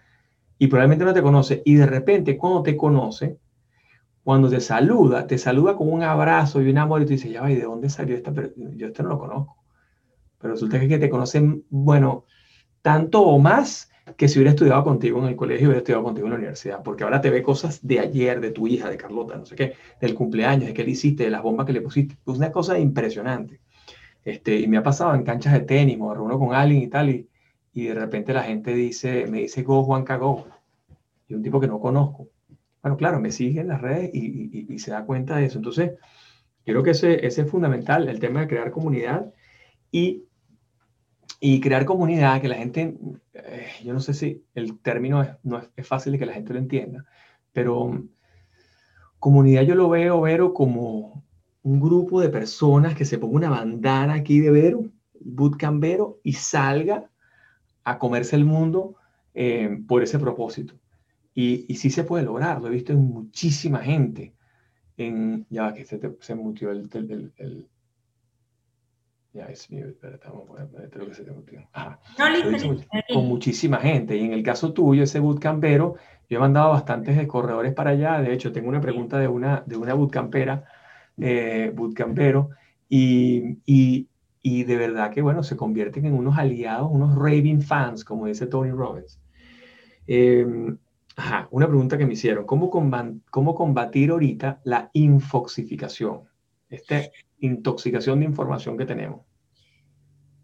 y 0.58 0.68
probablemente 0.68 1.04
no 1.04 1.14
te 1.14 1.22
conoce. 1.22 1.62
Y 1.66 1.76
de 1.76 1.88
repente, 1.88 2.38
cuando 2.38 2.64
te 2.64 2.78
conoce, 2.78 3.38
cuando 4.24 4.50
te 4.50 4.62
saluda, 4.62 5.28
te 5.28 5.38
saluda 5.38 5.76
con 5.76 5.92
un 5.92 6.04
abrazo 6.04 6.62
y 6.62 6.70
un 6.70 6.78
amor 6.78 7.02
y 7.02 7.04
tú 7.04 7.12
dices, 7.12 7.30
ya 7.30 7.42
va, 7.42 7.52
¿y 7.52 7.56
de 7.56 7.64
dónde 7.64 7.90
salió 7.90 8.16
esta 8.16 8.32
persona? 8.32 8.70
Yo 8.78 8.88
esto 8.88 9.04
no 9.04 9.10
lo 9.10 9.20
conozco. 9.20 9.58
Pero 10.38 10.54
resulta 10.54 10.80
que 10.80 11.00
te 11.00 11.10
conocen, 11.10 11.66
bueno, 11.70 12.24
tanto 12.82 13.24
o 13.24 13.40
más 13.40 13.89
que 14.18 14.28
si 14.28 14.40
hubiera 14.40 14.52
estudiado 14.52 14.84
contigo 14.84 15.20
en 15.20 15.26
el 15.26 15.36
colegio, 15.36 15.68
hubiera 15.68 15.80
estudiado 15.80 16.04
contigo 16.04 16.28
en 16.28 16.32
la 16.32 16.38
universidad, 16.38 16.84
porque 16.84 17.04
ahora 17.04 17.22
te 17.22 17.30
ve 17.30 17.42
cosas 17.42 17.86
de 17.86 18.00
ayer, 18.00 18.40
de 18.42 18.52
tu 18.52 18.68
hija, 18.68 18.90
de 18.90 18.98
Carlota, 18.98 19.36
no 19.38 19.46
sé 19.46 19.56
qué, 19.56 19.74
del 20.02 20.16
cumpleaños, 20.16 20.68
de 20.68 20.74
qué 20.74 20.84
le 20.84 20.92
hiciste, 20.92 21.24
de 21.24 21.30
las 21.30 21.42
bombas 21.42 21.66
que 21.66 21.74
le 21.74 21.82
pusiste, 21.82 22.16
pues 22.24 22.38
una 22.38 22.52
cosa 22.52 22.78
impresionante. 22.78 23.60
Este, 24.24 24.60
y 24.60 24.68
me 24.68 24.78
ha 24.78 24.84
pasado 24.84 25.16
en 25.16 25.24
canchas 25.24 25.54
de 25.54 25.62
tenis, 25.62 25.98
me 25.98 26.14
reúno 26.14 26.38
con 26.38 26.54
alguien 26.54 26.82
y 26.82 26.88
tal, 26.88 27.10
y, 27.10 27.28
y 27.74 27.88
de 27.88 27.94
repente 27.94 28.34
la 28.34 28.44
gente 28.44 28.74
dice, 28.74 29.26
me 29.28 29.40
dice 29.40 29.64
Go 29.64 29.84
Juanca 29.84 30.18
Go, 30.18 30.48
y 31.28 31.34
un 31.34 31.42
tipo 31.44 31.60
que 31.60 31.68
no 31.68 31.80
conozco. 31.80 32.30
Bueno, 32.82 32.98
claro, 32.98 33.20
me 33.20 33.32
sigue 33.32 33.62
en 33.62 33.68
las 33.68 33.82
redes 33.82 34.12
y, 34.14 34.50
y, 34.52 34.74
y 34.74 34.80
se 34.80 34.92
da 34.92 35.06
cuenta 35.06 35.38
de 35.38 35.46
eso. 35.46 35.58
Entonces, 35.58 35.94
creo 36.66 36.84
que 36.84 36.92
ese, 36.92 37.26
ese 37.26 37.42
es 37.42 37.50
fundamental, 37.50 38.08
el 38.08 38.20
tema 38.20 38.42
de 38.42 38.48
crear 38.48 38.72
comunidad 38.72 39.34
y 39.92 40.24
y 41.42 41.62
crear 41.62 41.86
comunidad, 41.86 42.42
que 42.42 42.50
la 42.50 42.56
gente, 42.56 42.98
eh, 43.52 43.68
yo 43.84 43.94
no 43.94 44.00
sé 44.00 44.14
si 44.14 44.46
el 44.54 44.80
término 44.80 45.22
es, 45.22 45.30
no 45.44 45.62
es, 45.76 45.88
fácil 45.88 46.14
de 46.14 46.20
que 46.20 46.26
la 46.26 46.34
gente 46.34 46.54
lo 46.54 46.60
entienda, 46.60 47.06
pero 47.52 48.04
comunidad 49.20 49.64
yo 49.64 49.76
lo 49.76 49.90
veo, 49.90 50.22
Vero, 50.22 50.54
como 50.54 51.24
un 51.64 51.80
grupo 51.80 52.22
de 52.22 52.30
personas 52.30 52.96
que 52.96 53.06
se 53.06 53.18
ponga 53.18 53.36
una 53.38 53.50
bandana 53.50 54.16
aquí 54.16 54.40
de 54.40 54.52
Vero, 54.52 54.86
bootcampero, 55.20 56.20
y 56.24 56.34
salga 56.34 57.10
a 57.84 58.00
comerse 58.00 58.36
el 58.36 58.46
mundo 58.46 58.96
eh, 59.34 59.80
por 59.88 60.04
ese 60.04 60.20
propósito. 60.20 60.76
Y, 61.34 61.66
y, 61.68 61.76
sí 61.76 61.90
se 61.90 62.04
puede 62.04 62.26
lograr, 62.26 62.62
lo 62.62 62.68
he 62.68 62.72
visto 62.72 62.92
en 62.92 63.00
muchísima 63.00 63.80
gente. 63.80 64.34
En, 64.98 65.46
ya 65.50 65.74
que 65.74 65.86
se, 65.86 66.00
se 66.20 66.36
mutió 66.36 66.72
el, 66.72 66.90
ya 69.34 69.46
es 69.46 69.70
mío, 69.70 69.88
espérate, 69.88 70.28
vamos 70.28 70.60
a 70.60 70.68
poner 70.68 70.90
que 70.90 71.14
se 71.14 71.24
te 71.24 71.32
mutió. 71.32 71.68
con 73.14 73.28
muchísima 73.28 73.78
gente. 73.78 74.18
Y 74.18 74.26
en 74.26 74.34
el 74.34 74.44
caso 74.44 74.74
tuyo, 74.74 75.04
ese 75.04 75.20
bootcampero, 75.20 75.96
yo 76.30 76.38
he 76.38 76.40
mandado 76.40 76.72
bastantes 76.72 77.28
corredores 77.28 77.74
para 77.74 77.92
allá. 77.92 78.22
De 78.22 78.34
hecho, 78.34 78.52
tengo 78.52 78.70
una 78.70 78.82
pregunta 78.82 79.20
de 79.20 79.28
una, 79.28 79.64
de 79.66 79.78
una 79.78 79.94
bootcampera, 79.94 80.66
eh, 81.18 81.72
bootcampero, 81.76 82.50
y, 82.88 83.60
y, 83.66 84.08
y 84.42 84.64
de 84.64 84.78
verdad 84.78 85.12
que, 85.12 85.22
bueno, 85.22 85.44
se 85.44 85.56
convierten 85.56 86.06
en 86.06 86.16
unos 86.16 86.38
aliados, 86.38 86.90
unos 86.92 87.16
raving 87.16 87.62
fans, 87.62 88.04
como 88.04 88.26
dice 88.26 88.48
Tony 88.48 88.72
Robbins. 88.72 89.20
Eh, 90.08 90.46
ajá, 91.16 91.48
una 91.52 91.68
pregunta 91.68 92.00
que 92.00 92.08
me 92.08 92.14
hicieron, 92.14 92.46
¿cómo, 92.46 92.72
¿cómo 92.72 93.56
combatir 93.56 94.10
ahorita 94.10 94.62
la 94.64 94.90
infoxificación? 94.94 96.22
Esta 96.70 97.04
intoxicación 97.40 98.20
de 98.20 98.26
información 98.26 98.78
que 98.78 98.86
tenemos. 98.86 99.22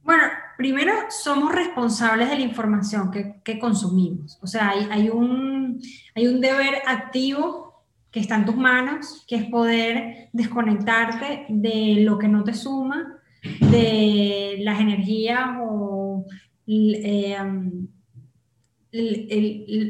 Bueno, 0.03 0.23
primero 0.57 0.93
somos 1.09 1.53
responsables 1.53 2.29
de 2.29 2.35
la 2.35 2.41
información 2.41 3.11
que, 3.11 3.59
consumimos. 3.59 4.37
O 4.41 4.47
sea, 4.47 4.69
hay, 4.69 4.87
hay, 4.91 5.09
un, 5.09 5.81
hay 6.13 6.27
un 6.27 6.41
deber 6.41 6.81
activo 6.85 7.85
que 8.11 8.19
está 8.19 8.35
en 8.35 8.45
tus 8.45 8.55
manos, 8.55 9.25
que 9.27 9.35
es 9.35 9.45
poder 9.45 10.29
desconectarte 10.31 11.47
de 11.49 11.97
lo 12.01 12.17
que 12.17 12.27
no 12.27 12.43
te 12.43 12.53
suma, 12.53 13.19
de 13.59 14.57
las 14.61 14.79
energías 14.79 15.57
o, 15.61 16.25
eh, 16.67 17.37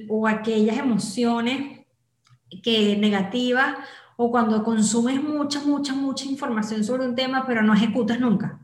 o 0.09 0.27
aquellas 0.27 0.77
emociones 0.77 1.85
que 2.63 2.97
negativas 2.97 3.75
o 4.17 4.31
cuando 4.31 4.63
consumes 4.63 5.21
mucha, 5.21 5.61
mucha, 5.61 5.93
mucha 5.93 6.25
información 6.25 6.83
sobre 6.83 7.05
un 7.05 7.15
tema, 7.15 7.45
pero 7.45 7.61
no 7.61 7.73
ejecutas 7.73 8.19
nunca. 8.19 8.59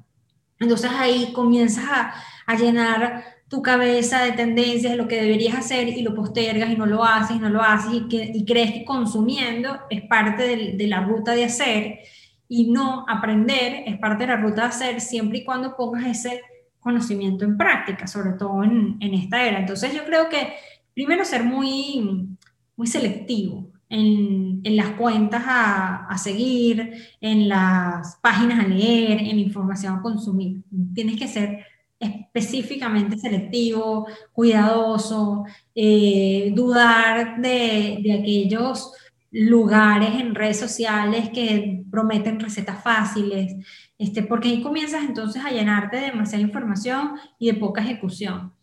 Entonces 0.60 0.92
ahí 0.94 1.34
comienzas 1.34 1.86
a, 1.90 2.14
a 2.46 2.56
llenar 2.56 3.24
tu 3.48 3.62
cabeza 3.62 4.24
de 4.24 4.32
tendencias 4.32 4.94
de 4.94 4.98
lo 4.98 5.08
que 5.08 5.22
deberías 5.22 5.58
hacer 5.58 5.90
y 5.90 6.04
lo 6.04 6.16
postergas 6.16 6.70
y 6.70 6.78
no 6.78 6.86
lo 6.86 7.04
haces 7.04 7.36
y 7.36 7.40
no 7.40 7.50
lo 7.50 7.62
haces 7.62 7.94
y, 7.94 8.08
que, 8.08 8.32
y 8.34 8.46
crees 8.46 8.72
que 8.72 8.86
consumiendo 8.86 9.78
es 9.90 10.04
parte 10.04 10.44
de, 10.44 10.78
de 10.78 10.88
la 10.88 11.02
ruta 11.02 11.34
de 11.34 11.46
hacer 11.46 12.00
y 12.48 12.72
no 12.72 13.06
aprender 13.10 13.84
es 13.86 13.98
parte 13.98 14.26
de 14.26 14.28
la 14.28 14.38
ruta 14.38 14.62
de 14.62 14.68
hacer 14.68 15.02
siempre 15.02 15.40
y 15.40 15.44
cuando 15.44 15.76
pongas 15.76 16.06
ese 16.06 16.42
conocimiento 16.80 17.44
en 17.44 17.58
práctica, 17.58 18.08
sobre 18.08 18.34
todo 18.34 18.64
en, 18.64 18.98
en 19.02 19.14
esta 19.16 19.44
era. 19.44 19.60
Entonces 19.60 19.94
yo 19.94 20.06
creo 20.06 20.30
que 20.30 20.54
primero 20.94 21.26
ser 21.26 21.44
muy, 21.44 22.30
muy 22.78 22.88
selectivo 22.88 23.70
en, 23.92 24.62
las 24.78 24.92
cuentas 24.92 25.44
a, 25.46 26.18
seguir, 26.18 26.94
en 27.20 27.50
las 27.50 28.18
páginas 28.22 28.64
a 28.64 28.68
leer, 28.68 29.20
en 29.20 29.40
información 29.40 29.96
a 29.98 30.02
consumir. 30.02 30.62
Tienes 30.94 31.18
que 31.20 31.28
ser 31.28 31.66
específicamente 32.00 33.18
selectivo, 33.18 34.08
cuidadoso, 34.32 35.44
eh, 35.76 36.52
dudar 36.56 37.40
de, 37.42 38.00
de 38.02 38.14
aquellos 38.14 38.94
lugares 39.32 40.20
en 40.20 40.36
redes 40.36 40.60
sociales 40.60 41.30
que 41.30 41.84
prometen 41.92 42.40
recetas 42.40 42.84
fáciles, 42.84 43.56
este, 43.98 44.24
porque 44.24 44.50
ahí 44.50 44.62
comienzas 44.62 45.04
entonces 45.04 45.44
a 45.46 45.52
llenarte 45.52 45.98
de 45.98 46.08
demasiada 46.08 46.44
información 46.44 47.12
y 47.38 47.48
de 47.48 47.54
poca 47.56 47.82
ejecución. 47.82 48.54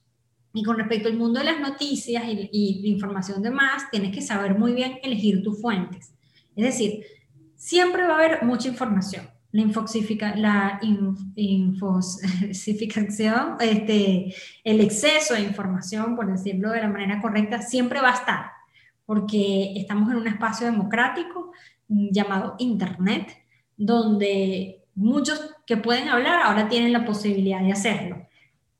Y 0.58 0.62
con 0.64 0.76
respecto 0.76 1.08
al 1.08 1.16
mundo 1.16 1.38
de 1.38 1.46
las 1.46 1.60
noticias 1.60 2.24
y, 2.26 2.82
información 2.84 3.40
de 3.42 3.52
más, 3.52 3.88
tienes 3.92 4.12
que 4.12 4.20
saber 4.20 4.58
muy 4.58 4.72
bien 4.72 4.98
elegir 5.04 5.40
tus 5.44 5.60
fuentes. 5.60 6.12
Es 6.56 6.64
decir, 6.64 7.04
siempre 7.54 8.02
va 8.02 8.14
a 8.14 8.16
haber 8.16 8.42
mucha 8.42 8.66
información. 8.66 9.28
La, 9.52 9.64
la 10.34 10.80
infosificación, 11.36 13.54
este, 13.60 14.34
el 14.64 14.80
exceso 14.80 15.34
de 15.34 15.42
información, 15.42 16.16
por 16.16 16.28
decirlo 16.30 16.72
de 16.72 16.80
la 16.80 16.88
manera 16.88 17.22
correcta, 17.22 17.62
siempre 17.62 18.00
va 18.00 18.10
a 18.10 18.14
estar 18.14 18.46
porque 19.06 19.74
estamos 19.76 20.10
en 20.10 20.16
un 20.16 20.26
espacio 20.26 20.66
democrático 20.66 21.52
llamado 21.88 22.56
Internet, 22.58 23.28
donde 23.76 24.82
muchos 24.96 25.54
que 25.64 25.76
pueden 25.76 26.08
hablar 26.08 26.42
ahora 26.42 26.68
tienen 26.68 26.92
la 26.92 27.04
posibilidad 27.04 27.62
de 27.62 27.70
hacerlo. 27.72 28.17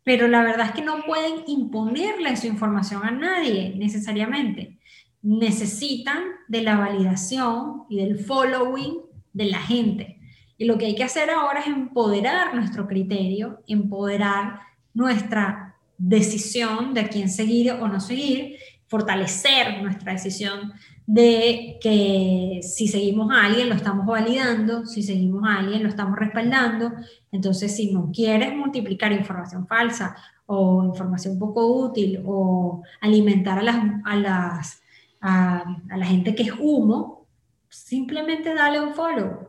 Pero 0.04 0.28
la 0.28 0.42
verdad 0.42 0.66
es 0.66 0.72
que 0.72 0.82
no 0.82 1.02
pueden 1.04 1.44
imponerle 1.46 2.36
su 2.36 2.46
información 2.46 3.04
a 3.04 3.10
nadie 3.10 3.74
necesariamente. 3.76 4.78
Necesitan 5.22 6.22
de 6.48 6.62
la 6.62 6.76
validación 6.76 7.84
y 7.88 7.96
del 7.98 8.18
following 8.18 8.98
de 9.32 9.44
la 9.46 9.58
gente. 9.58 10.20
Y 10.56 10.64
lo 10.64 10.78
que 10.78 10.86
hay 10.86 10.94
que 10.94 11.04
hacer 11.04 11.30
ahora 11.30 11.60
es 11.60 11.66
empoderar 11.66 12.54
nuestro 12.54 12.86
criterio, 12.86 13.62
empoderar 13.66 14.60
nuestra 14.94 15.76
decisión 15.98 16.94
de 16.94 17.02
a 17.02 17.08
quién 17.08 17.28
seguir 17.28 17.72
o 17.72 17.88
no 17.88 18.00
seguir 18.00 18.56
fortalecer 18.88 19.82
nuestra 19.82 20.12
decisión 20.12 20.72
de 21.06 21.78
que 21.80 22.60
si 22.62 22.86
seguimos 22.86 23.32
a 23.32 23.46
alguien 23.46 23.70
lo 23.70 23.74
estamos 23.74 24.04
validando, 24.04 24.84
si 24.84 25.02
seguimos 25.02 25.42
a 25.48 25.60
alguien 25.60 25.82
lo 25.82 25.88
estamos 25.88 26.18
respaldando. 26.18 26.92
Entonces, 27.32 27.74
si 27.74 27.92
no 27.92 28.10
quieres 28.12 28.54
multiplicar 28.54 29.12
información 29.12 29.66
falsa 29.66 30.14
o 30.44 30.84
información 30.84 31.38
poco 31.38 31.66
útil 31.66 32.22
o 32.26 32.82
alimentar 33.00 33.58
a, 33.58 33.62
las, 33.62 33.76
a, 34.04 34.16
las, 34.16 34.82
a, 35.22 35.76
la 35.96 36.06
gente 36.06 36.34
que 36.34 36.42
es 36.42 36.52
humo, 36.58 37.26
simplemente 37.70 38.52
dale 38.54 38.78
un 38.78 38.92
follow 38.92 39.48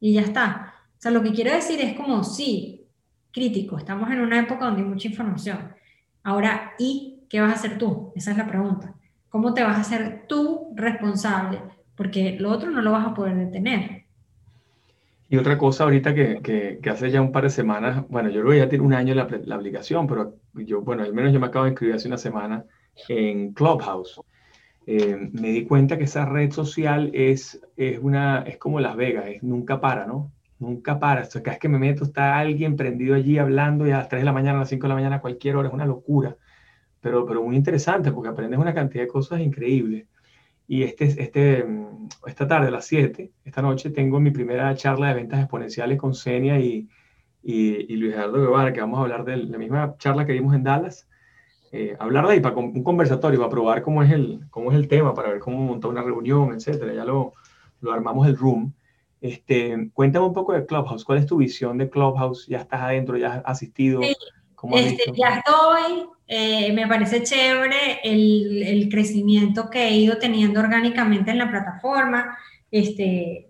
y 0.00 0.12
ya 0.12 0.20
está. 0.20 0.74
O 0.98 1.00
sea, 1.00 1.10
lo 1.10 1.22
que 1.22 1.32
quiero 1.32 1.52
decir 1.52 1.80
es 1.80 1.94
como, 1.94 2.22
sí, 2.22 2.86
crítico, 3.32 3.78
estamos 3.78 4.10
en 4.10 4.20
una 4.20 4.40
época 4.40 4.66
donde 4.66 4.82
hay 4.82 4.88
mucha 4.88 5.08
información. 5.08 5.72
Ahora, 6.22 6.72
¿y 6.78 7.07
¿qué 7.28 7.40
vas 7.40 7.52
a 7.52 7.54
hacer 7.54 7.78
tú? 7.78 8.12
Esa 8.14 8.32
es 8.32 8.36
la 8.36 8.46
pregunta. 8.46 8.94
¿Cómo 9.28 9.54
te 9.54 9.62
vas 9.62 9.76
a 9.76 9.80
hacer 9.80 10.24
tú 10.26 10.72
responsable? 10.74 11.60
Porque 11.94 12.36
lo 12.38 12.50
otro 12.50 12.70
no 12.70 12.80
lo 12.80 12.92
vas 12.92 13.06
a 13.06 13.14
poder 13.14 13.36
detener. 13.36 14.04
Y 15.28 15.36
otra 15.36 15.58
cosa 15.58 15.84
ahorita 15.84 16.14
que, 16.14 16.78
que, 16.82 16.90
hace 16.90 17.10
ya 17.10 17.20
un 17.20 17.32
par 17.32 17.44
de 17.44 17.50
semanas, 17.50 18.08
bueno, 18.08 18.30
yo 18.30 18.40
creo 18.40 18.52
que 18.52 18.58
ya 18.58 18.68
tiene 18.68 18.84
un 18.86 18.94
año 18.94 19.14
la, 19.14 19.28
la, 19.44 19.56
aplicación, 19.56 20.06
pero 20.06 20.36
yo, 20.54 20.80
bueno, 20.80 21.02
al 21.02 21.12
menos 21.12 21.34
yo 21.34 21.40
me 21.40 21.48
acabo 21.48 21.66
de 21.66 21.72
inscribir 21.72 21.96
hace 21.96 22.08
una 22.08 22.16
semana 22.16 22.64
en 23.08 23.52
Clubhouse. 23.52 24.22
Eh, 24.86 25.28
me 25.32 25.48
di 25.48 25.66
cuenta 25.66 25.98
que 25.98 26.04
esa 26.04 26.24
red 26.24 26.50
social 26.50 27.10
es, 27.12 27.60
es, 27.76 27.98
una, 27.98 28.40
es 28.40 28.56
como 28.56 28.80
Las 28.80 28.96
Vegas, 28.96 29.26
es, 29.26 29.42
nunca 29.42 29.82
para, 29.82 30.06
¿no? 30.06 30.32
Nunca 30.58 30.98
para. 30.98 31.22
O 31.22 31.24
sea, 31.26 31.42
cada 31.42 31.56
vez 31.56 31.60
que 31.60 31.68
me 31.68 31.78
meto 31.78 32.04
está 32.04 32.38
alguien 32.38 32.74
prendido 32.74 33.14
allí 33.14 33.36
hablando 33.36 33.86
y 33.86 33.90
a 33.90 33.98
las 33.98 34.08
3 34.08 34.22
de 34.22 34.24
la 34.24 34.32
mañana, 34.32 34.56
a 34.56 34.60
las 34.60 34.70
5 34.70 34.82
de 34.82 34.88
la 34.88 34.94
mañana, 34.94 35.16
a 35.16 35.20
cualquier 35.20 35.56
hora, 35.56 35.68
es 35.68 35.74
una 35.74 35.84
locura 35.84 36.38
pero, 37.00 37.24
pero 37.26 37.42
muy 37.42 37.56
interesante 37.56 38.12
porque 38.12 38.28
aprendes 38.28 38.58
una 38.58 38.74
cantidad 38.74 39.04
de 39.04 39.08
cosas 39.08 39.40
increíbles. 39.40 40.06
Y 40.66 40.82
este, 40.82 41.04
este, 41.04 41.66
esta 42.26 42.46
tarde, 42.46 42.68
a 42.68 42.70
las 42.70 42.86
7, 42.86 43.30
esta 43.44 43.62
noche, 43.62 43.90
tengo 43.90 44.20
mi 44.20 44.30
primera 44.30 44.74
charla 44.74 45.08
de 45.08 45.14
ventas 45.14 45.40
exponenciales 45.40 45.98
con 45.98 46.14
Senia 46.14 46.60
y, 46.60 46.88
y, 47.42 47.92
y 47.92 47.96
Luis 47.96 48.12
Gerardo 48.12 48.40
Guevara, 48.40 48.72
que 48.72 48.80
vamos 48.80 48.98
a 48.98 49.02
hablar 49.02 49.24
de 49.24 49.38
la 49.38 49.56
misma 49.56 49.96
charla 49.98 50.26
que 50.26 50.34
dimos 50.34 50.54
en 50.54 50.64
Dallas. 50.64 51.08
Eh, 51.70 51.96
hablar 51.98 52.26
de 52.26 52.34
ahí 52.34 52.40
para 52.40 52.56
un 52.56 52.82
conversatorio, 52.82 53.38
para 53.38 53.50
probar 53.50 53.82
cómo 53.82 54.02
es, 54.02 54.10
el, 54.10 54.40
cómo 54.50 54.70
es 54.70 54.78
el 54.78 54.88
tema, 54.88 55.14
para 55.14 55.30
ver 55.30 55.38
cómo 55.38 55.58
montar 55.58 55.90
una 55.90 56.02
reunión, 56.02 56.52
etcétera. 56.52 56.92
Ya 56.94 57.04
lo, 57.04 57.32
lo 57.80 57.92
armamos 57.92 58.26
el 58.26 58.36
room. 58.36 58.72
Este, 59.20 59.90
cuéntame 59.92 60.26
un 60.26 60.32
poco 60.32 60.52
de 60.52 60.64
Clubhouse. 60.64 61.04
¿Cuál 61.04 61.18
es 61.18 61.26
tu 61.26 61.38
visión 61.38 61.78
de 61.78 61.90
Clubhouse? 61.90 62.46
¿Ya 62.46 62.58
estás 62.58 62.82
adentro? 62.82 63.16
¿Ya 63.16 63.34
has 63.34 63.42
asistido? 63.44 64.00
Este, 64.72 65.12
ya 65.14 65.36
estoy, 65.38 66.08
eh, 66.26 66.72
me 66.72 66.86
parece 66.86 67.22
chévere 67.22 68.00
el, 68.02 68.62
el, 68.62 68.88
crecimiento 68.88 69.70
que 69.70 69.86
he 69.86 69.92
ido 69.92 70.18
teniendo 70.18 70.58
orgánicamente 70.60 71.30
en 71.30 71.38
la 71.38 71.48
plataforma, 71.48 72.36
este, 72.70 73.48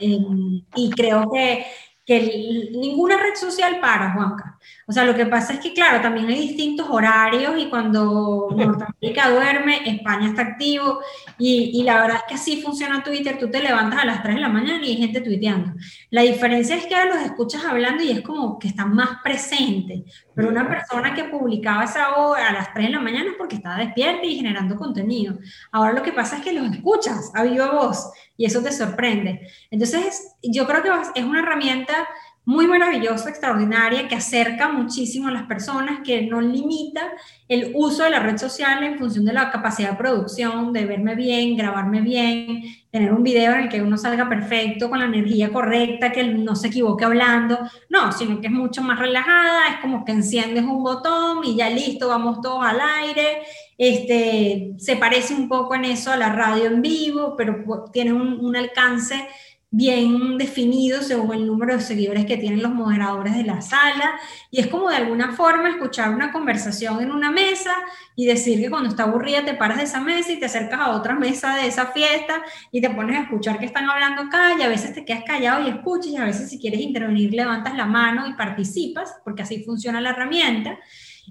y 0.00 0.90
creo 0.90 1.30
que, 1.30 1.66
que 2.04 2.68
ninguna 2.72 3.16
red 3.16 3.34
social 3.34 3.78
para, 3.80 4.12
Juanca. 4.12 4.58
O 4.86 4.92
sea, 4.92 5.04
lo 5.04 5.14
que 5.14 5.26
pasa 5.26 5.54
es 5.54 5.60
que, 5.60 5.72
claro, 5.72 6.00
también 6.00 6.28
hay 6.28 6.40
distintos 6.40 6.86
horarios 6.90 7.54
y 7.58 7.68
cuando 7.68 8.48
Norteamérica 8.56 9.30
duerme, 9.30 9.88
España 9.88 10.28
está 10.28 10.42
activo 10.42 11.00
y, 11.38 11.70
y, 11.74 11.82
la 11.84 12.00
verdad 12.00 12.16
es 12.18 12.22
que 12.28 12.34
así 12.34 12.62
funciona 12.62 13.02
Twitter. 13.02 13.38
Tú 13.38 13.50
te 13.50 13.62
levantas 13.62 14.00
a 14.00 14.06
las 14.06 14.22
3 14.22 14.34
de 14.34 14.40
la 14.40 14.48
mañana 14.48 14.84
y 14.84 14.90
hay 14.90 14.96
gente 14.96 15.20
tuiteando. 15.20 15.72
La 16.10 16.22
diferencia 16.22 16.76
es 16.76 16.86
que 16.86 16.94
ahora 16.94 17.14
los 17.14 17.24
escuchas 17.24 17.64
hablando 17.64 18.02
y 18.02 18.10
es 18.10 18.22
como 18.22 18.58
que 18.58 18.68
están 18.68 18.94
más 18.94 19.18
presentes. 19.22 20.02
Pero 20.34 20.48
una 20.48 20.68
persona 20.68 21.14
que 21.14 21.24
publicaba 21.24 21.84
esa 21.84 22.16
hora 22.16 22.48
a 22.48 22.52
las 22.52 22.72
3 22.72 22.86
de 22.86 22.92
la 22.92 23.00
mañana 23.00 23.30
es 23.30 23.36
porque 23.36 23.56
estaba 23.56 23.76
despierta 23.76 24.24
y 24.24 24.36
generando 24.36 24.76
contenido. 24.76 25.38
Ahora 25.70 25.92
lo 25.92 26.02
que 26.02 26.12
pasa 26.12 26.38
es 26.38 26.42
que 26.42 26.52
los 26.52 26.72
escuchas 26.72 27.30
a 27.34 27.44
viva 27.44 27.70
voz 27.70 28.10
y 28.36 28.46
eso 28.46 28.62
te 28.62 28.72
sorprende. 28.72 29.46
Entonces, 29.70 30.34
yo 30.42 30.66
creo 30.66 30.82
que 30.82 30.90
es 31.14 31.24
una 31.24 31.40
herramienta 31.40 32.08
muy 32.50 32.66
maravillosa, 32.66 33.28
extraordinaria, 33.28 34.08
que 34.08 34.16
acerca 34.16 34.68
muchísimo 34.68 35.28
a 35.28 35.30
las 35.30 35.44
personas, 35.44 36.00
que 36.04 36.22
no 36.22 36.40
limita 36.40 37.02
el 37.48 37.72
uso 37.74 38.02
de 38.02 38.10
la 38.10 38.20
red 38.20 38.38
social 38.38 38.82
en 38.82 38.98
función 38.98 39.24
de 39.24 39.32
la 39.32 39.50
capacidad 39.50 39.90
de 39.90 39.96
producción, 39.96 40.72
de 40.72 40.86
verme 40.86 41.14
bien, 41.14 41.56
grabarme 41.56 42.00
bien, 42.00 42.62
tener 42.90 43.12
un 43.12 43.22
video 43.22 43.52
en 43.52 43.60
el 43.60 43.68
que 43.68 43.82
uno 43.82 43.96
salga 43.98 44.28
perfecto, 44.28 44.88
con 44.88 44.98
la 44.98 45.04
energía 45.04 45.52
correcta, 45.52 46.10
que 46.10 46.24
no 46.24 46.56
se 46.56 46.68
equivoque 46.68 47.04
hablando, 47.04 47.58
no, 47.88 48.10
sino 48.10 48.40
que 48.40 48.46
es 48.46 48.52
mucho 48.52 48.82
más 48.82 48.98
relajada, 48.98 49.68
es 49.74 49.80
como 49.80 50.04
que 50.04 50.12
enciendes 50.12 50.64
un 50.64 50.82
botón 50.82 51.44
y 51.44 51.56
ya 51.56 51.68
listo, 51.68 52.08
vamos 52.08 52.40
todos 52.40 52.64
al 52.64 52.80
aire, 52.80 53.42
este, 53.82 54.74
se 54.76 54.96
parece 54.96 55.32
un 55.32 55.48
poco 55.48 55.74
en 55.74 55.86
eso 55.86 56.12
a 56.12 56.16
la 56.18 56.30
radio 56.30 56.66
en 56.66 56.82
vivo, 56.82 57.34
pero 57.34 57.64
tiene 57.90 58.12
un, 58.12 58.44
un 58.44 58.54
alcance 58.54 59.26
bien 59.70 60.36
definido 60.36 61.00
según 61.00 61.32
el 61.32 61.46
número 61.46 61.74
de 61.74 61.80
seguidores 61.80 62.26
que 62.26 62.36
tienen 62.36 62.60
los 62.60 62.72
moderadores 62.72 63.34
de 63.34 63.44
la 63.44 63.62
sala 63.62 64.20
y 64.50 64.60
es 64.60 64.66
como 64.66 64.90
de 64.90 64.96
alguna 64.96 65.32
forma 65.32 65.70
escuchar 65.70 66.10
una 66.10 66.30
conversación 66.30 67.00
en 67.00 67.10
una 67.10 67.30
mesa 67.30 67.74
y 68.16 68.26
decir 68.26 68.60
que 68.60 68.68
cuando 68.68 68.90
está 68.90 69.04
aburrida 69.04 69.46
te 69.46 69.54
paras 69.54 69.78
de 69.78 69.84
esa 69.84 70.00
mesa 70.00 70.32
y 70.32 70.38
te 70.38 70.44
acercas 70.46 70.78
a 70.78 70.90
otra 70.90 71.14
mesa 71.14 71.54
de 71.54 71.68
esa 71.68 71.86
fiesta 71.86 72.42
y 72.70 72.82
te 72.82 72.90
pones 72.90 73.16
a 73.16 73.22
escuchar 73.22 73.58
que 73.58 73.64
están 73.64 73.88
hablando 73.88 74.22
acá 74.22 74.56
y 74.58 74.62
a 74.62 74.68
veces 74.68 74.92
te 74.92 75.06
quedas 75.06 75.24
callado 75.24 75.66
y 75.66 75.70
escuchas 75.70 76.08
y 76.08 76.16
a 76.18 76.24
veces 76.26 76.50
si 76.50 76.58
quieres 76.58 76.80
intervenir 76.80 77.32
levantas 77.32 77.74
la 77.74 77.86
mano 77.86 78.28
y 78.28 78.34
participas 78.34 79.14
porque 79.24 79.42
así 79.42 79.64
funciona 79.64 80.02
la 80.02 80.10
herramienta. 80.10 80.78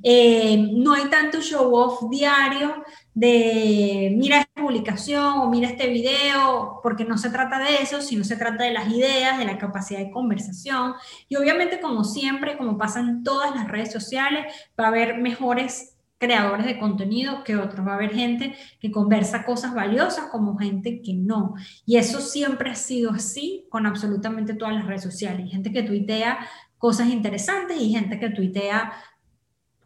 Eh, 0.03 0.69
no 0.73 0.93
hay 0.93 1.09
tanto 1.09 1.41
show 1.41 1.73
off 1.75 2.09
diario 2.09 2.83
de 3.13 4.15
mira 4.17 4.39
esta 4.39 4.61
publicación 4.61 5.39
o 5.39 5.49
mira 5.49 5.67
este 5.67 5.87
video, 5.89 6.79
porque 6.81 7.05
no 7.05 7.17
se 7.17 7.29
trata 7.29 7.59
de 7.59 7.81
eso, 7.81 8.01
sino 8.01 8.23
se 8.23 8.37
trata 8.37 8.63
de 8.63 8.71
las 8.71 8.87
ideas, 8.89 9.37
de 9.37 9.45
la 9.45 9.57
capacidad 9.57 9.99
de 9.99 10.11
conversación. 10.11 10.93
Y 11.27 11.35
obviamente, 11.35 11.81
como 11.81 12.03
siempre, 12.03 12.57
como 12.57 12.77
pasa 12.77 12.99
en 12.99 13.23
todas 13.23 13.53
las 13.55 13.67
redes 13.67 13.91
sociales, 13.91 14.53
va 14.79 14.85
a 14.85 14.87
haber 14.89 15.17
mejores 15.17 15.95
creadores 16.19 16.65
de 16.65 16.77
contenido 16.77 17.43
que 17.43 17.55
otros. 17.55 17.87
Va 17.87 17.93
a 17.93 17.95
haber 17.95 18.13
gente 18.13 18.55
que 18.79 18.91
conversa 18.91 19.45
cosas 19.45 19.73
valiosas 19.73 20.25
como 20.31 20.57
gente 20.57 21.01
que 21.01 21.13
no. 21.13 21.55
Y 21.85 21.97
eso 21.97 22.19
siempre 22.19 22.69
ha 22.69 22.75
sido 22.75 23.11
así 23.11 23.65
con 23.69 23.87
absolutamente 23.87 24.53
todas 24.53 24.75
las 24.75 24.85
redes 24.85 25.01
sociales. 25.01 25.45
Hay 25.45 25.49
gente 25.49 25.71
que 25.71 25.83
tuitea 25.83 26.39
cosas 26.77 27.07
interesantes 27.07 27.81
y 27.81 27.89
gente 27.89 28.19
que 28.19 28.29
tuitea 28.29 28.93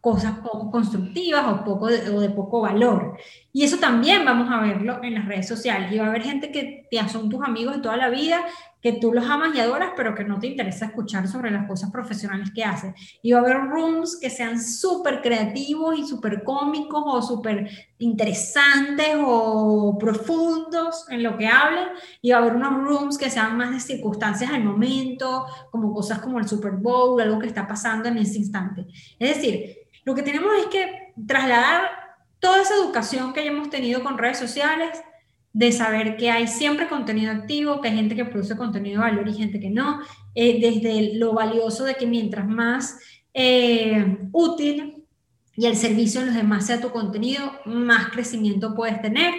cosas 0.04 0.34
poco 0.40 0.70
constructivas 0.70 1.46
o, 1.50 1.64
poco 1.64 1.86
de, 1.86 2.10
o 2.10 2.20
de 2.20 2.28
poco 2.28 2.60
valor. 2.60 3.16
Y 3.54 3.64
eso 3.64 3.78
también 3.78 4.22
vamos 4.22 4.50
a 4.52 4.60
verlo 4.60 5.02
en 5.02 5.14
las 5.14 5.24
redes 5.24 5.48
sociales. 5.48 5.90
Y 5.90 5.96
va 5.96 6.04
a 6.04 6.08
haber 6.08 6.22
gente 6.22 6.52
que 6.52 6.86
ya 6.92 7.08
son 7.08 7.30
tus 7.30 7.42
amigos 7.42 7.76
de 7.76 7.80
toda 7.80 7.96
la 7.96 8.10
vida, 8.10 8.44
que 8.82 8.92
tú 8.92 9.14
los 9.14 9.24
amas 9.24 9.54
y 9.54 9.60
adoras, 9.60 9.92
pero 9.96 10.14
que 10.14 10.24
no 10.24 10.38
te 10.38 10.48
interesa 10.48 10.84
escuchar 10.84 11.26
sobre 11.26 11.50
las 11.50 11.66
cosas 11.66 11.90
profesionales 11.90 12.50
que 12.54 12.62
haces. 12.62 12.92
Y 13.22 13.32
va 13.32 13.38
a 13.38 13.40
haber 13.40 13.56
rooms 13.62 14.18
que 14.20 14.28
sean 14.28 14.60
súper 14.60 15.22
creativos 15.22 15.98
y 15.98 16.06
súper 16.06 16.44
cómicos 16.44 17.02
o 17.06 17.22
súper 17.22 17.70
interesantes 17.98 19.16
o 19.24 19.96
profundos 19.98 21.06
en 21.08 21.22
lo 21.22 21.38
que 21.38 21.46
hablen. 21.46 21.88
Y 22.20 22.32
va 22.32 22.36
a 22.36 22.40
haber 22.40 22.56
unos 22.56 22.74
rooms 22.74 23.16
que 23.16 23.30
sean 23.30 23.56
más 23.56 23.70
de 23.70 23.80
circunstancias 23.80 24.50
al 24.50 24.62
momento, 24.62 25.46
como 25.70 25.94
cosas 25.94 26.18
como 26.18 26.38
el 26.38 26.46
Super 26.46 26.72
Bowl, 26.72 27.18
algo 27.22 27.38
que 27.38 27.46
está 27.46 27.66
pasando 27.66 28.10
en 28.10 28.18
ese 28.18 28.36
instante. 28.36 28.84
Es 29.18 29.36
decir, 29.36 29.84
lo 30.04 30.14
que 30.14 30.22
tenemos 30.22 30.52
es 30.58 30.66
que 30.66 31.12
trasladar 31.26 31.90
toda 32.38 32.62
esa 32.62 32.74
educación 32.74 33.32
que 33.32 33.40
hayamos 33.40 33.70
tenido 33.70 34.02
con 34.02 34.18
redes 34.18 34.38
sociales, 34.38 34.90
de 35.54 35.70
saber 35.70 36.16
que 36.16 36.30
hay 36.30 36.48
siempre 36.48 36.88
contenido 36.88 37.30
activo, 37.30 37.80
que 37.80 37.88
hay 37.88 37.96
gente 37.96 38.16
que 38.16 38.24
produce 38.24 38.56
contenido 38.56 39.00
de 39.00 39.10
valor 39.10 39.28
y 39.28 39.34
gente 39.34 39.60
que 39.60 39.70
no, 39.70 40.00
eh, 40.34 40.60
desde 40.60 41.14
lo 41.16 41.32
valioso 41.32 41.84
de 41.84 41.94
que 41.94 42.06
mientras 42.06 42.46
más 42.46 42.98
eh, 43.32 44.18
útil 44.32 45.04
y 45.56 45.66
el 45.66 45.76
servicio 45.76 46.20
de 46.20 46.26
los 46.26 46.34
demás 46.34 46.66
sea 46.66 46.80
tu 46.80 46.90
contenido, 46.90 47.52
más 47.66 48.08
crecimiento 48.08 48.74
puedes 48.74 49.00
tener. 49.00 49.32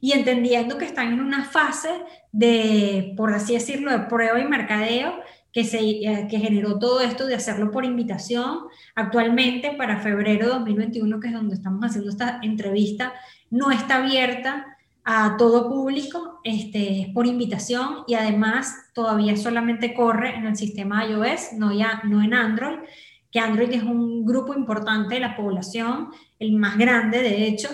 Y 0.00 0.12
entendiendo 0.12 0.76
que 0.76 0.86
están 0.86 1.12
en 1.12 1.20
una 1.20 1.44
fase 1.44 1.90
de, 2.32 3.14
por 3.16 3.32
así 3.32 3.52
decirlo, 3.52 3.92
de 3.92 4.00
prueba 4.00 4.40
y 4.40 4.46
mercadeo 4.46 5.20
que, 5.52 5.64
se, 5.64 5.80
eh, 5.80 6.26
que 6.30 6.38
generó 6.38 6.78
todo 6.78 7.00
esto 7.00 7.26
de 7.26 7.34
hacerlo 7.34 7.70
por 7.70 7.84
invitación. 7.84 8.60
Actualmente, 8.94 9.72
para 9.72 10.00
febrero 10.00 10.46
de 10.46 10.52
2021, 10.54 11.20
que 11.20 11.28
es 11.28 11.34
donde 11.34 11.54
estamos 11.54 11.84
haciendo 11.84 12.10
esta 12.10 12.40
entrevista, 12.42 13.12
no 13.50 13.70
está 13.70 13.96
abierta 13.96 14.76
a 15.04 15.36
todo 15.36 15.68
público, 15.68 16.40
este, 16.44 17.10
por 17.14 17.26
invitación 17.26 18.04
y 18.06 18.14
además 18.14 18.74
todavía 18.94 19.36
solamente 19.36 19.94
corre 19.94 20.36
en 20.36 20.46
el 20.46 20.56
sistema 20.56 21.06
iOS, 21.06 21.54
no, 21.54 21.72
ya, 21.72 22.02
no 22.04 22.22
en 22.22 22.34
Android, 22.34 22.78
que 23.30 23.40
Android 23.40 23.72
es 23.72 23.82
un 23.82 24.26
grupo 24.26 24.54
importante 24.54 25.14
de 25.14 25.20
la 25.20 25.36
población, 25.36 26.10
el 26.38 26.52
más 26.52 26.76
grande 26.76 27.22
de 27.22 27.46
hecho, 27.46 27.68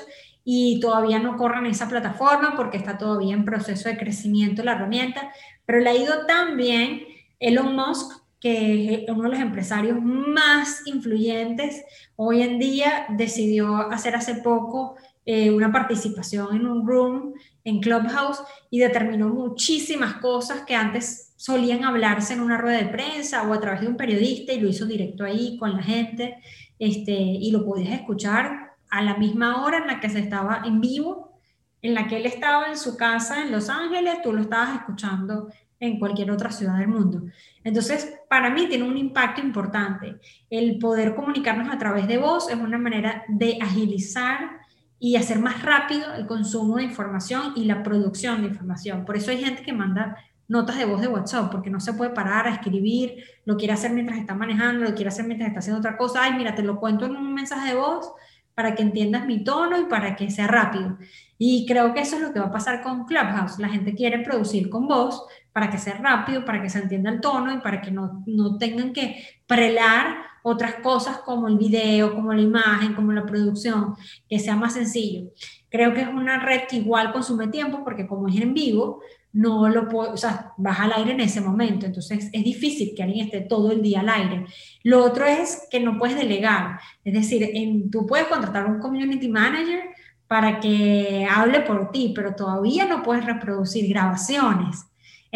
y 0.45 0.79
todavía 0.81 1.19
no 1.19 1.37
corre 1.37 1.59
en 1.59 1.67
esa 1.67 1.89
plataforma 1.89 2.55
porque 2.57 2.77
está 2.77 2.97
todavía 2.97 3.35
en 3.35 3.45
proceso 3.45 3.89
de 3.89 3.99
crecimiento 3.99 4.63
la 4.63 4.73
herramienta, 4.73 5.33
pero 5.65 5.81
le 5.81 5.91
ha 5.91 5.97
ido 5.97 6.25
tan 6.27 6.57
bien 6.57 7.03
Elon 7.39 7.75
Musk, 7.75 8.23
que 8.41 8.95
es 8.95 9.11
uno 9.11 9.25
de 9.25 9.29
los 9.31 9.39
empresarios 9.39 9.99
más 10.03 10.87
influyentes 10.87 11.85
hoy 12.17 12.43
en 12.43 12.59
día, 12.59 13.07
decidió 13.11 13.77
hacer 13.91 14.15
hace 14.15 14.37
poco 14.37 14.97
eh, 15.25 15.51
una 15.51 15.73
participación 15.73 16.55
en 16.55 16.67
un 16.67 16.87
room 16.87 17.35
en 17.65 17.81
Clubhouse 17.81 18.43
y 18.71 18.79
determinó 18.79 19.29
muchísimas 19.29 20.15
cosas 20.15 20.63
que 20.63 20.77
antes 20.77 21.35
solían 21.37 21.85
hablarse 21.85 22.35
en 22.35 22.41
una 22.41 22.59
rueda 22.59 22.79
de 22.79 22.87
prensa 22.87 23.43
o 23.43 23.53
a 23.53 23.61
través 23.61 23.81
de 23.81 23.89
un 23.89 23.97
periodista 23.97 24.53
y 24.53 24.61
lo 24.61 24.69
hizo 24.69 24.87
directo 24.87 25.25
ahí 25.25 25.59
con 25.59 25.73
la 25.73 25.83
gente 25.83 26.37
este, 26.79 27.13
y 27.13 27.51
lo 27.51 27.65
podías 27.65 27.95
escuchar 27.95 28.77
a 28.89 29.03
la 29.03 29.17
misma 29.17 29.65
hora 29.65 29.79
en 29.79 29.87
la 29.89 29.99
que 29.99 30.09
se 30.09 30.21
estaba 30.21 30.63
en 30.65 30.81
vivo, 30.81 31.41
en 31.83 31.95
la 31.95 32.07
que 32.07 32.19
él 32.19 32.27
estaba 32.27 32.69
en 32.69 32.77
su 32.77 32.97
casa 32.97 33.43
en 33.43 33.51
Los 33.51 33.69
Ángeles, 33.69 34.23
tú 34.23 34.33
lo 34.33 34.43
estabas 34.43 34.77
escuchando 34.77 35.49
en 35.79 35.99
cualquier 35.99 36.31
otra 36.31 36.51
ciudad 36.51 36.79
del 36.79 36.89
mundo. 36.89 37.23
Entonces, 37.63 38.15
para 38.29 38.51
mí 38.51 38.67
tiene 38.69 38.85
un 38.85 38.97
impacto 38.97 39.41
importante. 39.41 40.17
El 40.49 40.79
poder 40.79 41.15
comunicarnos 41.15 41.73
a 41.73 41.79
través 41.79 42.09
de 42.09 42.19
voz 42.19 42.51
es 42.51 42.57
una 42.57 42.79
manera 42.79 43.25
de 43.29 43.59
agilizar 43.61 44.61
y 44.99 45.17
hacer 45.17 45.39
más 45.39 45.63
rápido 45.63 46.15
el 46.15 46.27
consumo 46.27 46.77
de 46.77 46.85
información 46.85 47.53
y 47.57 47.65
la 47.65 47.83
producción 47.83 48.43
de 48.43 48.49
información. 48.49 49.05
Por 49.05 49.17
eso 49.17 49.31
hay 49.31 49.45
gente 49.45 49.63
que 49.63 49.73
manda 49.73 50.17
notas 50.49 50.79
de 50.79 50.85
voz 50.85 51.01
de 51.01 51.09
WhatsApp, 51.09 51.51
porque 51.51 51.71
no 51.71 51.81
se 51.81 51.93
puede 51.93 52.13
parar 52.13 52.47
a 52.47 52.53
escribir, 52.53 53.25
lo 53.45 53.57
quiere 53.57 53.75
hacer 53.75 53.93
mientras 53.93 54.19
está 54.19 54.35
manejando, 54.35 54.85
lo 54.85 54.95
quiere 54.95 55.09
hacer 55.09 55.27
mientras 55.27 55.49
está 55.49 55.59
haciendo 55.59 55.81
otra 55.81 55.97
cosa. 55.97 56.23
Ay, 56.23 56.35
mira, 56.35 56.55
te 56.55 56.63
lo 56.63 56.79
cuento 56.79 57.07
en 57.07 57.17
un 57.17 57.35
mensaje 57.35 57.71
de 57.71 57.75
voz 57.75 58.13
para 58.55 58.75
que 58.75 58.83
entiendas 58.83 59.27
mi 59.27 59.45
tono 59.45 59.79
y 59.79 59.85
para 59.85 60.17
que 60.17 60.31
sea 60.31 60.47
rápido. 60.47 60.97
Y 61.37 61.67
creo 61.67 61.93
que 61.93 62.01
eso 62.01 62.17
es 62.17 62.23
lo 62.23 62.33
que 62.33 62.41
va 62.41 62.47
a 62.47 62.53
pasar 62.53 62.83
con 62.83 63.05
Clubhouse. 63.05 63.59
La 63.59 63.69
gente 63.69 63.95
quiere 63.95 64.21
producir 64.21 64.71
con 64.71 64.87
voz 64.87 65.27
para 65.57 65.71
que 65.71 65.79
sea 65.79 65.95
rápido, 65.95 66.45
para 66.45 66.61
que 66.61 66.69
se 66.69 66.81
entienda 66.81 67.11
el 67.11 67.23
tono 67.23 67.51
y 67.51 67.61
para 67.61 67.81
que 67.81 67.91
no, 67.91 68.23
no 68.27 68.59
tengan 68.59 68.93
que 68.93 69.25
prelar 69.47 70.19
otras 70.43 70.75
cosas 70.83 71.21
como 71.21 71.49
el 71.49 71.57
video, 71.57 72.15
como 72.15 72.35
la 72.35 72.43
imagen, 72.43 72.93
como 72.93 73.11
la 73.11 73.25
producción, 73.25 73.95
que 74.29 74.39
sea 74.39 74.55
más 74.55 74.75
sencillo. 74.75 75.31
Creo 75.71 75.95
que 75.95 76.03
es 76.03 76.09
una 76.09 76.41
red 76.41 76.65
que 76.69 76.77
igual 76.77 77.11
consume 77.11 77.49
tiempo 77.49 77.83
porque 77.83 78.07
como 78.07 78.29
es 78.29 78.37
en 78.37 78.53
vivo, 78.53 79.01
no 79.33 79.71
lo 79.71 79.89
puedo, 79.89 80.13
o 80.13 80.17
sea, 80.19 80.53
vas 80.59 80.79
al 80.79 80.93
aire 80.93 81.13
en 81.13 81.21
ese 81.21 81.41
momento, 81.41 81.87
entonces 81.87 82.29
es 82.31 82.45
difícil 82.45 82.93
que 82.95 83.05
alguien 83.05 83.25
esté 83.25 83.41
todo 83.41 83.73
el 83.73 83.81
día 83.81 84.01
al 84.01 84.11
aire. 84.11 84.45
Lo 84.83 85.03
otro 85.03 85.25
es 85.25 85.67
que 85.71 85.81
no 85.81 85.97
puedes 85.97 86.19
delegar, 86.19 86.81
es 87.03 87.15
decir, 87.15 87.43
en, 87.55 87.91
tú 87.91 88.05
puedes 88.05 88.27
contratar 88.27 88.67
un 88.67 88.79
community 88.79 89.29
manager 89.29 89.85
para 90.27 90.61
que 90.61 91.27
hable 91.35 91.61
por 91.61 91.91
ti, 91.93 92.13
pero 92.15 92.35
todavía 92.35 92.85
no 92.85 93.03
puedes 93.03 93.25
reproducir 93.25 93.89
grabaciones. 93.89 94.85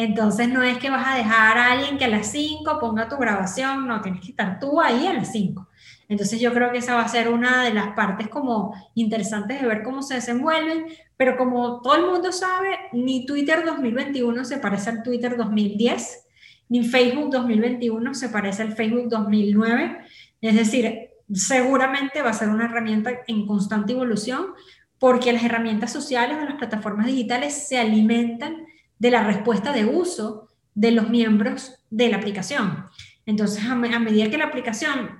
Entonces 0.02 0.48
no 0.48 0.62
es 0.62 0.78
que 0.78 0.88
vas 0.88 1.06
a 1.06 1.14
dejar 1.14 1.58
a 1.58 1.72
alguien 1.72 1.98
que 1.98 2.06
a 2.06 2.08
las 2.08 2.28
5 2.28 2.78
ponga 2.80 3.06
tu 3.06 3.18
grabación, 3.18 3.86
no, 3.86 4.00
tienes 4.00 4.22
que 4.22 4.30
estar 4.30 4.58
tú 4.58 4.80
ahí 4.80 5.06
a 5.06 5.12
las 5.12 5.30
5. 5.30 5.68
Entonces 6.08 6.40
yo 6.40 6.54
creo 6.54 6.72
que 6.72 6.78
esa 6.78 6.94
va 6.94 7.02
a 7.02 7.08
ser 7.08 7.28
una 7.28 7.62
de 7.62 7.74
las 7.74 7.88
partes 7.88 8.28
como 8.28 8.74
interesantes 8.94 9.60
de 9.60 9.68
ver 9.68 9.82
cómo 9.82 10.02
se 10.02 10.14
desenvuelven, 10.14 10.86
pero 11.18 11.36
como 11.36 11.82
todo 11.82 11.96
el 11.96 12.06
mundo 12.06 12.32
sabe, 12.32 12.78
ni 12.94 13.26
Twitter 13.26 13.62
2021 13.62 14.42
se 14.46 14.56
parece 14.56 14.88
al 14.88 15.02
Twitter 15.02 15.36
2010, 15.36 16.26
ni 16.70 16.82
Facebook 16.82 17.30
2021 17.30 18.14
se 18.14 18.30
parece 18.30 18.62
al 18.62 18.72
Facebook 18.72 19.10
2009. 19.10 19.98
Es 20.40 20.54
decir, 20.54 21.10
seguramente 21.30 22.22
va 22.22 22.30
a 22.30 22.32
ser 22.32 22.48
una 22.48 22.64
herramienta 22.64 23.10
en 23.26 23.46
constante 23.46 23.92
evolución 23.92 24.46
porque 24.98 25.30
las 25.34 25.44
herramientas 25.44 25.92
sociales 25.92 26.38
o 26.40 26.44
las 26.46 26.54
plataformas 26.54 27.04
digitales 27.04 27.68
se 27.68 27.78
alimentan 27.78 28.69
de 29.00 29.10
la 29.10 29.24
respuesta 29.24 29.72
de 29.72 29.86
uso 29.86 30.48
de 30.74 30.92
los 30.92 31.08
miembros 31.08 31.74
de 31.90 32.08
la 32.08 32.18
aplicación. 32.18 32.84
Entonces, 33.26 33.64
a, 33.64 33.74
medida 33.74 34.30
que 34.30 34.38
la 34.38 34.44
aplicación 34.44 35.18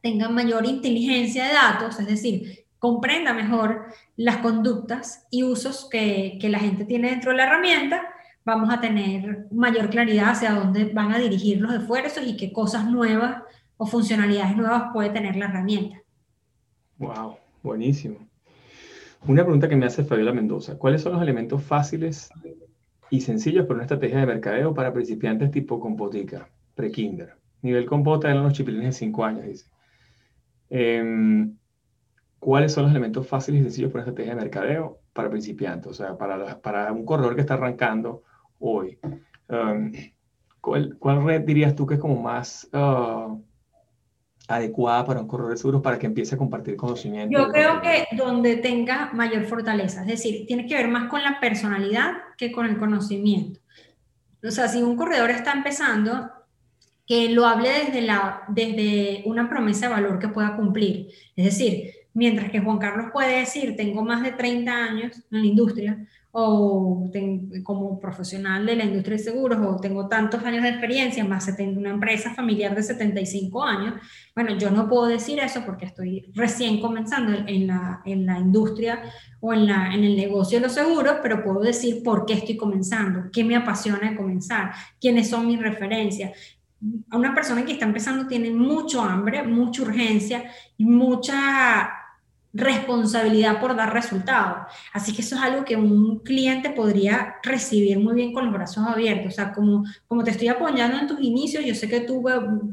tenga 0.00 0.28
mayor 0.28 0.64
inteligencia 0.66 1.46
de 1.46 1.54
datos, 1.54 1.98
es 1.98 2.06
decir, 2.06 2.66
comprenda 2.78 3.32
mejor 3.32 3.86
las 4.16 4.36
conductas 4.38 5.26
y 5.30 5.42
usos 5.44 5.88
que, 5.90 6.38
que 6.40 6.48
la 6.48 6.58
gente 6.58 6.84
tiene 6.84 7.10
dentro 7.10 7.30
de 7.30 7.38
la 7.38 7.44
herramienta, 7.44 8.02
vamos 8.44 8.72
a 8.72 8.80
tener 8.80 9.46
mayor 9.50 9.88
claridad 9.88 10.30
hacia 10.30 10.52
dónde 10.52 10.84
van 10.86 11.12
a 11.12 11.18
dirigir 11.18 11.60
los 11.60 11.72
esfuerzos 11.72 12.24
y 12.26 12.36
qué 12.36 12.52
cosas 12.52 12.84
nuevas 12.86 13.42
o 13.76 13.86
funcionalidades 13.86 14.56
nuevas 14.56 14.84
puede 14.92 15.10
tener 15.10 15.36
la 15.36 15.46
herramienta. 15.46 16.02
Wow, 16.98 17.36
buenísimo. 17.62 18.18
Una 19.26 19.42
pregunta 19.44 19.68
que 19.68 19.76
me 19.76 19.86
hace 19.86 20.04
Fabiola 20.04 20.32
Mendoza. 20.32 20.76
¿Cuáles 20.76 21.02
son 21.02 21.12
los 21.12 21.22
elementos 21.22 21.62
fáciles 21.62 22.28
y 23.12 23.20
sencillos 23.20 23.66
para 23.66 23.74
una 23.74 23.82
estrategia 23.82 24.20
de 24.20 24.26
mercadeo 24.26 24.72
para 24.72 24.90
principiantes 24.90 25.50
tipo 25.50 25.78
compotica, 25.78 26.48
pre-kinder? 26.74 27.34
Nivel 27.60 27.84
compota 27.84 28.30
eran 28.30 28.42
los 28.42 28.54
chipilines 28.54 28.86
de 28.86 28.92
5 28.92 29.24
años, 29.26 29.44
dice. 29.44 29.66
Em, 30.70 31.54
¿Cuáles 32.38 32.72
son 32.72 32.84
los 32.84 32.90
elementos 32.90 33.28
fáciles 33.28 33.60
y 33.60 33.64
sencillos 33.64 33.92
para 33.92 34.04
una 34.04 34.10
estrategia 34.10 34.34
de 34.34 34.40
mercadeo 34.40 34.98
para 35.12 35.28
principiantes? 35.28 35.90
O 35.90 35.94
sea, 35.94 36.16
para, 36.16 36.62
para 36.62 36.90
un 36.90 37.04
corredor 37.04 37.34
que 37.34 37.42
está 37.42 37.52
arrancando 37.54 38.22
hoy. 38.58 38.98
Em, 39.46 39.92
¿cuál, 40.62 40.96
¿cuál, 40.98 41.22
red 41.22 41.42
dirías 41.42 41.76
tú 41.76 41.84
que 41.84 41.94
es 41.94 42.00
como 42.00 42.20
más... 42.20 42.70
Uh, 42.72 43.42
adecuada 44.56 45.04
para 45.04 45.20
un 45.20 45.26
corredor 45.26 45.52
de 45.52 45.58
seguros 45.58 45.82
para 45.82 45.98
que 45.98 46.06
empiece 46.06 46.34
a 46.34 46.38
compartir 46.38 46.76
conocimiento? 46.76 47.38
Yo 47.38 47.48
creo 47.50 47.80
que 47.80 48.06
donde 48.16 48.56
tenga 48.56 49.10
mayor 49.12 49.44
fortaleza, 49.44 50.02
es 50.02 50.06
decir, 50.06 50.46
tiene 50.46 50.66
que 50.66 50.74
ver 50.74 50.88
más 50.88 51.08
con 51.08 51.22
la 51.22 51.40
personalidad 51.40 52.12
que 52.36 52.52
con 52.52 52.66
el 52.66 52.78
conocimiento. 52.78 53.60
O 54.44 54.50
sea, 54.50 54.68
si 54.68 54.82
un 54.82 54.96
corredor 54.96 55.30
está 55.30 55.52
empezando, 55.52 56.30
que 57.06 57.30
lo 57.30 57.46
hable 57.46 57.68
desde, 57.68 58.02
la, 58.02 58.42
desde 58.48 59.22
una 59.26 59.48
promesa 59.48 59.86
de 59.86 59.94
valor 59.94 60.18
que 60.18 60.28
pueda 60.28 60.56
cumplir. 60.56 61.08
Es 61.36 61.44
decir, 61.44 61.90
mientras 62.14 62.50
que 62.50 62.60
Juan 62.60 62.78
Carlos 62.78 63.10
puede 63.12 63.40
decir, 63.40 63.76
tengo 63.76 64.02
más 64.02 64.22
de 64.22 64.32
30 64.32 64.72
años 64.72 65.16
en 65.30 65.40
la 65.40 65.46
industria, 65.46 66.08
o 66.34 67.10
como 67.62 68.00
profesional 68.00 68.64
de 68.64 68.74
la 68.74 68.84
industria 68.84 69.18
de 69.18 69.22
seguros, 69.22 69.58
o 69.60 69.78
tengo 69.78 70.08
tantos 70.08 70.42
años 70.42 70.62
de 70.62 70.70
experiencia, 70.70 71.22
más 71.24 71.54
una 71.58 71.90
empresa 71.90 72.34
familiar 72.34 72.74
de 72.74 72.82
75 72.82 73.62
años, 73.62 73.94
bueno, 74.34 74.56
yo 74.56 74.70
no 74.70 74.88
puedo 74.88 75.06
decir 75.06 75.38
eso 75.40 75.62
porque 75.66 75.84
estoy 75.84 76.32
recién 76.34 76.80
comenzando 76.80 77.36
en 77.46 77.66
la, 77.66 78.00
en 78.06 78.24
la 78.24 78.38
industria 78.38 79.02
o 79.40 79.52
en, 79.52 79.66
la, 79.66 79.94
en 79.94 80.04
el 80.04 80.16
negocio 80.16 80.58
de 80.58 80.64
los 80.64 80.72
seguros, 80.72 81.16
pero 81.22 81.44
puedo 81.44 81.60
decir 81.60 82.02
por 82.02 82.24
qué 82.24 82.32
estoy 82.32 82.56
comenzando, 82.56 83.30
qué 83.30 83.44
me 83.44 83.54
apasiona 83.54 84.10
de 84.10 84.16
comenzar, 84.16 84.72
quiénes 84.98 85.28
son 85.28 85.46
mis 85.46 85.60
referencias. 85.60 86.32
A 87.10 87.18
una 87.18 87.34
persona 87.34 87.64
que 87.64 87.72
está 87.72 87.84
empezando 87.84 88.26
tiene 88.26 88.50
mucho 88.50 89.02
hambre, 89.02 89.42
mucha 89.42 89.82
urgencia 89.82 90.50
y 90.78 90.86
mucha 90.86 92.01
responsabilidad 92.54 93.60
por 93.60 93.74
dar 93.74 93.92
resultados. 93.92 94.66
Así 94.92 95.14
que 95.14 95.22
eso 95.22 95.36
es 95.36 95.42
algo 95.42 95.64
que 95.64 95.76
un 95.76 96.18
cliente 96.18 96.70
podría 96.70 97.36
recibir 97.42 97.98
muy 97.98 98.14
bien 98.14 98.32
con 98.32 98.44
los 98.44 98.52
brazos 98.52 98.86
abiertos. 98.86 99.32
O 99.32 99.36
sea, 99.36 99.52
como, 99.52 99.84
como 100.06 100.22
te 100.22 100.32
estoy 100.32 100.48
apoyando 100.48 100.98
en 100.98 101.06
tus 101.06 101.20
inicios, 101.20 101.64
yo 101.64 101.74
sé 101.74 101.88
que 101.88 102.00
tú 102.00 102.22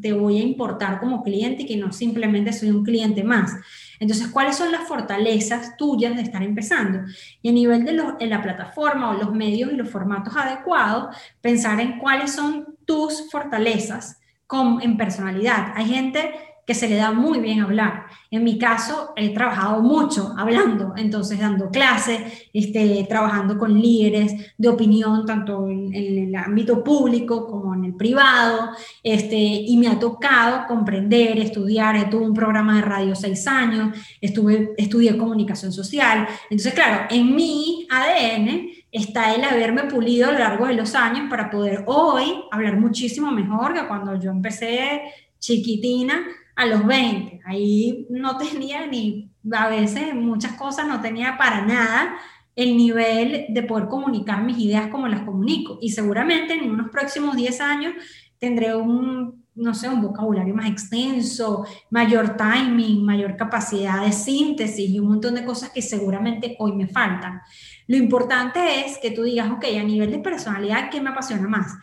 te 0.02 0.12
voy 0.12 0.40
a 0.40 0.44
importar 0.44 1.00
como 1.00 1.24
cliente 1.24 1.64
y 1.64 1.66
que 1.66 1.78
no 1.78 1.94
simplemente 1.94 2.52
soy 2.52 2.70
un 2.70 2.84
cliente 2.84 3.24
más. 3.24 3.56
Entonces, 4.00 4.28
¿cuáles 4.28 4.58
son 4.58 4.72
las 4.72 4.88
fortalezas 4.88 5.78
tuyas 5.78 6.16
de 6.16 6.24
estar 6.24 6.44
empezando? 6.44 7.00
Y 7.42 7.50
a 7.50 7.52
nivel 7.52 7.86
de, 7.86 7.94
los, 7.94 8.14
la 8.20 8.42
plataforma 8.42 9.12
o 9.12 9.14
los 9.14 9.34
medios 9.34 9.72
y 9.72 9.76
los 9.76 9.90
formatos 9.90 10.36
adecuados, 10.36 11.16
pensar 11.42 11.80
en 11.80 12.00
cuáles 12.00 12.32
son 12.32 12.78
tus 12.86 13.30
fortalezas 13.30 14.20
con, 14.48 14.82
en 14.82 14.98
personalidad. 14.98 15.74
Hay 15.76 15.86
gente 15.86 16.34
que 16.70 16.76
se 16.76 16.88
le 16.88 16.98
da 16.98 17.12
muy 17.12 17.40
bien 17.40 17.62
hablar. 17.62 18.04
En 18.30 18.44
mi 18.44 18.60
caso, 18.60 19.12
he 19.16 19.34
trabajado 19.34 19.82
mucho 19.82 20.36
hablando, 20.38 20.94
entonces 20.98 21.40
dando 21.40 21.72
clases, 21.72 22.22
este, 22.54 23.08
trabajando 23.10 23.58
con 23.58 23.74
líderes 23.74 24.54
de 24.56 24.70
opinión, 24.70 25.26
tanto 25.26 25.68
en, 25.68 25.92
el 25.96 26.36
ámbito 26.36 26.84
público 26.84 27.48
como 27.48 27.74
en 27.74 27.86
el 27.86 27.96
privado, 27.96 28.70
este, 29.02 29.36
y 29.36 29.76
me 29.78 29.88
ha 29.88 29.98
tocado 29.98 30.68
comprender, 30.68 31.40
estudiar, 31.40 32.08
tuve 32.12 32.28
un 32.28 32.36
programa 32.36 32.76
de 32.76 32.82
radio 32.84 33.16
seis 33.16 33.48
años, 33.48 33.98
estuve, 34.22 34.76
estudié 34.78 35.18
comunicación 35.18 35.72
social, 35.72 36.28
entonces 36.52 36.76
claro, 36.76 37.08
en 37.10 37.36
mi 37.36 37.88
ADN 37.90 38.70
está 38.92 39.34
el 39.34 39.44
haberme 39.44 39.86
pulido 39.86 40.30
a 40.30 40.34
lo 40.34 40.38
largo 40.38 40.68
de 40.68 40.76
los 40.76 40.94
años 40.94 41.32
para 41.32 41.50
poder 41.50 41.84
hoy 41.88 42.44
hablar 42.52 42.78
muchísimo 42.78 43.32
mejor 43.32 43.74
que 43.74 43.88
cuando 43.88 44.20
yo 44.20 44.30
empecé 44.30 45.02
chiquitina 45.40 46.28
a 46.60 46.66
los 46.66 46.86
20. 46.86 47.40
Ahí 47.46 48.06
no 48.10 48.36
tenía 48.38 48.86
ni, 48.86 49.32
a 49.50 49.70
veces 49.70 50.14
muchas 50.14 50.58
cosas 50.58 50.86
no 50.90 51.00
tenía 51.00 51.38
para 51.38 51.66
nada 51.66 52.18
el 52.54 52.76
nivel 52.76 53.46
de 53.48 53.64
poder 53.64 53.88
comunicar 53.88 54.44
mis 54.44 54.58
ideas 54.58 54.88
como 54.88 55.08
las 55.08 55.22
comunico. 55.22 55.80
Y 55.82 55.92
seguramente 55.92 56.54
en 56.56 56.70
unos 56.70 56.90
próximos 56.90 57.38
10 57.38 57.62
años 57.62 57.94
tendré 58.38 58.76
un, 58.76 59.46
no 59.56 59.74
sé, 59.74 59.88
un 59.88 60.02
vocabulario 60.02 60.54
más 60.54 60.70
extenso, 60.70 61.66
mayor 61.92 62.36
timing, 62.36 63.06
mayor 63.06 63.38
capacidad 63.38 64.04
de 64.04 64.12
síntesis 64.12 64.90
y 64.90 65.00
un 65.00 65.08
montón 65.08 65.36
de 65.36 65.46
cosas 65.46 65.70
que 65.70 65.82
seguramente 65.82 66.58
hoy 66.60 66.74
me 66.74 66.90
faltan. 66.90 67.40
Lo 67.88 67.96
importante 67.96 68.86
es 68.86 68.98
que 68.98 69.12
tú 69.12 69.24
digas, 69.24 69.50
ok, 69.50 69.64
a 69.80 69.84
nivel 69.84 70.12
de 70.12 70.20
personalidad, 70.20 70.90
¿qué 70.90 71.00
me 71.00 71.12
apasiona 71.12 71.48
más? 71.48 71.78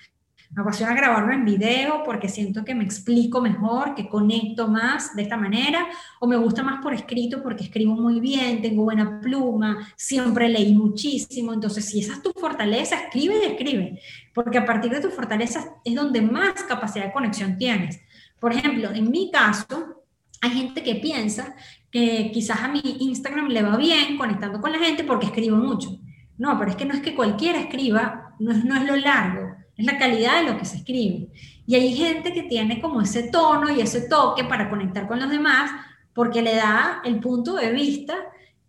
Me 0.51 0.63
apasiona 0.63 0.95
grabarlo 0.95 1.33
en 1.33 1.45
video 1.45 2.03
porque 2.05 2.29
siento 2.29 2.65
que 2.65 2.75
me 2.75 2.85
explico 2.85 3.41
mejor, 3.41 3.95
que 3.95 4.09
conecto 4.09 4.69
más 4.69 5.15
de 5.17 5.23
esta 5.23 5.37
manera, 5.37 5.87
o 6.21 6.27
me 6.27 6.37
gusta 6.37 6.63
más 6.63 6.81
por 6.83 6.95
escrito 6.95 7.43
porque 7.43 7.65
escribo 7.65 7.95
muy 7.95 8.21
bien, 8.21 8.63
tengo 8.63 8.85
buena 8.85 9.21
pluma, 9.21 9.93
siempre 9.97 10.49
leí 10.49 10.75
muchísimo. 10.75 11.53
Entonces, 11.53 11.85
si 11.85 12.01
esa 12.01 12.15
es 12.15 12.23
tu 12.23 12.33
fortaleza, 12.33 12.97
escribe 12.97 13.35
y 13.43 13.47
escribe, 13.47 14.01
porque 14.33 14.59
a 14.59 14.65
partir 14.65 14.93
de 14.93 15.01
tu 15.01 15.11
fortaleza 15.11 15.65
es 15.85 15.95
donde 15.95 16.23
más 16.23 16.63
capacidad 16.63 17.07
de 17.07 17.13
conexión 17.13 17.59
tienes. 17.59 18.01
Por 18.39 18.53
ejemplo, 18.53 18.91
en 18.93 19.11
mi 19.11 19.31
caso, 19.31 20.05
hay 20.41 20.51
gente 20.51 20.83
que 20.83 20.95
piensa 20.97 21.57
que 21.91 22.31
quizás 22.33 22.61
a 22.61 22.69
mi 22.69 22.81
Instagram 23.01 23.49
le 23.49 23.63
va 23.63 23.77
bien 23.77 24.17
conectando 24.17 24.61
con 24.61 24.71
la 24.71 24.79
gente 24.79 25.03
porque 25.03 25.27
escribo 25.27 25.57
mucho. 25.57 25.99
No, 26.39 26.59
pero 26.59 26.71
es 26.71 26.77
que 26.77 26.85
no 26.85 26.95
es 26.95 27.01
que 27.01 27.15
cualquiera 27.15 27.59
escriba, 27.59 28.35
no 28.39 28.53
es, 28.53 28.65
no 28.65 28.77
es 28.77 28.85
lo 28.85 28.97
largo 28.97 29.66
es 29.77 29.87
la 29.87 29.99
calidad 29.99 30.43
de 30.43 30.51
lo 30.51 30.59
que 30.59 30.65
se 30.65 30.79
escribe. 30.79 31.29
Y 31.67 31.75
hay 31.75 31.95
gente 31.95 32.33
que 32.33 32.45
tiene 32.45 32.81
como 32.81 33.01
ese 33.01 33.25
tono 33.25 33.71
y 33.71 33.81
ese 33.81 34.09
toque 34.09 34.45
para 34.45 34.71
conectar 34.71 35.07
con 35.07 35.21
los 35.21 35.31
demás 35.31 35.71
porque 36.15 36.41
le 36.43 36.55
da 36.55 37.03
el 37.05 37.21
punto 37.21 37.55
de 37.57 37.73
vista 37.73 38.15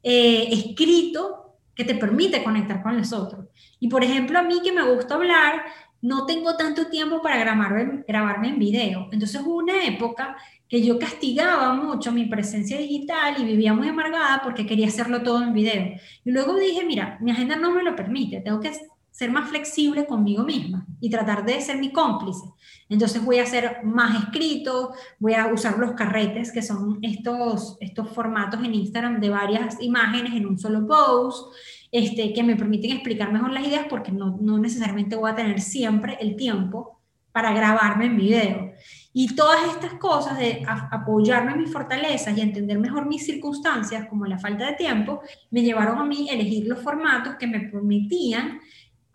eh, 0.03 0.49
escrito 0.51 1.55
que 1.73 1.85
te 1.85 1.95
permite 1.95 2.43
conectar 2.43 2.83
con 2.83 2.97
los 2.97 3.13
otros. 3.13 3.45
Y 3.79 3.87
por 3.87 4.03
ejemplo, 4.03 4.37
a 4.39 4.43
mí 4.43 4.59
que 4.63 4.73
me 4.73 4.81
gusta 4.81 5.15
hablar, 5.15 5.63
no 6.01 6.25
tengo 6.25 6.57
tanto 6.57 6.87
tiempo 6.87 7.21
para 7.21 7.37
grabarme, 7.37 8.03
grabarme 8.07 8.49
en 8.49 8.59
video. 8.59 9.07
Entonces 9.11 9.41
hubo 9.41 9.57
una 9.57 9.85
época 9.85 10.35
que 10.67 10.83
yo 10.83 10.99
castigaba 10.99 11.73
mucho 11.73 12.11
mi 12.11 12.25
presencia 12.25 12.77
digital 12.77 13.35
y 13.39 13.45
vivía 13.45 13.73
muy 13.73 13.87
amargada 13.87 14.41
porque 14.43 14.65
quería 14.65 14.87
hacerlo 14.87 15.23
todo 15.23 15.43
en 15.43 15.53
video. 15.53 15.95
Y 16.25 16.31
luego 16.31 16.55
dije, 16.55 16.83
mira, 16.85 17.17
mi 17.21 17.31
agenda 17.31 17.55
no 17.55 17.71
me 17.71 17.83
lo 17.83 17.95
permite, 17.95 18.41
tengo 18.41 18.59
que 18.59 18.71
ser 19.17 19.31
más 19.31 19.49
flexible 19.49 20.05
conmigo 20.05 20.43
misma 20.43 20.85
y 21.01 21.09
tratar 21.09 21.43
de 21.43 21.59
ser 21.59 21.79
mi 21.79 21.91
cómplice. 21.91 22.43
Entonces 22.87 23.25
voy 23.25 23.39
a 23.39 23.43
hacer 23.43 23.79
más 23.83 24.15
escritos, 24.23 24.89
voy 25.17 25.33
a 25.33 25.47
usar 25.47 25.79
los 25.79 25.93
carretes, 25.93 26.51
que 26.51 26.61
son 26.61 26.99
estos, 27.01 27.77
estos 27.79 28.11
formatos 28.11 28.63
en 28.63 28.75
Instagram 28.75 29.19
de 29.19 29.29
varias 29.29 29.81
imágenes 29.81 30.33
en 30.35 30.45
un 30.45 30.59
solo 30.59 30.85
post, 30.85 31.51
este, 31.91 32.31
que 32.31 32.43
me 32.43 32.55
permiten 32.55 32.91
explicar 32.91 33.33
mejor 33.33 33.51
las 33.51 33.65
ideas 33.65 33.87
porque 33.89 34.11
no, 34.11 34.37
no 34.39 34.59
necesariamente 34.59 35.15
voy 35.15 35.31
a 35.31 35.35
tener 35.35 35.61
siempre 35.61 36.19
el 36.21 36.35
tiempo 36.35 37.01
para 37.31 37.53
grabarme 37.53 38.05
en 38.05 38.17
video. 38.17 38.73
Y 39.13 39.35
todas 39.35 39.67
estas 39.73 39.93
cosas 39.95 40.37
de 40.37 40.63
apoyarme 40.67 41.53
en 41.53 41.61
mis 41.61 41.73
fortalezas 41.73 42.37
y 42.37 42.41
entender 42.41 42.77
mejor 42.77 43.07
mis 43.07 43.25
circunstancias, 43.25 44.05
como 44.07 44.27
la 44.27 44.37
falta 44.37 44.67
de 44.67 44.73
tiempo, 44.73 45.21
me 45.49 45.63
llevaron 45.63 45.97
a 45.97 46.05
mí 46.05 46.29
a 46.29 46.33
elegir 46.33 46.67
los 46.67 46.83
formatos 46.83 47.33
que 47.39 47.47
me 47.47 47.61
permitían 47.61 48.59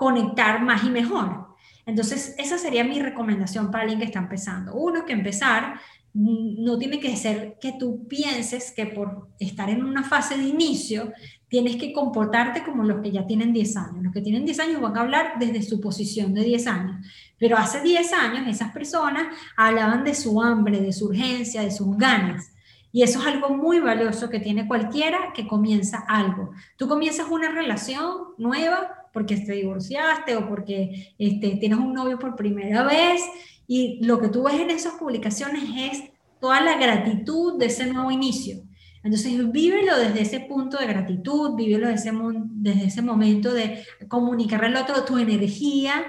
conectar 0.03 0.61
más 0.65 0.83
y 0.83 0.91
mejor. 0.91 1.47
Entonces, 1.87 2.35
esa 2.37 2.59
sería 2.59 2.83
mi 2.83 3.01
recomendación 3.01 3.71
para 3.71 3.85
alguien 3.85 4.01
que 4.01 4.07
está 4.07 4.19
empezando. 4.19 4.75
Uno, 4.75 5.05
que 5.05 5.13
empezar 5.13 5.81
no 6.13 6.77
tiene 6.77 6.99
que 6.99 7.17
ser 7.17 7.57
que 7.61 7.75
tú 7.79 8.09
pienses 8.09 8.73
que 8.73 8.87
por 8.87 9.29
estar 9.39 9.71
en 9.71 9.85
una 9.85 10.03
fase 10.03 10.37
de 10.37 10.43
inicio 10.43 11.13
tienes 11.47 11.77
que 11.77 11.93
comportarte 11.93 12.65
como 12.65 12.83
los 12.83 13.01
que 13.01 13.13
ya 13.13 13.29
tienen 13.29 13.53
10 13.53 13.77
años. 13.77 14.03
Los 14.03 14.13
que 14.13 14.23
tienen 14.23 14.45
10 14.45 14.59
años 14.59 14.81
van 14.81 14.97
a 14.97 15.03
hablar 15.03 15.35
desde 15.39 15.63
su 15.63 15.81
posición 15.81 16.35
de 16.35 16.43
10 16.43 16.67
años, 16.67 17.07
pero 17.39 17.57
hace 17.57 17.81
10 17.81 18.13
años 18.13 18.49
esas 18.49 18.73
personas 18.73 19.29
hablaban 19.57 20.03
de 20.03 20.17
su 20.17 20.43
hambre, 20.43 20.81
de 20.81 20.93
su 20.93 21.07
urgencia, 21.07 21.63
de 21.63 21.71
sus 21.71 21.97
ganas. 21.97 22.53
Y 22.91 23.05
eso 23.05 23.21
es 23.21 23.27
algo 23.27 23.51
muy 23.51 23.79
valioso 23.79 24.29
que 24.29 24.41
tiene 24.41 24.67
cualquiera 24.67 25.33
que 25.33 25.47
comienza 25.47 26.05
algo. 26.09 26.51
Tú 26.77 26.89
comienzas 26.89 27.29
una 27.31 27.51
relación 27.51 28.35
nueva 28.37 29.02
porque 29.13 29.37
te 29.37 29.53
divorciaste 29.53 30.37
o 30.37 30.49
porque 30.49 31.15
este, 31.19 31.57
tienes 31.57 31.79
un 31.79 31.93
novio 31.93 32.19
por 32.19 32.37
primera 32.37 32.83
vez 32.85 33.23
y 33.67 34.05
lo 34.05 34.21
que 34.21 34.29
tú 34.29 34.45
ves 34.45 34.55
en 34.55 34.71
esas 34.71 34.95
publicaciones 34.95 35.65
es 35.77 36.03
toda 36.41 36.61
la 36.61 36.77
gratitud 36.77 37.59
de 37.59 37.67
ese 37.67 37.87
nuevo 37.87 38.11
inicio. 38.11 38.63
Entonces, 39.05 39.51
vívelo 39.51 39.99
desde 39.99 40.23
ese 40.23 40.41
punto 40.41 40.79
de 40.79 40.87
gratitud, 40.87 41.55
vívelo 41.57 41.89
desde 41.89 42.11
ese, 42.11 42.19
desde 42.51 42.85
ese 42.87 43.03
momento 43.03 43.53
de 43.53 43.85
comunicarle 44.09 44.69
al 44.69 44.77
otro 44.77 45.05
tu 45.05 45.19
energía 45.19 46.05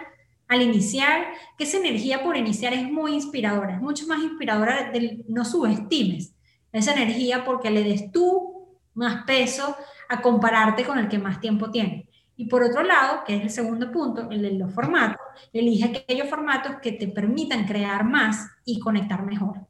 al 0.47 0.61
iniciar, 0.61 1.25
que 1.57 1.63
esa 1.63 1.77
energía 1.77 2.23
por 2.23 2.37
iniciar 2.37 2.73
es 2.73 2.83
muy 2.83 3.13
inspiradora, 3.15 3.75
es 3.75 3.81
mucho 3.81 4.05
más 4.07 4.21
inspiradora, 4.21 4.91
del, 4.91 5.25
no 5.27 5.45
subestimes 5.45 6.35
esa 6.71 6.93
energía 6.93 7.45
porque 7.45 7.69
le 7.69 7.83
des 7.83 8.11
tú 8.11 8.67
más 8.93 9.23
peso 9.25 9.75
a 10.09 10.21
compararte 10.21 10.83
con 10.83 10.97
el 10.97 11.07
que 11.07 11.19
más 11.19 11.39
tiempo 11.39 11.71
tiene. 11.71 12.09
Y 12.35 12.47
por 12.47 12.63
otro 12.63 12.83
lado, 12.83 13.23
que 13.25 13.35
es 13.35 13.43
el 13.43 13.49
segundo 13.49 13.91
punto, 13.91 14.29
el 14.31 14.41
de 14.41 14.51
los 14.53 14.73
formatos, 14.73 15.21
elige 15.51 15.85
aquellos 15.85 16.29
formatos 16.29 16.77
que 16.81 16.93
te 16.93 17.07
permitan 17.07 17.65
crear 17.65 18.03
más 18.03 18.49
y 18.65 18.79
conectar 18.79 19.23
mejor. 19.23 19.67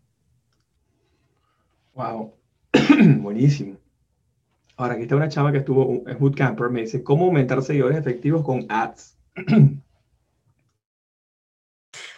Wow, 1.93 2.34
buenísimo. 3.20 3.78
Ahora, 4.76 4.93
aquí 4.93 5.03
está 5.03 5.16
una 5.16 5.30
chava 5.30 5.51
que 5.51 5.59
estuvo 5.59 6.03
en 6.07 6.18
Bootcamper, 6.18 6.70
me 6.70 6.82
dice, 6.82 7.03
¿cómo 7.03 7.26
aumentar 7.26 7.61
seguidores 7.61 7.97
efectivos 7.97 8.43
con 8.43 8.66
ads? 8.70 9.18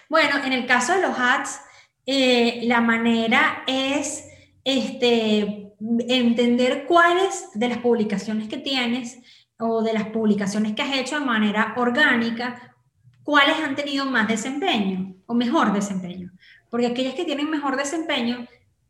bueno, 0.09 0.37
en 0.45 0.53
el 0.53 0.65
caso 0.65 0.93
de 0.93 1.01
los 1.01 1.17
ads, 1.17 1.59
eh, 2.05 2.61
la 2.63 2.79
manera 2.81 3.63
es 3.67 4.29
este, 4.63 5.73
entender 6.07 6.85
cuáles 6.87 7.49
de 7.55 7.69
las 7.69 7.79
publicaciones 7.79 8.47
que 8.47 8.57
tienes 8.57 9.19
o 9.59 9.81
de 9.81 9.93
las 9.93 10.09
publicaciones 10.09 10.73
que 10.73 10.81
has 10.81 10.95
hecho 10.95 11.19
de 11.19 11.25
manera 11.25 11.73
orgánica, 11.77 12.75
cuáles 13.23 13.57
han 13.57 13.75
tenido 13.75 14.05
más 14.05 14.27
desempeño 14.27 15.15
o 15.25 15.33
mejor 15.33 15.73
desempeño. 15.73 16.31
Porque 16.69 16.87
aquellas 16.87 17.15
que 17.15 17.25
tienen 17.25 17.49
mejor 17.49 17.77
desempeño 17.77 18.47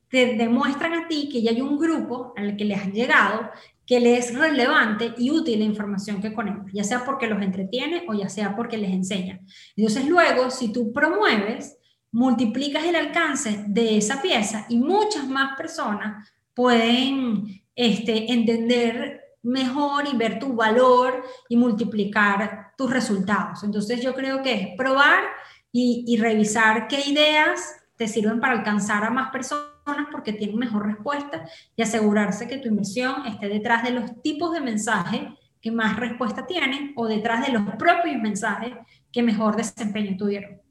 te 0.10 0.36
demuestran 0.36 0.94
a 0.94 1.08
ti 1.08 1.30
que 1.32 1.42
ya 1.42 1.52
hay 1.52 1.62
un 1.62 1.78
grupo 1.78 2.34
al 2.38 2.56
que 2.56 2.66
les 2.66 2.82
han 2.82 2.94
llegado 2.94 3.50
que 3.86 4.00
les 4.00 4.32
es 4.32 4.36
relevante 4.36 5.14
y 5.18 5.30
útil 5.30 5.60
la 5.60 5.66
información 5.66 6.22
que 6.22 6.34
conecta, 6.34 6.66
ya 6.74 6.84
sea 6.84 7.06
porque 7.06 7.28
los 7.28 7.42
entretiene 7.42 8.04
o 8.08 8.14
ya 8.14 8.30
sea 8.30 8.56
porque 8.56 8.78
les 8.78 8.92
enseña. 8.92 9.40
Entonces 9.76 10.08
luego, 10.08 10.50
si 10.50 10.74
tú 10.74 10.92
promueves, 10.92 11.78
multiplicas 12.12 12.84
el 12.84 12.96
alcance 12.96 13.64
de 13.68 13.98
esa 13.98 14.22
pieza 14.22 14.66
y 14.70 14.78
muchas 14.78 15.28
más 15.28 15.56
personas 15.56 16.28
pueden 16.54 17.62
este, 17.76 18.32
entender 18.32 19.25
mejor 19.46 20.06
y 20.12 20.18
ver 20.18 20.40
tu 20.40 20.54
valor 20.54 21.24
y 21.48 21.56
multiplicar 21.56 22.74
tus 22.78 22.92
resultados. 22.92 23.64
Entonces 23.64 24.02
yo 24.02 24.14
creo 24.14 24.42
que 24.42 24.54
es 24.54 24.68
probar 24.78 25.24
y, 25.72 26.18
revisar 26.18 26.88
qué 26.88 27.02
ideas 27.10 27.76
te 27.98 28.08
sirven 28.08 28.40
para 28.40 28.54
alcanzar 28.54 29.04
a 29.04 29.10
más 29.10 29.30
personas 29.30 30.08
porque 30.12 30.34
tienen 30.34 30.58
mejor 30.58 30.86
respuesta 30.86 31.46
y 31.76 31.82
asegurarse 31.82 32.48
que 32.48 32.58
tu 32.58 32.70
inversión 32.70 33.26
esté 33.26 33.50
detrás 33.50 33.84
de 33.84 33.92
los 33.92 34.22
tipos 34.22 34.54
de 34.54 34.62
mensajes 34.62 35.22
que 35.62 35.72
más 35.72 35.98
respuesta 35.98 36.46
tienen 36.46 36.94
o 36.96 37.08
detrás 37.08 37.46
de 37.46 37.52
los 37.52 37.64
propios 37.76 38.22
mensajes 38.22 38.74
que 39.12 39.22
mejor 39.22 39.56
desempeño 39.56 40.16
tuvieron. 40.18 40.62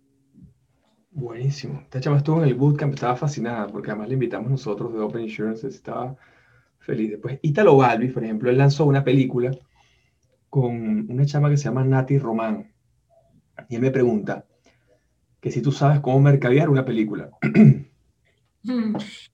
Buenísimo. 1.10 1.84
Chama 2.00 2.16
estuvo 2.16 2.42
en 2.42 2.48
el 2.48 2.54
bootcamp, 2.54 2.94
estaba 2.94 3.14
fascinada 3.14 3.68
porque 3.68 3.90
además 3.90 4.08
le 4.08 4.14
invitamos 4.14 4.50
nosotros 4.50 4.92
de 4.92 5.00
Open 5.00 5.22
Insurance, 5.22 5.68
estaba 5.68 6.16
feliz. 6.84 7.10
Después, 7.10 7.38
Italo 7.42 7.76
Galvis, 7.78 8.12
por 8.12 8.24
ejemplo, 8.24 8.50
él 8.50 8.58
lanzó 8.58 8.86
una 8.86 9.02
película 9.02 9.50
con 10.48 11.10
una 11.10 11.26
chama 11.26 11.50
que 11.50 11.56
se 11.56 11.64
llama 11.64 11.84
Nati 11.84 12.18
Román. 12.18 12.72
Y 13.68 13.76
él 13.76 13.80
me 13.80 13.90
pregunta 13.90 14.44
que 15.40 15.50
si 15.50 15.60
tú 15.60 15.72
sabes 15.72 16.00
cómo 16.00 16.20
mercadear 16.20 16.68
una 16.68 16.84
película. 16.84 17.30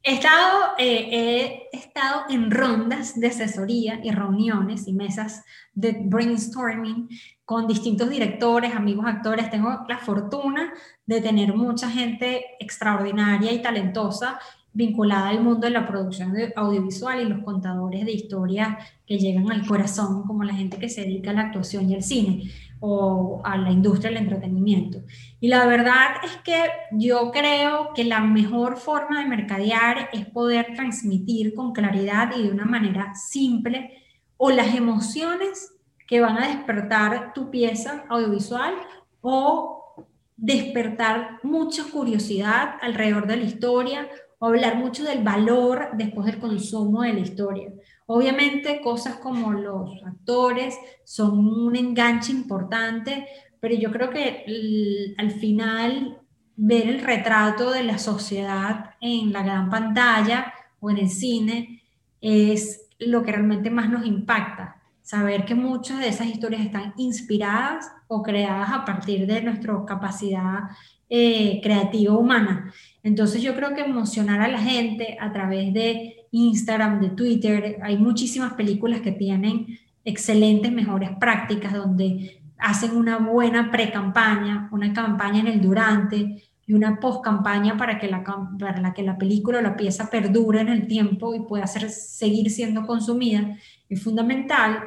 He 0.02 0.14
estado, 0.14 0.70
eh, 0.76 1.68
he 1.72 1.76
estado 1.76 2.24
en 2.30 2.50
rondas 2.50 3.18
de 3.18 3.28
asesoría 3.28 4.00
y 4.02 4.10
reuniones 4.10 4.88
y 4.88 4.92
mesas 4.92 5.44
de 5.72 5.92
brainstorming 6.04 7.08
con 7.44 7.68
distintos 7.68 8.10
directores, 8.10 8.74
amigos, 8.74 9.06
actores. 9.06 9.48
Tengo 9.48 9.84
la 9.88 9.98
fortuna 9.98 10.72
de 11.06 11.20
tener 11.20 11.54
mucha 11.54 11.88
gente 11.88 12.44
extraordinaria 12.58 13.52
y 13.52 13.62
talentosa 13.62 14.40
vinculada 14.72 15.28
al 15.28 15.42
mundo 15.42 15.66
de 15.66 15.70
la 15.70 15.86
producción 15.86 16.34
audiovisual 16.54 17.20
y 17.20 17.24
los 17.24 17.42
contadores 17.42 18.04
de 18.04 18.12
historias 18.12 18.76
que 19.06 19.18
llegan 19.18 19.50
al 19.50 19.66
corazón, 19.66 20.22
como 20.22 20.44
la 20.44 20.54
gente 20.54 20.78
que 20.78 20.88
se 20.88 21.02
dedica 21.02 21.30
a 21.30 21.34
la 21.34 21.42
actuación 21.42 21.90
y 21.90 21.94
al 21.94 22.02
cine 22.02 22.50
o 22.78 23.42
a 23.44 23.56
la 23.58 23.70
industria 23.70 24.10
del 24.10 24.22
entretenimiento. 24.22 25.02
Y 25.40 25.48
la 25.48 25.66
verdad 25.66 26.24
es 26.24 26.36
que 26.38 26.62
yo 26.92 27.30
creo 27.30 27.92
que 27.94 28.04
la 28.04 28.20
mejor 28.20 28.76
forma 28.76 29.20
de 29.20 29.28
mercadear 29.28 30.08
es 30.12 30.26
poder 30.26 30.74
transmitir 30.74 31.54
con 31.54 31.72
claridad 31.72 32.34
y 32.36 32.42
de 32.42 32.50
una 32.50 32.64
manera 32.64 33.14
simple 33.14 33.98
o 34.36 34.50
las 34.50 34.74
emociones 34.74 35.74
que 36.06 36.20
van 36.20 36.38
a 36.38 36.48
despertar 36.48 37.32
tu 37.34 37.50
pieza 37.50 38.04
audiovisual 38.08 38.74
o 39.20 39.94
despertar 40.36 41.38
mucha 41.42 41.84
curiosidad 41.84 42.76
alrededor 42.80 43.26
de 43.26 43.36
la 43.36 43.44
historia 43.44 44.08
o 44.40 44.46
hablar 44.46 44.76
mucho 44.76 45.04
del 45.04 45.22
valor 45.22 45.90
después 45.92 46.26
del 46.26 46.38
consumo 46.38 47.02
de 47.02 47.12
la 47.12 47.20
historia. 47.20 47.70
Obviamente 48.06 48.80
cosas 48.80 49.16
como 49.16 49.52
los 49.52 50.02
actores 50.04 50.76
son 51.04 51.38
un 51.46 51.76
enganche 51.76 52.32
importante, 52.32 53.26
pero 53.60 53.74
yo 53.76 53.92
creo 53.92 54.10
que 54.10 55.14
al 55.18 55.30
final 55.30 56.18
ver 56.56 56.88
el 56.88 57.00
retrato 57.02 57.70
de 57.70 57.84
la 57.84 57.98
sociedad 57.98 58.94
en 59.00 59.32
la 59.32 59.42
gran 59.42 59.70
pantalla 59.70 60.52
o 60.80 60.90
en 60.90 60.98
el 60.98 61.10
cine 61.10 61.82
es 62.20 62.88
lo 62.98 63.22
que 63.22 63.32
realmente 63.32 63.70
más 63.70 63.90
nos 63.90 64.06
impacta. 64.06 64.76
Saber 65.02 65.44
que 65.44 65.54
muchas 65.54 66.00
de 66.00 66.08
esas 66.08 66.28
historias 66.28 66.62
están 66.62 66.94
inspiradas 66.96 67.90
o 68.08 68.22
creadas 68.22 68.70
a 68.72 68.84
partir 68.84 69.26
de 69.26 69.42
nuestra 69.42 69.74
capacidad 69.86 70.60
eh, 71.08 71.60
creativa 71.62 72.14
humana. 72.14 72.72
Entonces 73.02 73.42
yo 73.42 73.54
creo 73.54 73.74
que 73.74 73.82
emocionar 73.82 74.40
a 74.40 74.48
la 74.48 74.58
gente 74.58 75.16
a 75.20 75.32
través 75.32 75.72
de 75.72 76.26
Instagram, 76.30 77.00
de 77.00 77.10
Twitter, 77.10 77.78
hay 77.82 77.96
muchísimas 77.96 78.54
películas 78.54 79.00
que 79.00 79.12
tienen 79.12 79.78
excelentes, 80.04 80.70
mejores 80.72 81.10
prácticas 81.18 81.72
donde 81.72 82.40
hacen 82.58 82.96
una 82.96 83.18
buena 83.18 83.70
pre-campaña, 83.70 84.68
una 84.70 84.92
campaña 84.92 85.40
en 85.40 85.46
el 85.46 85.60
durante 85.60 86.44
y 86.66 86.72
una 86.72 87.00
post-campaña 87.00 87.76
para, 87.76 87.98
que 87.98 88.06
la, 88.06 88.22
para 88.58 88.94
que 88.94 89.02
la 89.02 89.18
película 89.18 89.58
o 89.58 89.62
la 89.62 89.76
pieza 89.76 90.10
perdure 90.10 90.60
en 90.60 90.68
el 90.68 90.86
tiempo 90.86 91.34
y 91.34 91.40
pueda 91.40 91.66
ser, 91.66 91.90
seguir 91.90 92.50
siendo 92.50 92.86
consumida. 92.86 93.56
Es 93.88 94.02
fundamental 94.02 94.84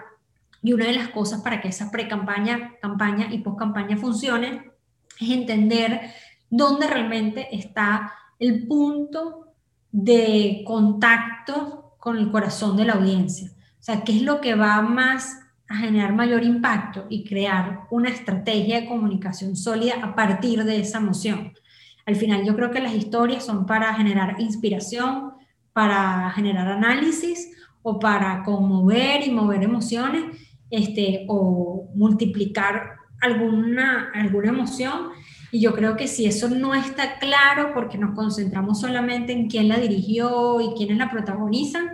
y 0.61 0.71
una 0.71 0.85
de 0.85 0.93
las 0.93 1.09
cosas 1.09 1.41
para 1.41 1.59
que 1.59 1.67
esa 1.67 1.91
pre-campaña 1.91 2.75
campaña 2.81 3.33
y 3.33 3.39
post-campaña 3.39 3.97
funcione 3.97 4.71
es 5.19 5.29
entender 5.29 5.99
dónde 6.55 6.85
realmente 6.85 7.47
está 7.51 8.13
el 8.37 8.67
punto 8.67 9.47
de 9.91 10.63
contacto 10.67 11.95
con 11.97 12.17
el 12.17 12.29
corazón 12.29 12.77
de 12.77 12.85
la 12.85 12.93
audiencia. 12.93 13.49
O 13.49 13.83
sea, 13.83 14.03
qué 14.03 14.15
es 14.15 14.21
lo 14.21 14.39
que 14.39 14.53
va 14.53 14.81
más 14.83 15.39
a 15.67 15.77
generar 15.77 16.13
mayor 16.13 16.43
impacto 16.43 17.07
y 17.09 17.23
crear 17.23 17.87
una 17.89 18.09
estrategia 18.09 18.81
de 18.81 18.87
comunicación 18.87 19.55
sólida 19.55 19.95
a 20.03 20.13
partir 20.13 20.63
de 20.63 20.79
esa 20.79 20.99
emoción. 20.99 21.53
Al 22.05 22.15
final 22.15 22.45
yo 22.45 22.55
creo 22.55 22.69
que 22.69 22.81
las 22.81 22.93
historias 22.93 23.43
son 23.43 23.65
para 23.65 23.95
generar 23.95 24.39
inspiración, 24.39 25.31
para 25.73 26.29
generar 26.35 26.67
análisis 26.67 27.49
o 27.81 27.97
para 27.97 28.43
conmover 28.43 29.25
y 29.25 29.31
mover 29.31 29.63
emociones 29.63 30.23
este, 30.69 31.25
o 31.27 31.89
multiplicar 31.95 32.97
alguna, 33.21 34.11
alguna 34.13 34.49
emoción 34.49 35.13
y 35.53 35.59
yo 35.59 35.75
creo 35.75 35.95
que 35.95 36.07
si 36.07 36.25
eso 36.25 36.49
no 36.49 36.73
está 36.73 37.19
claro, 37.19 37.75
porque 37.75 37.99
nos 37.99 38.15
concentramos 38.15 38.81
solamente 38.81 39.33
en 39.33 39.47
quién 39.47 39.67
la 39.67 39.77
dirigió 39.77 40.59
y 40.59 40.73
quiénes 40.75 40.97
la 40.97 41.11
protagonizan, 41.11 41.91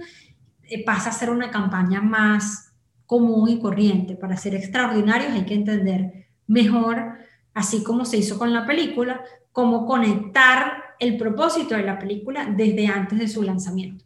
eh, 0.64 0.86
pasa 0.86 1.10
a 1.10 1.12
ser 1.12 1.30
una 1.30 1.52
campaña 1.52 2.00
más 2.00 2.74
común 3.06 3.50
y 3.50 3.60
corriente. 3.60 4.16
Para 4.16 4.38
ser 4.38 4.56
extraordinarios 4.56 5.34
hay 5.34 5.44
que 5.44 5.56
entender 5.56 6.30
mejor, 6.48 7.16
así 7.54 7.84
como 7.84 8.06
se 8.06 8.16
hizo 8.16 8.40
con 8.40 8.54
la 8.54 8.66
película, 8.66 9.26
cómo 9.52 9.86
conectar 9.86 10.96
el 10.98 11.18
propósito 11.18 11.76
de 11.76 11.84
la 11.84 12.00
película 12.00 12.46
desde 12.46 12.88
antes 12.88 13.20
de 13.20 13.28
su 13.28 13.44
lanzamiento. 13.44 14.06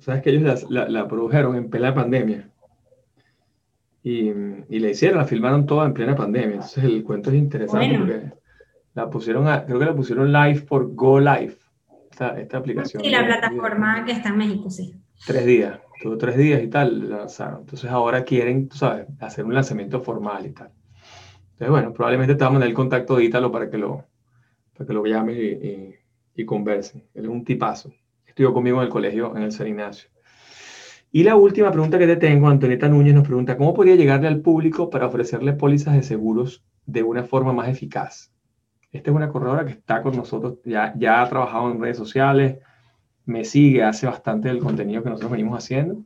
Sabes 0.00 0.20
que 0.20 0.28
ellos 0.28 0.66
la, 0.68 1.08
produjeron 1.08 1.56
en 1.56 1.70
plena 1.70 1.94
pandemia. 1.94 2.50
Y, 4.02 4.30
y 4.68 4.78
la 4.80 4.88
hicieron, 4.88 5.18
la 5.18 5.24
filmaron 5.24 5.66
toda 5.66 5.86
en 5.86 5.94
plena 5.94 6.16
pandemia. 6.16 6.54
Entonces 6.54 6.84
el 6.84 7.04
cuento 7.04 7.30
es 7.30 7.36
interesante 7.36 7.98
porque 7.98 8.32
la 8.94 9.08
pusieron, 9.08 9.44
creo 9.66 9.78
que 9.78 9.84
la 9.84 9.94
pusieron 9.94 10.32
live 10.32 10.62
por 10.62 10.94
Go 10.94 11.20
Live, 11.20 11.56
esta, 12.10 12.38
esta 12.38 12.58
aplicación. 12.58 13.04
Y 13.04 13.10
la 13.10 13.24
plataforma 13.24 14.04
que 14.04 14.12
está 14.12 14.30
en 14.30 14.36
México, 14.38 14.70
sí. 14.70 14.94
Tres 15.24 15.46
días, 15.46 15.78
tuvo 16.02 16.18
tres 16.18 16.36
días 16.36 16.62
y 16.62 16.68
tal, 16.68 17.08
lanzaron. 17.08 17.60
Entonces 17.60 17.90
ahora 17.90 18.24
quieren, 18.24 18.68
tú 18.68 18.76
sabes, 18.76 19.06
hacer 19.20 19.44
un 19.44 19.54
lanzamiento 19.54 20.00
formal 20.00 20.46
y 20.46 20.50
tal. 20.50 20.72
Entonces, 21.52 21.70
bueno, 21.70 21.92
probablemente 21.92 22.34
te 22.34 22.40
vamos 22.40 22.50
a 22.50 22.54
mandar 22.54 22.68
el 22.68 22.74
contacto 22.74 23.16
de 23.16 23.24
Ítalo 23.24 23.52
para 23.52 23.70
que 23.70 23.78
lo, 23.78 24.04
para 24.72 24.86
que 24.86 24.92
lo 24.92 25.06
llames 25.06 25.36
y, 25.36 25.94
y, 26.34 26.44
conversen. 26.44 27.04
Él 27.14 27.24
es 27.24 27.30
un 27.30 27.44
tipazo. 27.44 27.92
Estudió 28.26 28.52
conmigo 28.52 28.78
en 28.78 28.84
el 28.84 28.88
colegio, 28.88 29.36
en 29.36 29.44
el 29.44 29.52
San 29.52 29.68
Ignacio. 29.68 30.10
Y 31.14 31.24
la 31.24 31.36
última 31.36 31.70
pregunta 31.70 31.98
que 31.98 32.06
te 32.06 32.16
tengo, 32.16 32.48
Antonieta 32.48 32.88
Núñez 32.88 33.14
nos 33.14 33.26
pregunta, 33.26 33.58
¿cómo 33.58 33.74
podría 33.74 33.96
llegarle 33.96 34.28
al 34.28 34.40
público 34.40 34.88
para 34.88 35.06
ofrecerle 35.06 35.52
pólizas 35.52 35.94
de 35.94 36.02
seguros 36.02 36.64
de 36.86 37.02
una 37.02 37.22
forma 37.22 37.52
más 37.52 37.68
eficaz? 37.68 38.32
Esta 38.90 39.10
es 39.10 39.16
una 39.16 39.28
corredora 39.28 39.66
que 39.66 39.72
está 39.72 40.02
con 40.02 40.16
nosotros, 40.16 40.58
ya, 40.64 40.94
ya 40.96 41.20
ha 41.20 41.28
trabajado 41.28 41.70
en 41.70 41.82
redes 41.82 41.98
sociales, 41.98 42.58
me 43.26 43.44
sigue, 43.44 43.82
hace 43.84 44.06
bastante 44.06 44.48
del 44.48 44.58
contenido 44.58 45.02
que 45.02 45.10
nosotros 45.10 45.32
venimos 45.32 45.58
haciendo, 45.58 46.02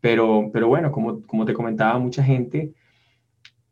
pero, 0.00 0.50
pero 0.52 0.66
bueno, 0.66 0.90
como, 0.90 1.22
como 1.22 1.44
te 1.44 1.54
comentaba, 1.54 1.96
mucha 2.00 2.24
gente 2.24 2.74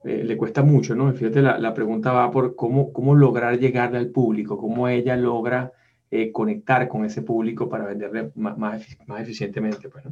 eh, 0.04 0.22
le 0.22 0.36
cuesta 0.36 0.62
mucho, 0.62 0.94
¿no? 0.94 1.12
Fíjate, 1.12 1.42
la, 1.42 1.58
la, 1.58 1.74
pregunta 1.74 2.12
va 2.12 2.30
por 2.30 2.54
cómo, 2.54 2.92
cómo 2.92 3.16
lograr 3.16 3.58
llegarle 3.58 3.98
al 3.98 4.10
público, 4.10 4.56
cómo 4.56 4.86
ella 4.86 5.16
logra 5.16 5.72
eh, 6.12 6.30
conectar 6.30 6.86
con 6.86 7.04
ese 7.04 7.22
público 7.22 7.68
para 7.68 7.86
venderle 7.86 8.30
más, 8.36 8.56
más, 8.56 9.20
eficientemente. 9.20 9.88
Pues, 9.88 10.04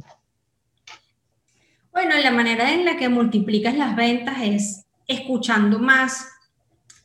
Bueno, 1.95 2.13
la 2.21 2.31
manera 2.31 2.73
en 2.73 2.83
la 2.83 2.97
que 2.97 3.07
multiplicas 3.07 3.73
las 3.73 3.95
ventas 3.95 4.35
es 4.41 4.85
escuchando 5.07 5.79
más 5.79 6.27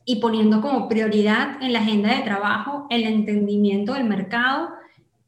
y 0.05 0.17
poniendo 0.17 0.61
como 0.61 0.89
prioridad 0.89 1.63
en 1.63 1.73
la 1.73 1.79
agenda 1.79 2.13
de 2.13 2.23
trabajo 2.23 2.89
el 2.91 3.05
entendimiento 3.05 3.95
del 3.95 4.03
mercado 4.03 4.71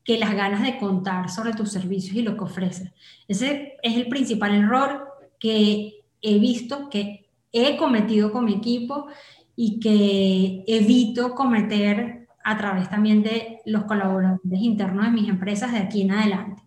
que 0.03 0.19
las 0.19 0.35
ganas 0.35 0.65
de 0.65 0.79
contar 0.79 1.31
sobre 1.31 1.53
tus 1.53 1.71
servicios 1.71 2.17
y 2.17 2.23
lo 2.23 2.37
que 2.37 2.43
ofreces. 2.43 2.91
Ese 3.29 3.75
es 3.85 3.97
el 3.97 4.09
principal 4.09 4.53
error 4.53 5.07
que 5.39 6.07
he 6.21 6.39
visto 6.41 6.91
que 6.91 7.29
he 7.53 7.77
cometido 7.77 8.33
con 8.33 8.47
mi 8.47 8.55
equipo 8.55 9.07
y 9.55 9.79
que 9.79 10.65
evito 10.67 11.37
cometer 11.37 12.27
a 12.43 12.59
través 12.59 12.91
también 12.91 13.23
de 13.23 13.61
los 13.65 13.85
colaboradores 13.85 14.61
internos 14.61 15.05
de 15.05 15.13
mis 15.13 15.29
empresas 15.29 15.71
de 15.71 15.79
aquí 15.79 16.03
en 16.03 16.11
adelante. 16.11 16.63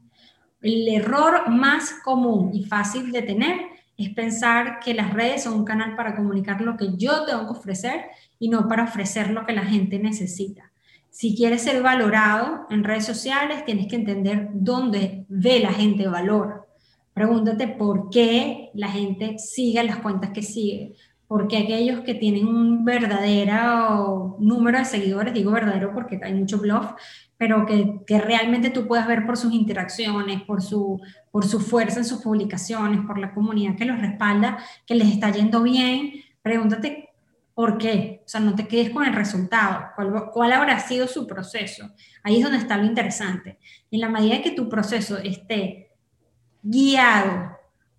El 0.66 0.88
error 0.88 1.48
más 1.48 1.94
común 2.04 2.50
y 2.52 2.64
fácil 2.64 3.12
de 3.12 3.22
tener 3.22 3.56
es 4.00 4.10
pensar 4.10 4.80
que 4.80 4.96
las 4.96 5.14
redes 5.14 5.44
son 5.44 5.54
un 5.54 5.64
canal 5.64 5.96
para 5.96 6.16
comunicar 6.16 6.60
lo 6.60 6.76
que 6.76 6.98
yo 6.98 7.24
tengo 7.24 7.46
que 7.46 7.60
ofrecer 7.60 8.06
y 8.40 8.50
no 8.50 8.68
para 8.68 8.86
ofrecer 8.86 9.30
lo 9.30 9.46
que 9.46 9.54
la 9.54 9.64
gente 9.64 10.00
necesita. 10.00 10.72
Si 11.12 11.36
quieres 11.36 11.62
ser 11.62 11.84
valorado 11.84 12.66
en 12.72 12.84
redes 12.84 13.06
sociales, 13.06 13.64
tienes 13.64 13.86
que 13.86 13.96
entender 13.96 14.50
dónde 14.54 15.26
ve 15.30 15.60
la 15.60 15.72
gente 15.72 16.08
valor. 16.08 16.68
Pregúntate 17.14 17.68
por 17.68 18.10
qué 18.10 18.72
la 18.74 18.90
gente 18.90 19.38
sigue 19.38 19.84
las 19.84 19.98
cuentas 19.98 20.32
que 20.32 20.42
sigue. 20.42 20.96
Porque 21.28 21.58
aquellos 21.58 22.02
que 22.02 22.16
tienen 22.16 22.48
un 22.48 22.86
verdadero 22.86 24.36
número 24.40 24.80
de 24.80 24.86
seguidores, 24.86 25.34
digo 25.34 25.52
verdadero 25.52 25.94
porque 25.94 26.20
hay 26.24 26.34
mucho 26.34 26.58
blog, 26.58 26.96
pero 27.38 27.66
que, 27.66 28.02
que, 28.08 28.20
realmente 28.20 28.70
tú 28.70 28.88
puedas 28.88 29.08
ver 29.08 29.26
por 29.26 29.38
sus 29.38 29.54
interacciones, 29.54 30.42
por 30.44 30.62
su, 30.62 31.02
por 31.32 31.46
su 31.46 31.60
fuerza 31.60 32.00
en 32.00 32.06
sus 32.06 32.22
publicaciones, 32.22 33.02
por 33.06 33.18
la 33.18 33.34
comunidad 33.34 33.76
que 33.76 33.86
los 33.86 34.00
respalda, 34.00 34.58
que 34.86 34.96
les 34.96 35.10
está 35.10 35.32
yendo 35.32 35.62
bien, 35.62 36.14
pregúntate 36.42 37.10
por 37.54 37.78
qué. 37.78 38.22
O 38.26 38.28
sea, 38.28 38.40
no 38.42 38.56
te 38.56 38.68
quedes 38.68 38.92
con 38.92 39.06
el 39.06 39.14
resultado. 39.14 39.88
¿Cuál, 39.96 40.30
cuál 40.32 40.52
habrá 40.54 40.80
sido 40.80 41.08
su 41.08 41.26
proceso? 41.26 41.90
Ahí 42.24 42.38
es 42.38 42.44
donde 42.44 42.60
está 42.60 42.78
lo 42.78 42.86
interesante. 42.86 43.58
En 43.92 44.02
la 44.02 44.10
medida 44.10 44.42
que 44.42 44.52
tu 44.52 44.70
proceso 44.70 45.18
esté 45.18 45.92
guiado 46.62 47.58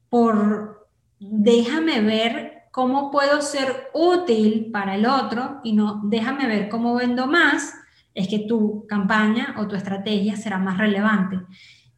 por 0.08 0.88
déjame 1.18 2.00
ver 2.00 2.64
cómo 2.70 3.10
puedo 3.10 3.40
ser 3.40 3.88
útil 3.94 4.70
para 4.70 4.96
el 4.96 5.06
otro 5.06 5.60
y 5.64 5.72
no 5.72 6.02
déjame 6.04 6.46
ver 6.46 6.68
cómo 6.68 6.94
vendo 6.94 7.26
más, 7.26 7.72
es 8.16 8.28
que 8.28 8.40
tu 8.40 8.86
campaña 8.88 9.54
o 9.58 9.68
tu 9.68 9.76
estrategia 9.76 10.36
será 10.36 10.58
más 10.58 10.78
relevante. 10.78 11.38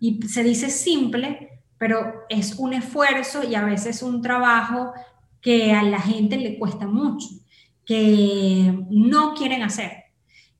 Y 0.01 0.21
se 0.23 0.43
dice 0.43 0.69
simple, 0.69 1.62
pero 1.79 2.25
es 2.29 2.57
un 2.57 2.75
esfuerzo 2.75 3.49
y 3.49 3.55
a 3.55 3.64
veces 3.64 4.03
un 4.03 4.21
trabajo 4.21 4.93
que 5.41 5.73
a 5.73 5.85
la 5.85 6.01
gente 6.01 6.37
le 6.37 6.59
cuesta 6.59 6.89
mucho, 6.89 7.29
que 7.87 8.85
no 8.91 9.33
quieren 9.35 9.62
hacer, 9.62 9.93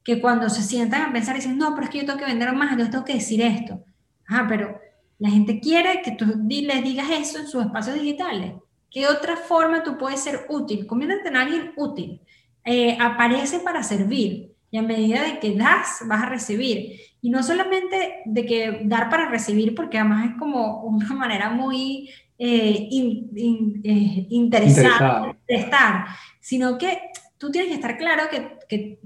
que 0.05 0.21
cuando 0.21 0.49
se 0.49 0.63
sientan 0.63 1.03
a 1.03 1.13
pensar 1.13 1.35
dicen, 1.35 1.59
no, 1.59 1.75
pero 1.75 1.87
es 1.87 1.91
que 1.91 1.99
yo 1.99 2.07
tengo 2.07 2.21
que 2.21 2.27
vender 2.27 2.53
más, 2.53 2.79
yo 2.79 2.89
tengo 2.89 3.05
que 3.05 3.15
decir 3.15 3.43
esto. 3.43 3.83
Ah, 4.29 4.47
pero 4.49 4.79
la 5.19 5.29
gente 5.29 5.59
quiere 5.59 6.03
que 6.03 6.13
tú 6.13 6.25
les 6.49 6.85
digas 6.85 7.09
eso 7.11 7.39
en 7.39 7.49
sus 7.49 7.65
espacios 7.65 7.97
digitales. 7.97 8.55
¿Qué 8.93 9.09
otra 9.09 9.37
forma 9.37 9.83
tú 9.83 9.99
puedes 9.99 10.21
ser 10.21 10.47
útil? 10.49 10.87
Conviértete 10.87 11.29
en 11.29 11.37
alguien 11.37 11.73
útil. 11.77 12.21
Eh, 12.65 12.97
aparece 13.01 13.59
para 13.59 13.83
servir. 13.83 14.53
Y 14.71 14.79
a 14.79 14.83
medida 14.83 15.23
de 15.23 15.39
que 15.39 15.57
das, 15.57 16.03
vas 16.07 16.23
a 16.23 16.29
recibir. 16.29 17.01
Y 17.23 17.31
no 17.31 17.43
solamente 17.43 18.23
de 18.25 18.47
que 18.47 18.83
dar 18.85 19.09
para 19.09 19.29
recibir, 19.29 19.75
porque 19.75 19.99
además 19.99 20.31
es 20.31 20.37
como 20.39 20.83
una 20.83 21.15
manera 21.15 21.51
muy 21.51 22.11
eh, 22.39 22.89
eh, 22.91 24.27
interesante 24.31 25.39
de 25.49 25.55
estar, 25.55 26.07
sino 26.41 26.79
que 26.79 26.99
tú 27.39 27.51
tienes 27.51 27.71
que 27.71 27.77
estar 27.77 27.97
claro 27.97 28.25
que, 28.31 28.59
que 28.69 29.01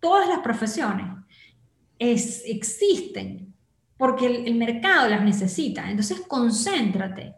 todas 0.00 0.28
las 0.28 0.40
profesiones 0.40 1.06
es, 1.98 2.42
existen 2.46 3.50
porque 4.00 4.26
el, 4.26 4.54
mercado 4.54 5.08
las 5.08 5.22
necesita. 5.22 5.90
Entonces, 5.90 6.22
concéntrate 6.26 7.34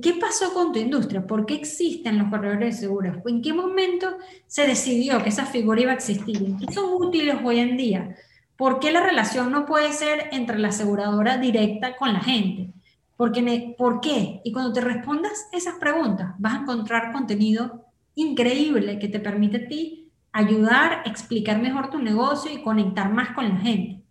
qué 0.00 0.14
pasó 0.20 0.54
con 0.54 0.72
tu 0.72 0.78
industria, 0.78 1.26
por 1.26 1.46
qué 1.46 1.54
existen 1.54 2.18
los 2.18 2.28
corredores 2.28 2.76
de 2.76 2.80
seguros, 2.82 3.16
en 3.26 3.42
qué 3.42 3.52
momento 3.52 4.18
se 4.46 4.68
decidió 4.68 5.20
que 5.22 5.30
esa 5.30 5.46
figura 5.46 5.80
iba 5.80 5.90
a 5.90 5.96
existir, 5.96 6.36
en 6.36 6.58
qué 6.58 6.72
son 6.72 6.92
útiles 6.94 7.36
hoy 7.42 7.58
en 7.58 7.76
día, 7.76 8.16
por 8.56 8.78
qué 8.78 8.92
la 8.92 9.04
relación 9.04 9.50
no 9.50 9.66
puede 9.66 9.92
ser 9.92 10.28
entre 10.30 10.60
la 10.60 10.68
aseguradora 10.68 11.38
directa 11.38 11.96
con 11.96 12.12
la 12.12 12.20
gente. 12.20 12.72
Porque, 13.16 13.74
¿Por 13.76 14.00
qué? 14.00 14.40
Y 14.44 14.52
cuando 14.52 14.72
te 14.72 14.80
respondas 14.80 15.48
esas 15.52 15.74
preguntas, 15.74 16.34
vas 16.38 16.54
a 16.54 16.62
encontrar 16.62 17.12
contenido 17.12 17.84
increíble 18.14 18.98
que 18.98 19.08
te 19.08 19.20
permite 19.20 19.56
a 19.56 19.68
ti 19.68 20.12
ayudar, 20.32 21.02
explicar 21.04 21.60
mejor 21.60 21.90
tu 21.90 21.98
negocio 21.98 22.52
y 22.52 22.62
conectar 22.62 23.12
más 23.12 23.30
con 23.30 23.48
la 23.48 23.56
gente. 23.56 24.02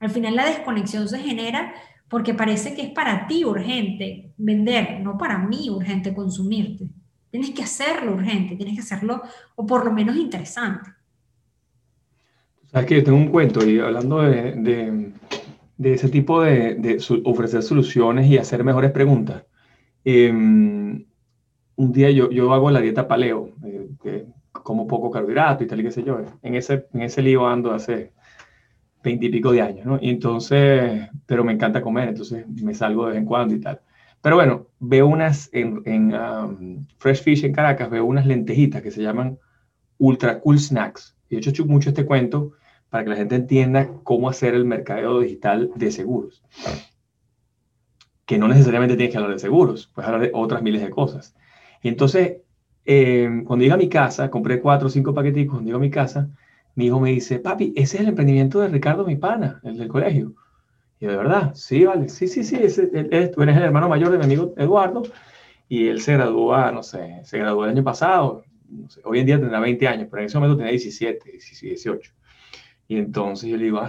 Al 0.00 0.10
final 0.10 0.34
la 0.34 0.46
desconexión 0.46 1.08
se 1.08 1.18
genera 1.18 1.74
porque 2.12 2.34
parece 2.34 2.74
que 2.74 2.82
es 2.82 2.90
para 2.90 3.26
ti 3.26 3.42
urgente 3.42 4.34
vender, 4.36 5.00
no 5.00 5.16
para 5.16 5.38
mí 5.38 5.70
urgente 5.70 6.12
consumirte. 6.12 6.84
Tienes 7.30 7.52
que 7.52 7.62
hacerlo 7.62 8.12
urgente, 8.12 8.54
tienes 8.54 8.74
que 8.74 8.82
hacerlo 8.82 9.22
o 9.56 9.64
por 9.64 9.86
lo 9.86 9.92
menos 9.92 10.16
interesante. 10.16 10.90
Sabes 12.64 12.86
que 12.86 12.96
yo 12.96 13.04
tengo 13.04 13.16
un 13.16 13.28
cuento 13.28 13.66
y 13.66 13.80
hablando 13.80 14.20
de, 14.20 15.10
de, 15.78 15.94
ese 15.94 16.10
tipo 16.10 16.42
de, 16.42 16.98
ofrecer 17.24 17.62
soluciones 17.62 18.26
y 18.26 18.36
hacer 18.36 18.62
mejores 18.62 18.90
preguntas. 18.90 19.44
Em, 20.04 21.06
un 21.76 21.92
día 21.92 22.10
yo, 22.10 22.30
yo 22.30 22.52
hago 22.52 22.70
la 22.70 22.82
dieta 22.82 23.08
paleo, 23.08 23.54
eh, 23.64 23.88
que 24.02 24.26
como 24.52 24.86
poco 24.86 25.10
carbohidrato 25.10 25.64
y 25.64 25.66
tal 25.66 25.80
y 25.80 25.84
qué 25.84 25.90
sé 25.90 26.04
yo. 26.04 26.20
En 26.42 26.56
ese, 26.56 26.88
en 26.92 27.00
ese 27.00 27.22
lío 27.22 27.46
ando 27.46 27.72
hace 27.72 28.12
veintipico 29.02 29.52
de 29.52 29.62
años, 29.62 29.86
¿no? 29.86 29.98
Y 30.00 30.10
entonces, 30.10 31.08
pero 31.26 31.44
me 31.44 31.52
encanta 31.52 31.82
comer, 31.82 32.08
entonces 32.08 32.46
me 32.48 32.74
salgo 32.74 33.06
de 33.06 33.12
vez 33.12 33.18
en 33.18 33.26
cuando 33.26 33.54
y 33.54 33.60
tal. 33.60 33.80
Pero 34.20 34.36
bueno, 34.36 34.68
veo 34.78 35.08
unas 35.08 35.50
en, 35.52 35.82
en 35.84 36.14
um, 36.14 36.86
Fresh 36.98 37.22
Fish 37.22 37.44
en 37.44 37.52
Caracas, 37.52 37.90
veo 37.90 38.04
unas 38.04 38.24
lentejitas 38.24 38.80
que 38.80 38.92
se 38.92 39.02
llaman 39.02 39.38
Ultra 39.98 40.38
Cool 40.38 40.60
Snacks. 40.60 41.16
Y 41.28 41.36
he 41.36 41.38
hecho 41.38 41.66
mucho 41.66 41.88
este 41.88 42.06
cuento 42.06 42.52
para 42.88 43.02
que 43.04 43.10
la 43.10 43.16
gente 43.16 43.34
entienda 43.34 43.90
cómo 44.04 44.28
hacer 44.28 44.54
el 44.54 44.64
mercadeo 44.64 45.20
digital 45.20 45.70
de 45.74 45.90
seguros. 45.90 46.44
Que 48.26 48.38
no 48.38 48.46
necesariamente 48.46 48.96
tienes 48.96 49.12
que 49.12 49.18
hablar 49.18 49.32
de 49.32 49.40
seguros, 49.40 49.90
puedes 49.92 50.06
hablar 50.06 50.22
de 50.22 50.30
otras 50.34 50.62
miles 50.62 50.82
de 50.82 50.90
cosas. 50.90 51.34
Y 51.82 51.88
entonces, 51.88 52.42
eh, 52.84 53.42
cuando 53.44 53.64
llego 53.64 53.74
a 53.74 53.78
mi 53.78 53.88
casa, 53.88 54.30
compré 54.30 54.60
cuatro 54.60 54.86
o 54.86 54.90
cinco 54.90 55.14
paqueticos, 55.14 55.54
cuando 55.54 55.68
llego 55.68 55.78
a 55.78 55.80
mi 55.80 55.90
casa, 55.90 56.28
mi 56.74 56.86
hijo 56.86 57.00
me 57.00 57.10
dice, 57.10 57.38
papi, 57.38 57.72
ese 57.76 57.96
es 57.96 58.02
el 58.02 58.08
emprendimiento 58.08 58.60
de 58.60 58.68
Ricardo, 58.68 59.04
mi 59.04 59.16
pana, 59.16 59.60
el 59.64 59.76
del 59.76 59.88
colegio. 59.88 60.34
Y 61.00 61.06
de 61.06 61.16
verdad, 61.16 61.52
sí, 61.54 61.84
vale, 61.84 62.08
sí, 62.08 62.28
sí, 62.28 62.44
sí, 62.44 62.56
ese, 62.56 62.86
tú 62.86 63.42
eres 63.42 63.56
el 63.56 63.62
hermano 63.62 63.88
mayor 63.88 64.10
de 64.10 64.18
mi 64.18 64.24
amigo 64.24 64.54
Eduardo 64.56 65.02
y 65.68 65.88
él 65.88 66.00
se 66.00 66.12
graduó, 66.12 66.70
no 66.70 66.82
sé, 66.82 67.20
se 67.24 67.38
graduó 67.38 67.64
el 67.64 67.70
año 67.70 67.82
pasado, 67.82 68.44
hoy 69.04 69.20
en 69.20 69.26
día 69.26 69.40
tendrá 69.40 69.60
20 69.60 69.88
años, 69.88 70.08
pero 70.10 70.22
en 70.22 70.26
ese 70.26 70.38
momento 70.38 70.56
tenía 70.56 70.70
17, 70.70 71.32
18. 71.62 72.12
Y 72.88 72.98
entonces 72.98 73.48
yo 73.48 73.56
le 73.56 73.64
digo, 73.64 73.78
ah, 73.78 73.88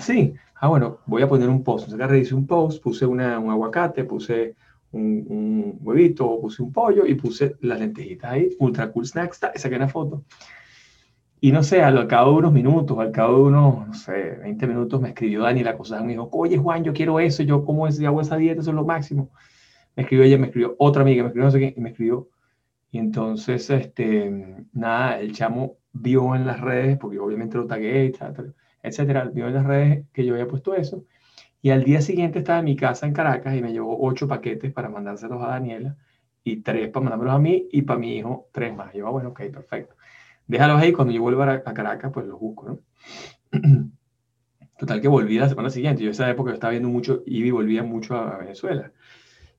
ah, 0.56 0.68
bueno, 0.68 1.00
voy 1.06 1.22
a 1.22 1.28
poner 1.28 1.50
un 1.50 1.64
post. 1.64 1.92
Entonces 1.92 2.22
hice 2.22 2.36
un 2.36 2.48
post, 2.48 2.82
puse 2.82 3.06
una, 3.06 3.38
un 3.40 3.52
aguacate, 3.52 4.06
puse 4.06 4.56
un, 4.92 5.26
un, 5.28 5.78
huevito, 5.82 6.40
puse 6.40 6.64
un 6.64 6.72
pollo 6.72 7.06
y 7.06 7.16
puse 7.16 7.56
las 7.62 7.80
lentejitas 7.80 8.32
ahí, 8.32 8.50
ultra 8.60 8.92
cool 8.92 9.06
snacks, 9.06 9.40
saqué 9.56 9.76
una 9.76 9.90
foto. 9.90 10.24
Y 11.44 11.52
no 11.52 11.62
sé, 11.62 11.82
al 11.84 12.08
cabo 12.08 12.32
de 12.32 12.38
unos 12.38 12.54
minutos, 12.54 12.98
al 13.00 13.12
cabo 13.12 13.36
de 13.36 13.44
unos, 13.50 13.88
no 13.88 13.94
sé, 13.94 14.38
20 14.44 14.66
minutos, 14.66 15.02
me 15.02 15.10
escribió 15.10 15.42
Dani 15.42 15.62
la 15.62 15.78
cosa, 15.78 16.02
me 16.02 16.14
dijo, 16.14 16.30
oye 16.32 16.58
Juan, 16.58 16.86
yo 16.86 16.94
quiero 16.94 17.20
eso, 17.20 17.44
yo 17.44 17.66
como 17.66 17.86
es, 17.86 18.00
hago 18.02 18.22
esa 18.22 18.38
dieta, 18.38 18.62
eso 18.62 18.70
es 18.70 18.76
lo 18.78 18.86
máximo. 18.86 19.30
Me 19.98 20.04
escribió 20.04 20.24
ella, 20.26 20.38
me 20.38 20.46
escribió 20.48 20.76
otra 20.80 21.02
amiga, 21.02 21.22
me 21.24 21.28
escribió 21.28 21.46
no 21.46 21.52
sé 21.52 21.60
qué, 21.60 21.74
y 21.76 21.82
me 21.82 21.90
escribió. 21.90 22.30
Y 22.92 23.00
entonces, 23.00 23.70
este, 23.70 24.32
nada, 24.72 25.20
el 25.20 25.34
chamo 25.34 25.80
vio 25.92 26.34
en 26.34 26.48
las 26.48 26.62
redes, 26.62 26.98
porque 26.98 27.20
obviamente 27.20 27.58
lo 27.58 27.68
tagué, 27.68 28.14
etcétera, 28.82 29.26
vio 29.26 29.48
en 29.50 29.54
las 29.56 29.66
redes 29.66 30.06
que 30.14 30.26
yo 30.26 30.36
había 30.36 30.48
puesto 30.48 30.74
eso. 30.76 31.04
Y 31.62 31.72
al 31.72 31.84
día 31.84 32.00
siguiente 32.02 32.40
estaba 32.40 32.60
en 32.60 32.66
mi 32.66 32.78
casa 32.78 33.06
en 33.06 33.14
Caracas 33.14 33.54
y 33.58 33.62
me 33.62 33.74
llevó 33.74 33.98
ocho 34.02 34.30
paquetes 34.30 34.72
para 34.72 34.88
mandárselos 34.88 35.44
a 35.44 35.48
Daniela 35.48 35.98
y 36.44 36.62
tres 36.62 36.90
para 36.90 37.04
mandármelos 37.04 37.36
a 37.36 37.40
mí 37.40 37.68
y 37.72 37.82
para 37.82 38.00
mi 38.00 38.16
hijo 38.18 38.48
tres 38.54 38.74
más. 38.76 38.94
yo, 38.94 39.08
ah, 39.08 39.12
bueno, 39.12 39.30
ok, 39.32 39.42
perfecto 39.52 39.96
déjalos 40.48 40.82
ahí, 40.82 40.94
cuando 40.94 41.14
yo 41.14 41.22
vuelva 41.22 41.52
a, 41.54 41.74
Caracas, 41.74 42.12
pues 42.14 42.26
los 42.28 42.40
busco, 42.40 42.68
¿no? 42.70 42.80
Total 44.78 45.02
que 45.02 45.08
volví 45.08 45.38
la 45.38 45.50
semana 45.50 45.70
siguiente. 45.70 46.04
Yo 46.04 46.12
esa 46.12 46.30
época 46.30 46.54
estaba 46.54 46.72
viendo 46.72 46.90
mucho, 46.90 47.24
iba 47.26 47.48
y 47.48 47.52
volvía 47.52 47.84
mucho 47.84 48.16
a, 48.16 48.38
Venezuela. 48.38 48.92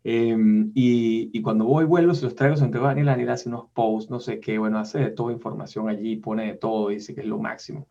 Em, 0.03 0.71
y, 0.75 1.31
y, 1.33 1.41
cuando 1.41 1.65
voy, 1.65 1.87
vuelvo, 1.87 2.13
se 2.13 2.25
los 2.25 2.35
traigo, 2.35 2.57
se 2.57 2.65
entrego 2.65 2.87
a 2.87 2.89
Daniel, 2.91 3.07
Daniel 3.07 3.31
hace 3.31 3.49
unos 3.49 3.71
posts, 3.73 4.11
no 4.11 4.21
sé 4.21 4.39
qué, 4.39 4.59
bueno, 4.59 4.79
hace 4.79 4.99
de 4.99 5.11
toda 5.11 5.33
información 5.33 5.89
allí, 5.89 6.17
pone 6.17 6.47
de 6.47 6.55
todo, 6.57 6.89
dice 6.89 7.15
que 7.15 7.23
es 7.23 7.27
lo 7.27 7.39
máximo. 7.39 7.89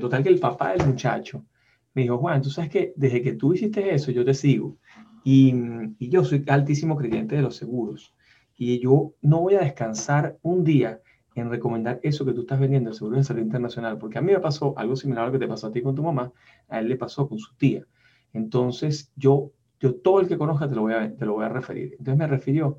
Total 0.00 0.22
que 0.22 0.28
el 0.28 0.38
papá 0.38 0.72
del 0.72 0.86
muchacho 0.86 1.44
me 1.92 2.02
dijo, 2.02 2.18
Juan, 2.18 2.40
tú 2.40 2.50
sabes 2.50 2.70
que 2.70 2.92
desde 2.94 3.22
que 3.22 3.32
tú 3.32 3.52
hiciste 3.54 3.94
eso, 3.94 4.12
yo 4.12 4.24
te 4.24 4.34
sigo. 4.34 4.76
Y, 5.24 5.52
y 5.98 6.08
yo 6.08 6.22
soy 6.24 6.44
altísimo 6.46 6.96
creyente 6.96 7.34
de 7.34 7.42
los 7.42 7.56
seguros. 7.56 8.14
Y 8.56 8.78
yo 8.78 9.14
no 9.22 9.40
voy 9.40 9.54
a 9.54 9.60
descansar 9.60 10.38
un 10.42 10.62
día 10.62 11.00
en 11.36 11.50
recomendar 11.50 12.00
eso 12.02 12.24
que 12.24 12.32
tú 12.32 12.40
estás 12.40 12.58
vendiendo, 12.58 12.90
el 12.90 12.96
seguro 12.96 13.16
de 13.16 13.24
salud 13.24 13.42
internacional, 13.42 13.98
porque 13.98 14.18
a 14.18 14.22
mí 14.22 14.32
me 14.32 14.40
pasó 14.40 14.74
algo 14.76 14.96
similar 14.96 15.24
a 15.24 15.26
lo 15.26 15.32
que 15.32 15.38
te 15.38 15.46
pasó 15.46 15.68
a 15.68 15.72
ti 15.72 15.82
con 15.82 15.94
tu 15.94 16.02
mamá, 16.02 16.32
a 16.68 16.80
él 16.80 16.88
le 16.88 16.96
pasó 16.96 17.28
con 17.28 17.38
su 17.38 17.54
tía. 17.56 17.84
Entonces, 18.32 19.12
yo, 19.16 19.52
yo 19.78 19.94
todo 19.96 20.20
el 20.20 20.28
que 20.28 20.38
conozca 20.38 20.68
te 20.68 20.74
lo 20.74 20.82
voy 20.82 20.94
a, 20.94 21.14
te 21.14 21.26
lo 21.26 21.34
voy 21.34 21.44
a 21.44 21.50
referir. 21.50 21.92
Entonces 21.92 22.16
me 22.16 22.26
refirió 22.26 22.78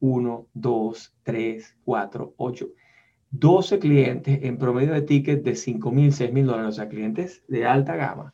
uno, 0.00 0.46
dos, 0.54 1.14
tres, 1.22 1.76
cuatro, 1.84 2.34
ocho, 2.38 2.70
12 3.32 3.78
clientes 3.78 4.40
en 4.42 4.58
promedio 4.58 4.92
de 4.92 5.02
tickets 5.02 5.44
de 5.44 5.54
5 5.54 5.92
mil, 5.92 6.12
6 6.12 6.32
mil 6.32 6.46
dólares, 6.46 6.70
o 6.70 6.72
sea, 6.72 6.88
clientes 6.88 7.44
de 7.46 7.66
alta 7.66 7.94
gama. 7.94 8.32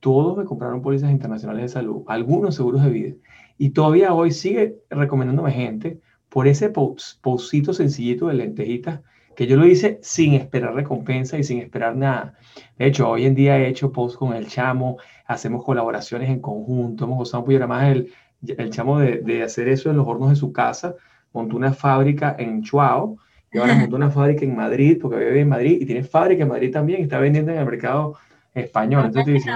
Todos 0.00 0.36
me 0.36 0.44
compraron 0.44 0.82
pólizas 0.82 1.10
internacionales 1.10 1.62
de 1.62 1.68
salud, 1.68 2.02
algunos 2.06 2.56
seguros 2.56 2.82
de 2.82 2.90
vida. 2.90 3.14
Y 3.56 3.70
todavía 3.70 4.12
hoy 4.12 4.32
sigue 4.32 4.78
recomendándome 4.90 5.52
gente 5.52 6.00
por 6.30 6.48
ese 6.48 6.70
postcito 6.70 7.74
sencillito 7.74 8.28
de 8.28 8.34
lentejitas 8.34 9.00
que 9.36 9.46
yo 9.46 9.56
lo 9.56 9.66
hice 9.66 9.98
sin 10.02 10.34
esperar 10.34 10.74
recompensa 10.74 11.38
y 11.38 11.44
sin 11.44 11.60
esperar 11.60 11.96
nada. 11.96 12.34
De 12.78 12.86
hecho, 12.86 13.08
hoy 13.08 13.26
en 13.26 13.34
día 13.34 13.58
he 13.58 13.68
hecho 13.68 13.92
posts 13.92 14.18
con 14.18 14.34
el 14.34 14.46
chamo, 14.46 14.98
hacemos 15.26 15.64
colaboraciones 15.64 16.28
en 16.28 16.40
conjunto, 16.40 17.04
hemos 17.04 17.28
usado 17.28 17.44
un 17.44 17.68
más 17.68 17.90
el, 17.90 18.12
el 18.46 18.70
chamo 18.70 18.98
de, 18.98 19.18
de, 19.18 19.42
hacer 19.42 19.68
eso 19.68 19.90
en 19.90 19.96
los 19.96 20.06
hornos 20.06 20.30
de 20.30 20.36
su 20.36 20.52
casa, 20.52 20.94
montó 21.32 21.56
una 21.56 21.72
fábrica 21.72 22.36
en 22.38 22.62
Chuao, 22.62 23.16
y 23.52 23.58
ahora 23.58 23.74
montó 23.74 23.96
una 23.96 24.10
fábrica 24.10 24.44
en 24.44 24.54
Madrid, 24.54 24.98
porque 25.00 25.16
vive 25.16 25.40
en 25.40 25.48
Madrid, 25.48 25.78
y 25.80 25.86
tiene 25.86 26.04
fábrica 26.04 26.42
en 26.42 26.48
Madrid 26.48 26.72
también, 26.72 27.00
y 27.00 27.02
está 27.04 27.18
vendiendo 27.18 27.50
en 27.50 27.58
el 27.58 27.66
mercado 27.66 28.16
español. 28.54 29.06
Entonces 29.06 29.42
te 29.42 29.50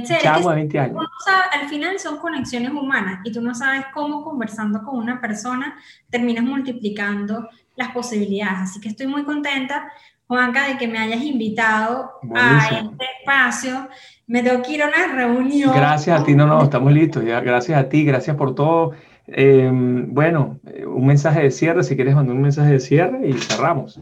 dices, 0.00 0.18
al 0.24 1.68
final 1.68 1.98
son 1.98 2.18
conexiones 2.18 2.70
humanas 2.70 3.20
y 3.24 3.32
tú 3.32 3.40
no 3.40 3.54
sabes 3.54 3.86
cómo 3.92 4.24
conversando 4.24 4.82
con 4.82 4.96
una 4.96 5.20
persona 5.20 5.76
terminas 6.10 6.44
multiplicando 6.44 7.48
las 7.76 7.90
posibilidades. 7.92 8.70
Así 8.70 8.80
que 8.80 8.88
estoy 8.88 9.06
muy 9.06 9.24
contenta, 9.24 9.90
Juanca, 10.26 10.68
de 10.68 10.78
que 10.78 10.88
me 10.88 10.98
hayas 10.98 11.22
invitado 11.22 12.10
a 12.34 12.68
este 12.70 13.04
espacio. 13.20 13.88
Me 14.26 14.42
tengo 14.42 14.62
que 14.62 14.72
ir 14.72 14.82
a 14.82 14.88
una 14.88 15.14
reunión. 15.14 15.72
Gracias 15.74 16.20
a 16.20 16.24
ti, 16.24 16.34
no, 16.34 16.46
no, 16.46 16.62
estamos 16.62 16.92
listos. 16.92 17.24
Ya, 17.24 17.40
gracias 17.40 17.78
a 17.78 17.88
ti, 17.88 18.04
gracias 18.04 18.36
por 18.36 18.54
todo. 18.54 18.92
Em, 19.26 20.12
bueno, 20.12 20.58
eh, 20.66 20.84
un 20.86 21.06
mensaje 21.06 21.42
de 21.42 21.50
cierre, 21.50 21.82
si 21.82 21.94
quieres 21.94 22.14
mandar 22.14 22.34
un 22.34 22.42
mensaje 22.42 22.72
de 22.72 22.80
cierre 22.80 23.28
y 23.28 23.32
cerramos. 23.34 24.00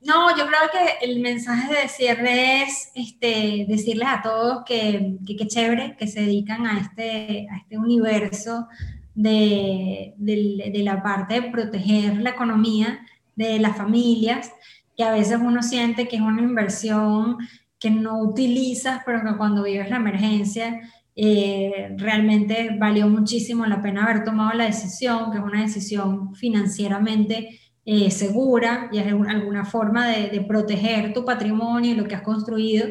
No, 0.00 0.30
yo 0.36 0.46
creo 0.46 0.60
que 0.72 1.04
el 1.04 1.20
mensaje 1.20 1.74
de 1.74 1.88
cierre 1.88 2.62
es 2.62 2.92
este, 2.94 3.66
decirles 3.68 4.08
a 4.08 4.22
todos 4.22 4.64
que 4.64 5.16
qué 5.26 5.46
chévere 5.46 5.96
que 5.96 6.06
se 6.06 6.20
dedican 6.20 6.66
a 6.66 6.78
este, 6.80 7.48
a 7.50 7.56
este 7.56 7.78
universo 7.78 8.68
de, 9.14 10.14
de, 10.16 10.70
de, 10.72 10.82
la 10.84 11.02
parte 11.02 11.40
de 11.40 11.50
proteger 11.50 12.18
la 12.18 12.30
economía 12.30 13.00
de 13.34 13.58
las 13.58 13.76
familias, 13.76 14.52
que 14.96 15.02
a 15.02 15.12
veces 15.12 15.38
uno 15.40 15.62
siente 15.62 16.06
que 16.06 16.16
es 16.16 16.22
una 16.22 16.42
inversión 16.42 17.38
que 17.80 17.90
no 17.90 18.20
utilizas, 18.20 19.02
pero 19.04 19.22
que 19.22 19.36
cuando 19.36 19.64
vives 19.64 19.90
la 19.90 19.96
emergencia 19.96 20.80
eh, 21.16 21.96
realmente 21.96 22.76
valió 22.78 23.08
muchísimo 23.08 23.66
la 23.66 23.82
pena 23.82 24.04
haber 24.04 24.22
tomado 24.22 24.56
la 24.56 24.66
decisión, 24.66 25.32
que 25.32 25.38
es 25.38 25.44
una 25.44 25.62
decisión 25.62 26.32
financieramente 26.36 27.58
eh, 27.90 28.10
segura 28.10 28.90
y 28.92 28.98
es 28.98 29.06
alguna 29.06 29.64
forma 29.64 30.06
de, 30.08 30.42
proteger 30.42 31.14
tu 31.14 31.24
patrimonio 31.24 31.92
y 31.92 31.94
lo 31.94 32.04
que 32.04 32.16
has 32.16 32.20
construido. 32.20 32.88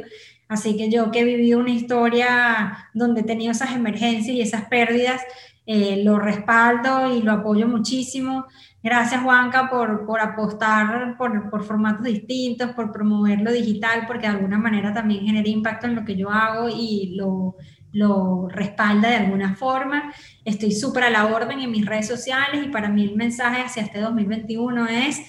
Así 0.47 0.75
que 0.75 0.89
yo 0.89 1.11
que 1.11 1.19
he 1.19 1.23
vivido 1.23 1.59
una 1.59 1.69
historia 1.69 2.89
donde 2.95 3.21
he 3.21 3.23
tenido 3.23 3.51
esas 3.51 3.75
emergencias 3.75 4.35
y 4.35 4.41
esas 4.41 4.65
pérdidas, 4.65 5.21
eh, 5.67 6.01
lo 6.03 6.17
respaldo 6.17 7.15
y 7.15 7.21
lo 7.21 7.31
apoyo 7.31 7.67
muchísimo. 7.67 8.47
Gracias 8.81 9.21
Juanca 9.21 9.69
por, 9.69 10.07
por 10.07 10.19
apostar 10.19 11.15
por, 11.15 11.51
por, 11.51 11.63
formatos 11.63 12.03
distintos, 12.03 12.71
por 12.71 12.91
promover 12.91 13.41
lo 13.41 13.51
digital, 13.51 14.05
porque 14.07 14.27
de 14.27 14.33
alguna 14.33 14.57
manera 14.57 14.95
también 14.95 15.27
genera 15.27 15.47
impacto 15.47 15.85
en 15.85 15.93
lo 15.93 16.05
que 16.05 16.15
yo 16.15 16.31
hago 16.31 16.69
y 16.69 17.13
lo, 17.15 17.55
lo 17.97 18.47
respalda 18.47 19.09
de 19.09 19.15
alguna 19.15 19.55
forma. 19.55 20.13
Estoy 20.45 20.71
súper 20.71 21.05
a 21.05 21.09
la 21.09 21.25
orden 21.25 21.59
en 21.59 21.71
mis 21.71 21.85
redes 21.85 22.07
sociales 22.07 22.63
y 22.63 22.69
para 22.69 22.89
mí 22.89 23.03
el 23.03 23.15
mensaje 23.15 23.61
hacia 23.61 23.81
este 23.81 23.99
2021 23.99 24.87
es 24.87 25.19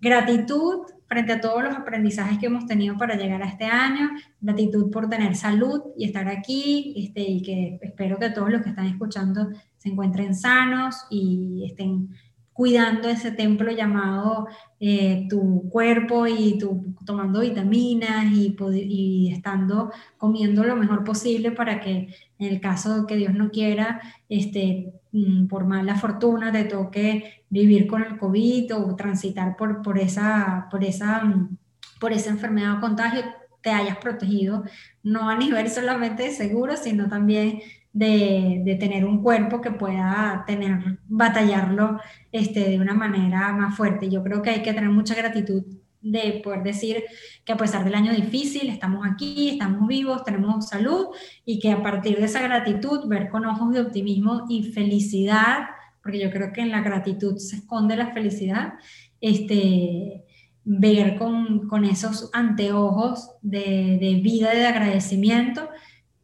gratitud 0.00 0.86
frente 1.06 1.34
a 1.34 1.40
todos 1.42 1.62
los 1.62 1.74
aprendizajes 1.74 2.38
que 2.38 2.46
hemos 2.46 2.66
tenido 2.66 2.96
para 2.96 3.16
llegar 3.16 3.42
a 3.42 3.48
este 3.48 3.66
año, 3.66 4.10
gratitud 4.40 4.90
por 4.90 5.10
tener 5.10 5.36
salud 5.36 5.82
y 5.96 6.06
estar 6.06 6.26
aquí, 6.28 6.94
este, 6.96 7.20
y 7.20 7.42
que 7.42 7.78
espero 7.82 8.18
que 8.18 8.30
todos 8.30 8.50
los 8.50 8.62
que 8.62 8.70
están 8.70 8.86
escuchando 8.86 9.50
se 9.76 9.90
encuentren 9.90 10.34
sanos 10.34 10.96
y 11.10 11.64
estén 11.66 12.08
cuidando 12.56 13.08
ese 13.10 13.32
templo 13.32 13.70
llamado 13.70 14.48
eh, 14.80 15.26
tu 15.28 15.68
cuerpo 15.68 16.26
y 16.26 16.56
tu, 16.58 16.94
tomando 17.04 17.40
vitaminas 17.40 18.32
y, 18.32 19.30
estando 19.30 19.92
comiendo 20.16 20.64
lo 20.64 20.74
mejor 20.74 21.04
posible 21.04 21.50
para 21.50 21.80
que 21.80 22.08
en 22.38 22.48
el 22.48 22.60
caso 22.60 23.06
que 23.06 23.16
Dios 23.16 23.34
no 23.34 23.50
quiera, 23.50 24.00
este, 24.30 24.94
mm, 25.12 25.48
por 25.48 25.66
mala 25.66 25.96
fortuna 25.96 26.50
te 26.50 26.64
toque 26.64 27.44
vivir 27.50 27.86
con 27.86 28.02
el 28.02 28.16
COVID 28.16 28.74
o 28.74 28.96
transitar 28.96 29.56
por, 29.56 29.82
por, 29.82 29.98
esa, 29.98 30.68
por, 30.70 30.82
esa, 30.82 31.24
mm, 31.24 31.58
por 32.00 32.14
esa 32.14 32.30
enfermedad 32.30 32.78
o 32.78 32.80
contagio, 32.80 33.22
te 33.60 33.70
hayas 33.70 33.98
protegido, 33.98 34.64
no 35.02 35.28
a 35.28 35.36
nivel 35.36 35.68
solamente 35.70 36.22
de 36.22 36.30
seguro, 36.30 36.76
sino 36.78 37.08
también 37.08 37.60
de, 37.96 38.76
tener 38.78 39.06
un 39.06 39.22
cuerpo 39.22 39.62
que 39.62 39.70
pueda 39.70 40.44
tener, 40.46 40.98
batallarlo 41.08 41.98
este, 42.30 42.68
de 42.68 42.78
una 42.78 42.92
manera 42.92 43.52
más 43.52 43.74
fuerte. 43.74 44.10
Yo 44.10 44.22
creo 44.22 44.42
que 44.42 44.50
hay 44.50 44.62
que 44.62 44.74
tener 44.74 44.90
mucha 44.90 45.14
gratitud 45.14 45.64
de 46.02 46.40
poder 46.44 46.62
decir 46.62 47.04
que 47.44 47.52
a 47.52 47.56
pesar 47.56 47.84
del 47.84 47.94
año 47.94 48.12
difícil, 48.12 48.68
estamos 48.68 49.06
aquí, 49.06 49.50
estamos 49.50 49.88
vivos, 49.88 50.24
tenemos 50.24 50.68
salud 50.68 51.06
y 51.46 51.58
que 51.58 51.72
a 51.72 51.82
partir 51.82 52.18
de 52.18 52.26
esa 52.26 52.42
gratitud, 52.42 53.08
ver 53.08 53.30
con 53.30 53.46
ojos 53.46 53.72
de 53.72 53.80
optimismo 53.80 54.44
y 54.48 54.64
felicidad, 54.72 55.60
porque 56.02 56.20
yo 56.20 56.30
creo 56.30 56.52
que 56.52 56.60
en 56.60 56.70
la 56.70 56.82
gratitud 56.82 57.38
se 57.38 57.56
esconde 57.56 57.96
la 57.96 58.12
felicidad, 58.12 58.74
este, 59.22 60.22
ver 60.64 61.16
con, 61.16 61.66
con 61.66 61.86
esos 61.86 62.28
anteojos 62.34 63.30
de, 63.40 63.96
de 63.98 64.20
vida, 64.22 64.50
de 64.50 64.66
agradecimiento 64.66 65.70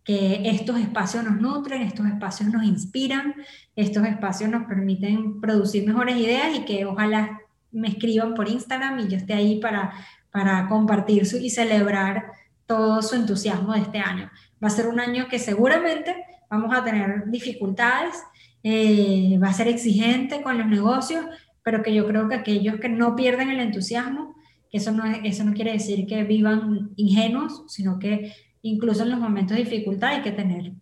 que 0.05 0.49
estos 0.49 0.79
espacios 0.79 1.25
nos 1.25 1.41
nutren, 1.41 1.83
estos 1.83 2.07
espacios 2.07 2.51
nos 2.51 2.65
inspiran, 2.65 3.35
estos 3.77 4.05
espacios 4.05 4.51
nos 4.51 4.67
permiten 4.67 5.41
producir 5.41 5.87
mejores 5.87 6.17
ideas 6.17 6.57
y 6.57 6.65
que 6.65 6.85
ojalá 6.85 7.41
me 7.71 7.89
escriban 7.89 8.35
por 8.35 8.49
Instagram 8.49 9.01
y 9.01 9.09
yo 9.09 9.17
esté 9.17 9.35
ahí 9.35 9.61
para, 9.61 9.93
para 10.31 10.69
compartir 10.69 11.27
su, 11.27 11.37
y 11.37 11.51
celebrar 11.51 12.33
todo 12.67 13.03
su 13.03 13.15
entusiasmo 13.15 13.75
de 13.75 13.81
este 13.81 13.99
año. 13.99 14.31
Va 14.63 14.69
a 14.69 14.71
ser 14.71 14.89
un 14.89 15.01
año 15.01 15.29
que 15.29 15.39
seguramente 15.39 16.17
vamos 16.51 16.75
a 16.75 16.85
tener 16.85 17.31
dificultades, 17.31 18.23
eh, 18.63 19.39
va 19.43 19.49
a 19.49 19.55
ser 19.55 19.69
exigente 19.69 20.43
con 20.43 20.59
los 20.59 20.67
negocios, 20.67 21.25
pero 21.63 21.83
que 21.83 21.95
yo 21.95 22.07
creo 22.07 22.29
que 22.29 22.35
aquellos 22.35 22.81
que 22.81 22.89
no 22.89 23.15
pierden 23.17 23.51
el 23.51 23.61
entusiasmo, 23.61 24.35
que 24.71 24.79
eso 24.79 24.91
no, 24.91 25.05
es, 25.05 25.19
eso 25.25 25.45
no 25.45 25.53
quiere 25.53 25.73
decir 25.73 26.07
que 26.07 26.25
vivan 26.25 26.91
ingenuos, 26.97 27.65
sino 27.69 27.99
que 27.99 28.33
incluso 28.63 29.03
en 29.03 29.11
los 29.11 29.21
momentos 29.21 29.57
de 29.57 29.65
dificultad 29.65 30.11
hay 30.11 30.23
que 30.23 30.33
tener 30.33 30.73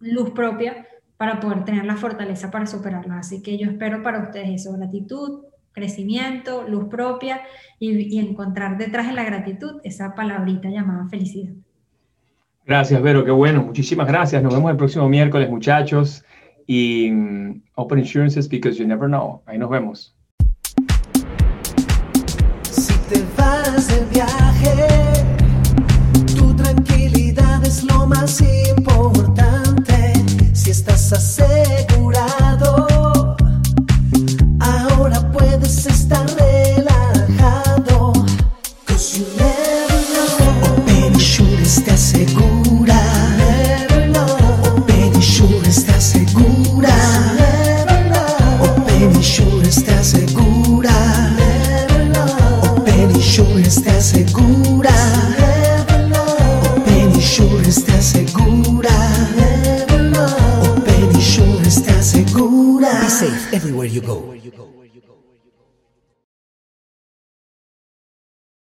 luz 0.00 0.30
propia 0.30 0.86
para 1.16 1.40
poder 1.40 1.64
tener 1.64 1.84
la 1.84 1.96
fortaleza 1.96 2.50
para 2.50 2.66
superarlo. 2.66 3.14
Así 3.14 3.42
que 3.42 3.58
yo 3.58 3.70
espero 3.70 4.02
para 4.02 4.22
ustedes 4.22 4.60
eso, 4.60 4.76
gratitud, 4.76 5.44
crecimiento, 5.72 6.66
luz 6.68 6.88
propia 6.88 7.42
y, 7.78 8.14
y 8.14 8.18
encontrar 8.18 8.78
detrás 8.78 9.06
de 9.08 9.14
la 9.14 9.24
gratitud 9.24 9.80
esa 9.84 10.14
palabrita 10.14 10.68
llamada 10.68 11.08
felicidad. 11.08 11.52
Gracias, 12.66 13.02
Vero, 13.02 13.24
qué 13.24 13.30
bueno. 13.30 13.62
Muchísimas 13.62 14.08
gracias. 14.08 14.42
Nos 14.42 14.54
vemos 14.54 14.70
el 14.70 14.76
próximo 14.78 15.06
miércoles, 15.08 15.50
muchachos. 15.50 16.24
Y 16.66 17.10
um, 17.10 17.60
Open 17.74 17.98
Insurances 17.98 18.48
because 18.48 18.78
you 18.78 18.86
never 18.86 19.06
know. 19.06 19.42
Ahí 19.44 19.58
nos 19.58 19.68
vemos. 19.68 20.16
Si 22.70 22.94
te 23.10 23.22
vas 23.36 23.86
de 23.88 24.06
viaje, 24.06 25.43
es 27.74 27.82
lo 27.84 28.06
más 28.06 28.40
importante. 28.40 30.12
Si 30.52 30.70
estás 30.70 31.12
asegurado, 31.12 32.86
ahora 34.60 35.32
puedes 35.32 35.86
estar 35.86 36.24
relajado. 36.36 38.12
Cause 38.86 39.18
you 39.18 39.26
never 39.36 40.02
know. 40.12 40.78
Open 40.78 41.14
Insurance 41.14 41.80
te 41.82 41.90
asegura. 41.90 42.53
Everywhere 63.84 64.36
you 64.36 64.50
go. 64.50 64.83